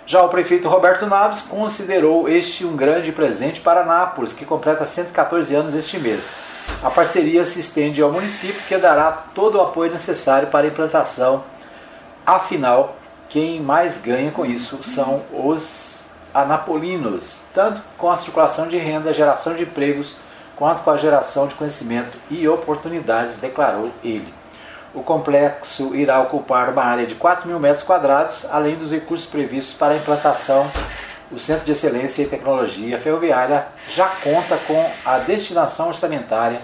Já 0.05 0.23
o 0.23 0.29
prefeito 0.29 0.69
Roberto 0.69 1.07
Naves 1.07 1.43
considerou 1.43 2.29
este 2.29 2.65
um 2.65 2.77
grande 2.77 3.13
presente 3.13 3.61
para 3.61 3.85
Nápoles, 3.85 4.33
que 4.33 4.45
completa 4.45 4.85
114 4.85 5.55
anos 5.55 5.75
este 5.75 5.99
mês. 5.99 6.29
A 6.83 6.91
parceria 6.91 7.45
se 7.45 7.61
estende 7.61 8.03
ao 8.03 8.13
município, 8.13 8.63
que 8.67 8.77
dará 8.77 9.13
todo 9.35 9.59
o 9.59 9.61
apoio 9.61 9.93
necessário 9.93 10.49
para 10.49 10.67
a 10.67 10.71
implantação. 10.71 11.45
Afinal, 12.27 12.97
quem 13.29 13.61
mais 13.61 13.99
ganha 13.99 14.31
com 14.33 14.45
isso 14.45 14.83
são 14.83 15.23
os 15.33 16.01
anapolinos, 16.35 17.41
tanto 17.55 17.81
com 17.97 18.11
a 18.11 18.17
circulação 18.17 18.67
de 18.67 18.79
renda, 18.79 19.13
geração 19.13 19.55
de 19.55 19.63
empregos, 19.63 20.17
quanto 20.57 20.83
com 20.83 20.91
a 20.91 20.97
geração 20.97 21.47
de 21.47 21.55
conhecimento 21.55 22.19
e 22.29 22.49
oportunidades, 22.49 23.37
declarou 23.37 23.91
ele. 24.03 24.42
O 24.95 25.03
complexo 25.03 25.95
irá 25.95 26.21
ocupar 26.21 26.69
uma 26.69 26.85
área 26.85 27.07
de 27.07 27.15
4 27.15 27.49
mil 27.49 27.59
metros 27.59 27.83
quadrados, 27.83 28.47
além 28.51 28.77
dos 28.77 28.93
recursos 28.93 29.27
previstos 29.27 29.75
para 29.75 29.95
a 29.95 29.97
implantação. 29.97 30.71
O 31.31 31.39
Centro 31.39 31.65
de 31.65 31.73
Excelência 31.73 32.23
em 32.23 32.29
Tecnologia 32.29 32.99
Ferroviária 32.99 33.69
já 33.89 34.07
conta 34.07 34.59
com 34.67 34.91
a 35.03 35.19
destinação 35.19 35.89
orçamentária 35.89 36.61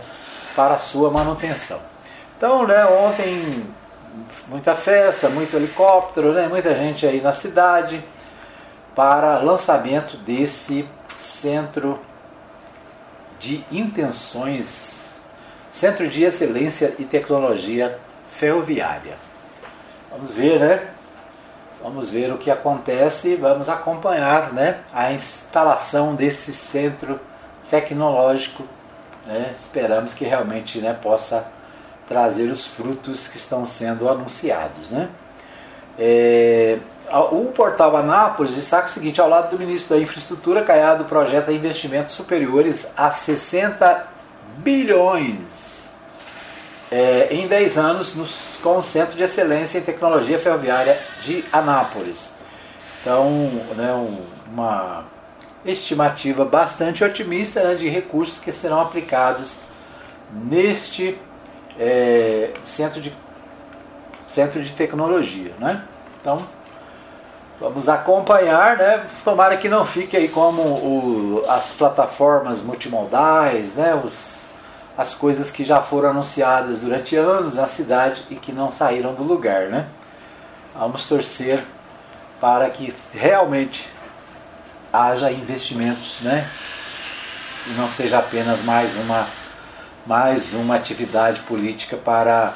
para 0.55 0.77
sua 0.77 1.11
manutenção. 1.11 1.81
Então, 2.37 2.67
né, 2.67 2.85
ontem, 2.85 3.65
muita 4.47 4.75
festa, 4.75 5.31
muito 5.31 5.57
helicóptero, 5.57 6.35
né, 6.35 6.49
muita 6.49 6.75
gente 6.75 7.07
aí 7.07 7.23
na 7.23 7.33
cidade 7.33 8.05
para 8.95 9.39
lançamento 9.39 10.19
desse 10.19 10.87
centro 11.17 11.99
de 13.39 13.65
intenções, 13.73 15.17
Centro 15.71 16.09
de 16.09 16.25
Excelência 16.25 16.95
e 16.99 17.05
Tecnologia 17.05 17.99
ferroviária. 18.39 19.17
Vamos 20.11 20.37
ver, 20.37 20.61
né? 20.61 20.81
Vamos 21.83 22.09
ver 22.09 22.33
o 22.33 22.39
que 22.39 22.51
acontece, 22.51 23.35
vamos 23.37 23.69
acompanhar 23.69 24.53
né, 24.53 24.79
a 24.93 25.13
instalação 25.13 26.15
desse 26.15 26.53
centro 26.53 27.21
tecnológico. 27.69 28.65
Né? 29.27 29.53
Esperamos 29.55 30.15
que 30.15 30.25
realmente 30.25 30.81
né, 30.81 30.93
possa 30.93 31.47
trazer 32.09 32.49
os 32.51 32.67
frutos 32.67 33.29
que 33.29 33.37
estão 33.37 33.67
sendo 33.67 34.09
anunciados. 34.09 34.91
Né? 34.91 35.09
É, 35.99 36.79
o 37.31 37.47
portal 37.47 37.97
Anápolis 37.97 38.55
destaca 38.55 38.87
o 38.87 38.91
seguinte: 38.91 39.21
ao 39.21 39.29
lado 39.29 39.51
do 39.51 39.59
ministro 39.59 39.97
da 39.97 40.03
Infraestrutura, 40.03 40.65
Caiado 40.65 41.05
projeta 41.05 41.53
investimentos 41.53 42.15
superiores 42.15 42.89
a 42.97 43.11
60 43.13 44.07
bilhões 44.59 45.68
é, 46.91 47.29
em 47.31 47.47
10 47.47 47.79
anos 47.79 48.15
nos, 48.15 48.59
com 48.63 48.79
o 48.79 48.83
Centro 48.83 49.17
de 49.17 49.23
Excelência 49.23 49.79
em 49.79 49.83
Tecnologia 49.83 50.39
Ferroviária 50.39 50.99
de 51.21 51.45
Anápolis. 51.53 52.31
Então, 53.01 53.31
né, 53.77 53.93
um, 53.93 54.21
uma 54.53 55.05
estimativa 55.65 56.45
bastante 56.45 57.05
otimista 57.05 57.63
né, 57.63 57.75
de 57.75 57.89
recursos 57.89 58.41
que 58.41 58.53
serão 58.53 58.81
aplicados 58.81 59.59
neste 60.33 61.19
é, 61.79 62.51
centro, 62.65 63.01
de, 63.01 63.13
centro 64.27 64.63
de 64.63 64.73
tecnologia. 64.73 65.53
Né? 65.59 65.83
Então, 66.21 66.47
vamos 67.61 67.89
acompanhar, 67.89 68.77
né? 68.77 69.07
Tomara 69.25 69.57
que 69.57 69.69
não 69.69 69.85
fique 69.85 70.17
aí 70.17 70.29
como 70.29 70.63
o, 70.63 71.45
as 71.49 71.73
plataformas 71.73 72.63
multimodais, 72.63 73.73
né? 73.75 73.95
Os, 73.95 74.38
as 74.99 75.15
coisas 75.15 75.49
que 75.49 75.63
já 75.63 75.81
foram 75.81 76.11
anunciadas 76.11 76.81
durante 76.81 77.15
anos 77.15 77.55
na 77.55 77.69
cidade 77.69 78.27
e 78.29 78.35
que 78.35 78.51
não 78.51 78.73
saíram 78.73 79.15
do 79.15 79.23
lugar, 79.23 79.69
né? 79.69 79.87
Vamos 80.75 81.07
torcer 81.07 81.63
para 82.41 82.69
que 82.69 82.93
realmente 83.15 83.89
haja 84.93 85.31
investimentos, 85.31 86.19
né? 86.21 86.51
E 87.69 87.71
não 87.75 87.93
seja 87.93 88.19
apenas 88.19 88.61
mais 88.65 88.93
uma 88.97 89.27
mais 90.05 90.55
uma 90.55 90.75
atividade 90.75 91.43
política 91.43 91.97
para 91.97 92.55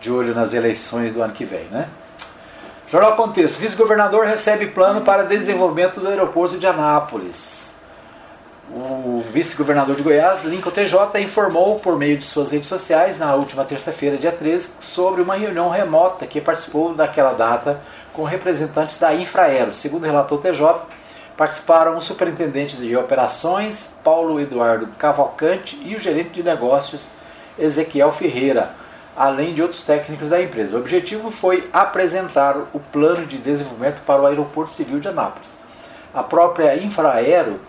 de 0.00 0.12
olho 0.12 0.34
nas 0.34 0.52
eleições 0.52 1.12
do 1.12 1.22
ano 1.22 1.32
que 1.32 1.44
vem, 1.44 1.64
né? 1.64 1.88
Jornal 2.88 3.16
Contexto. 3.16 3.58
Vice-governador 3.58 4.26
recebe 4.26 4.66
plano 4.66 5.00
para 5.00 5.24
desenvolvimento 5.24 5.98
do 5.98 6.06
aeroporto 6.06 6.58
de 6.58 6.66
Anápolis. 6.66 7.61
O 8.70 9.24
vice-governador 9.32 9.96
de 9.96 10.02
Goiás, 10.02 10.44
Lincoln 10.44 10.70
TJ, 10.70 11.20
informou 11.20 11.80
por 11.80 11.98
meio 11.98 12.16
de 12.16 12.24
suas 12.24 12.52
redes 12.52 12.68
sociais 12.68 13.18
na 13.18 13.34
última 13.34 13.64
terça-feira, 13.64 14.16
dia 14.16 14.30
13, 14.30 14.70
sobre 14.80 15.20
uma 15.20 15.34
reunião 15.34 15.68
remota 15.68 16.26
que 16.26 16.40
participou 16.40 16.94
daquela 16.94 17.32
data 17.32 17.80
com 18.12 18.22
representantes 18.22 18.98
da 18.98 19.14
Infraero. 19.14 19.74
Segundo 19.74 20.04
relatou 20.04 20.38
TJ, 20.38 20.86
participaram 21.36 21.96
o 21.96 22.00
superintendente 22.00 22.76
de 22.76 22.96
operações, 22.96 23.90
Paulo 24.04 24.40
Eduardo 24.40 24.86
Cavalcante, 24.98 25.80
e 25.84 25.96
o 25.96 26.00
gerente 26.00 26.30
de 26.30 26.42
negócios, 26.42 27.08
Ezequiel 27.58 28.12
Ferreira 28.12 28.82
além 29.16 29.52
de 29.52 29.62
outros 29.62 29.82
técnicos 29.82 30.30
da 30.30 30.42
empresa. 30.42 30.76
O 30.76 30.80
objetivo 30.80 31.30
foi 31.30 31.68
apresentar 31.72 32.56
o 32.72 32.80
plano 32.80 33.26
de 33.26 33.38
desenvolvimento 33.38 34.00
para 34.06 34.22
o 34.22 34.26
Aeroporto 34.26 34.72
Civil 34.72 35.00
de 35.00 35.08
Anápolis. 35.08 35.50
A 36.14 36.22
própria 36.22 36.76
Infraero 36.76 37.60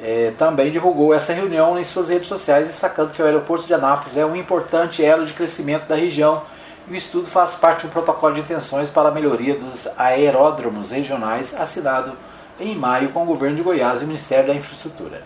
eh, 0.00 0.32
também 0.36 0.70
divulgou 0.70 1.12
essa 1.12 1.32
reunião 1.32 1.78
em 1.78 1.84
suas 1.84 2.08
redes 2.08 2.28
sociais, 2.28 2.66
destacando 2.66 3.12
que 3.12 3.20
o 3.20 3.24
Aeroporto 3.24 3.66
de 3.66 3.74
Anápolis 3.74 4.16
é 4.16 4.24
um 4.24 4.36
importante 4.36 5.04
elo 5.04 5.26
de 5.26 5.32
crescimento 5.32 5.86
da 5.86 5.96
região 5.96 6.42
e 6.88 6.92
o 6.92 6.96
estudo 6.96 7.26
faz 7.26 7.54
parte 7.54 7.82
de 7.82 7.86
um 7.86 7.90
protocolo 7.90 8.34
de 8.34 8.40
intenções 8.40 8.90
para 8.90 9.08
a 9.08 9.12
melhoria 9.12 9.58
dos 9.58 9.86
aeródromos 9.96 10.90
regionais 10.90 11.54
assinado 11.54 12.12
em 12.58 12.74
maio 12.74 13.10
com 13.10 13.22
o 13.22 13.26
governo 13.26 13.56
de 13.56 13.62
Goiás 13.62 14.00
e 14.00 14.04
o 14.04 14.06
Ministério 14.06 14.48
da 14.48 14.54
Infraestrutura. 14.54 15.22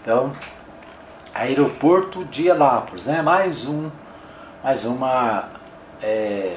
Então, 0.00 0.32
Aeroporto 1.34 2.24
de 2.24 2.50
Anápolis, 2.50 3.04
né? 3.04 3.20
mais 3.22 3.66
um 3.66 3.90
mais 4.62 4.84
uma 4.86 5.48
é, 6.02 6.56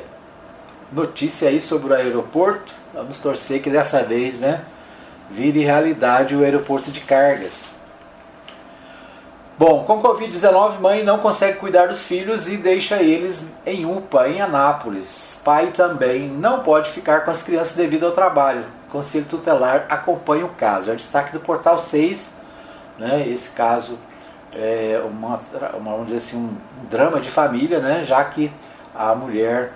notícia 0.91 1.49
aí 1.49 1.59
sobre 1.59 1.91
o 1.91 1.95
aeroporto. 1.95 2.73
Vamos 2.93 3.19
torcer 3.19 3.61
que 3.61 3.69
dessa 3.69 4.01
vez 4.01 4.39
né, 4.39 4.61
vire 5.29 5.63
realidade 5.63 6.35
o 6.35 6.43
aeroporto 6.43 6.91
de 6.91 7.01
cargas. 7.01 7.75
Bom, 9.57 9.83
com 9.85 10.01
Covid-19, 10.03 10.79
mãe 10.79 11.03
não 11.03 11.17
consegue 11.17 11.57
cuidar 11.57 11.87
dos 11.87 12.05
filhos 12.05 12.47
e 12.47 12.57
deixa 12.57 13.01
eles 13.01 13.43
em 13.65 13.87
UPA, 13.87 14.29
em 14.29 14.39
Anápolis. 14.39 15.41
Pai 15.43 15.71
também 15.71 16.27
não 16.27 16.61
pode 16.61 16.91
ficar 16.91 17.21
com 17.21 17.31
as 17.31 17.41
crianças 17.41 17.75
devido 17.75 18.05
ao 18.05 18.11
trabalho. 18.11 18.65
Conselho 18.89 19.25
Tutelar 19.25 19.87
acompanha 19.89 20.45
o 20.45 20.49
caso. 20.49 20.91
É 20.91 20.93
o 20.93 20.97
destaque 20.97 21.33
do 21.33 21.39
Portal 21.39 21.79
6, 21.79 22.29
né, 22.99 23.27
esse 23.27 23.49
caso 23.49 23.97
é, 24.53 25.01
uma, 25.03 25.37
uma, 25.73 25.91
vamos 25.91 26.07
dizer 26.07 26.17
assim, 26.17 26.37
um 26.37 26.85
drama 26.89 27.19
de 27.19 27.29
família, 27.29 27.79
né, 27.79 28.03
já 28.03 28.23
que 28.23 28.51
a 28.93 29.13
mulher 29.15 29.73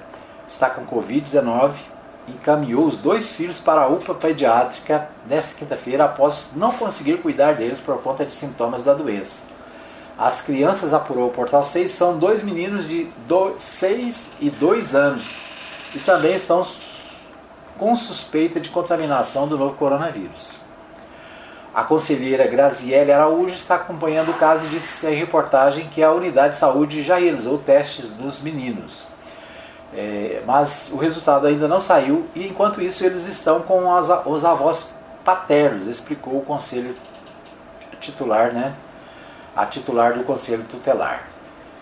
está 0.47 0.69
com 0.69 0.85
Covid-19 0.85 1.73
e 1.73 1.90
encaminhou 2.31 2.85
os 2.85 2.97
dois 2.97 3.31
filhos 3.31 3.59
para 3.59 3.81
a 3.81 3.87
UPA 3.87 4.13
pediátrica 4.13 5.09
nesta 5.27 5.53
quinta-feira 5.55 6.05
após 6.05 6.49
não 6.55 6.71
conseguir 6.71 7.17
cuidar 7.17 7.55
deles 7.55 7.79
por 7.79 8.01
conta 8.01 8.25
de 8.25 8.33
sintomas 8.33 8.83
da 8.83 8.93
doença. 8.93 9.51
As 10.17 10.41
crianças, 10.41 10.93
apurou 10.93 11.27
o 11.27 11.31
Portal 11.31 11.63
6, 11.63 11.89
são 11.89 12.17
dois 12.17 12.43
meninos 12.43 12.87
de 12.87 13.09
6 13.57 14.27
e 14.39 14.49
2 14.49 14.93
anos 14.93 15.35
e 15.95 15.99
também 15.99 16.35
estão 16.35 16.65
com 17.77 17.95
suspeita 17.95 18.59
de 18.59 18.69
contaminação 18.69 19.47
do 19.47 19.57
novo 19.57 19.75
coronavírus. 19.75 20.61
A 21.73 21.83
conselheira 21.83 22.45
Graziele 22.47 23.13
Araújo 23.13 23.55
está 23.55 23.75
acompanhando 23.75 24.31
o 24.31 24.37
caso 24.37 24.65
e 24.65 24.69
disse 24.69 25.07
em 25.07 25.15
reportagem 25.15 25.87
que 25.87 26.03
a 26.03 26.11
unidade 26.11 26.53
de 26.53 26.59
saúde 26.59 27.01
já 27.01 27.17
realizou 27.17 27.57
testes 27.57 28.09
dos 28.09 28.41
meninos. 28.41 29.07
É, 29.93 30.41
mas 30.45 30.89
o 30.93 30.97
resultado 30.97 31.47
ainda 31.47 31.67
não 31.67 31.81
saiu 31.81 32.25
e 32.33 32.47
enquanto 32.47 32.81
isso 32.81 33.05
eles 33.05 33.27
estão 33.27 33.61
com 33.61 33.93
as, 33.93 34.09
os 34.25 34.45
avós 34.45 34.89
paternos, 35.23 35.85
explicou 35.85 36.37
o 36.37 36.41
conselho 36.41 36.95
titular, 37.99 38.53
né? 38.53 38.73
A 39.55 39.65
titular 39.65 40.13
do 40.13 40.23
conselho 40.23 40.63
tutelar. 40.63 41.27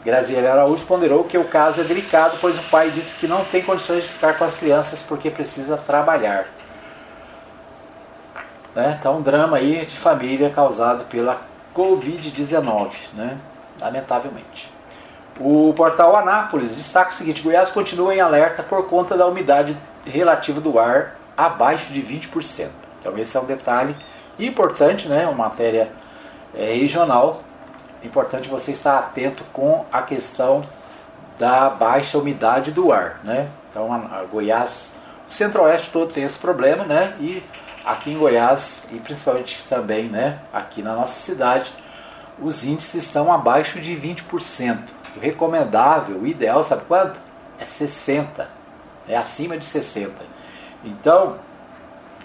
Graziele 0.04 0.48
Araújo 0.48 0.86
ponderou 0.86 1.24
que 1.26 1.38
o 1.38 1.46
caso 1.46 1.82
é 1.82 1.84
delicado, 1.84 2.38
pois 2.40 2.58
o 2.58 2.64
pai 2.64 2.90
disse 2.90 3.16
que 3.16 3.28
não 3.28 3.44
tem 3.46 3.62
condições 3.62 4.04
de 4.04 4.10
ficar 4.10 4.38
com 4.38 4.44
as 4.44 4.56
crianças 4.56 5.02
porque 5.02 5.30
precisa 5.30 5.78
trabalhar. 5.78 6.48
Né? 8.74 8.98
Então, 9.00 9.18
um 9.18 9.22
drama 9.22 9.58
aí 9.58 9.86
de 9.86 9.98
família 9.98 10.50
causado 10.50 11.06
pela 11.06 11.42
Covid-19, 11.76 12.94
né? 13.14 13.38
lamentavelmente. 13.80 14.79
O 15.40 15.74
portal 15.74 16.16
Anápolis 16.18 16.76
destaca 16.76 17.12
o 17.12 17.14
seguinte: 17.14 17.42
Goiás 17.42 17.70
continua 17.70 18.14
em 18.14 18.20
alerta 18.20 18.62
por 18.62 18.88
conta 18.88 19.16
da 19.16 19.26
umidade 19.26 19.78
relativa 20.06 20.60
do 20.60 20.78
ar 20.78 21.16
abaixo 21.38 21.94
de 21.94 22.02
20%. 22.02 22.68
Então, 23.00 23.18
esse 23.18 23.38
é 23.38 23.40
um 23.40 23.46
detalhe 23.46 23.96
importante, 24.38 25.08
né? 25.08 25.26
uma 25.26 25.46
matéria 25.46 25.90
é, 26.54 26.74
regional. 26.74 27.42
Importante 28.04 28.50
você 28.50 28.72
estar 28.72 29.00
atento 29.00 29.44
com 29.54 29.86
a 29.92 30.02
questão 30.02 30.62
da 31.38 31.70
baixa 31.70 32.18
umidade 32.18 32.72
do 32.72 32.92
ar. 32.92 33.22
Né? 33.24 33.48
Então, 33.70 33.94
a, 33.94 34.20
a 34.20 34.24
Goiás, 34.26 34.94
o 35.30 35.34
centro-oeste 35.34 35.90
todo 35.90 36.12
tem 36.12 36.26
esse 36.26 36.38
problema, 36.38 36.84
né? 36.84 37.14
e 37.20 37.42
aqui 37.86 38.12
em 38.12 38.18
Goiás 38.18 38.86
e 38.92 39.00
principalmente 39.00 39.64
também 39.70 40.10
né, 40.10 40.40
aqui 40.52 40.82
na 40.82 40.94
nossa 40.94 41.14
cidade, 41.14 41.72
os 42.42 42.66
índices 42.66 43.06
estão 43.06 43.32
abaixo 43.32 43.80
de 43.80 43.96
20%. 43.96 44.99
O 45.16 45.20
recomendável, 45.20 46.18
o 46.18 46.28
ideal, 46.28 46.64
sabe 46.64 46.84
quanto? 46.88 47.20
É 47.60 47.64
60%. 47.64 48.46
É 49.08 49.18
acima 49.18 49.58
de 49.58 49.66
60%. 49.66 50.12
Então, 50.84 51.38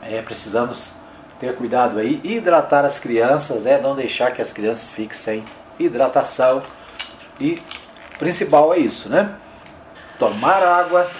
é, 0.02 0.20
precisamos 0.22 0.94
ter 1.40 1.54
cuidado 1.56 1.98
aí, 1.98 2.20
hidratar 2.22 2.84
as 2.84 2.98
crianças, 2.98 3.62
né? 3.62 3.78
não 3.78 3.94
deixar 3.94 4.32
que 4.32 4.40
as 4.40 4.52
crianças 4.52 4.90
fiquem 4.90 5.16
sem 5.16 5.44
hidratação. 5.78 6.62
E 7.40 7.60
principal 8.18 8.72
é 8.72 8.78
isso, 8.78 9.08
né? 9.08 9.34
Tomar 10.18 10.62
água 10.62 11.10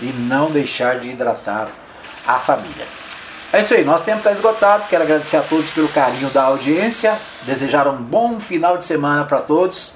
e 0.00 0.06
não 0.06 0.50
deixar 0.50 0.98
de 0.98 1.10
hidratar 1.10 1.68
a 2.26 2.38
família. 2.38 2.86
É 3.52 3.60
isso 3.60 3.74
aí, 3.74 3.84
nosso 3.84 4.04
tempo 4.04 4.18
está 4.18 4.32
esgotado. 4.32 4.84
Quero 4.88 5.02
agradecer 5.02 5.36
a 5.36 5.42
todos 5.42 5.70
pelo 5.70 5.88
carinho 5.88 6.30
da 6.30 6.44
audiência. 6.44 7.18
Desejar 7.42 7.88
um 7.88 7.96
bom 7.96 8.38
final 8.38 8.78
de 8.78 8.84
semana 8.84 9.24
para 9.24 9.40
todos. 9.40 9.94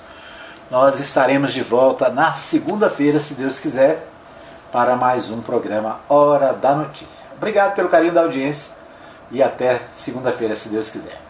Nós 0.70 0.98
estaremos 0.98 1.52
de 1.52 1.62
volta 1.62 2.08
na 2.08 2.34
segunda-feira, 2.34 3.20
se 3.20 3.34
Deus 3.34 3.58
quiser, 3.58 4.06
para 4.72 4.96
mais 4.96 5.30
um 5.30 5.40
programa 5.40 6.00
Hora 6.08 6.52
da 6.52 6.74
Notícia. 6.74 7.26
Obrigado 7.36 7.74
pelo 7.74 7.88
carinho 7.88 8.14
da 8.14 8.22
audiência 8.22 8.74
e 9.30 9.42
até 9.42 9.82
segunda-feira, 9.92 10.54
se 10.54 10.70
Deus 10.70 10.88
quiser. 10.88 11.23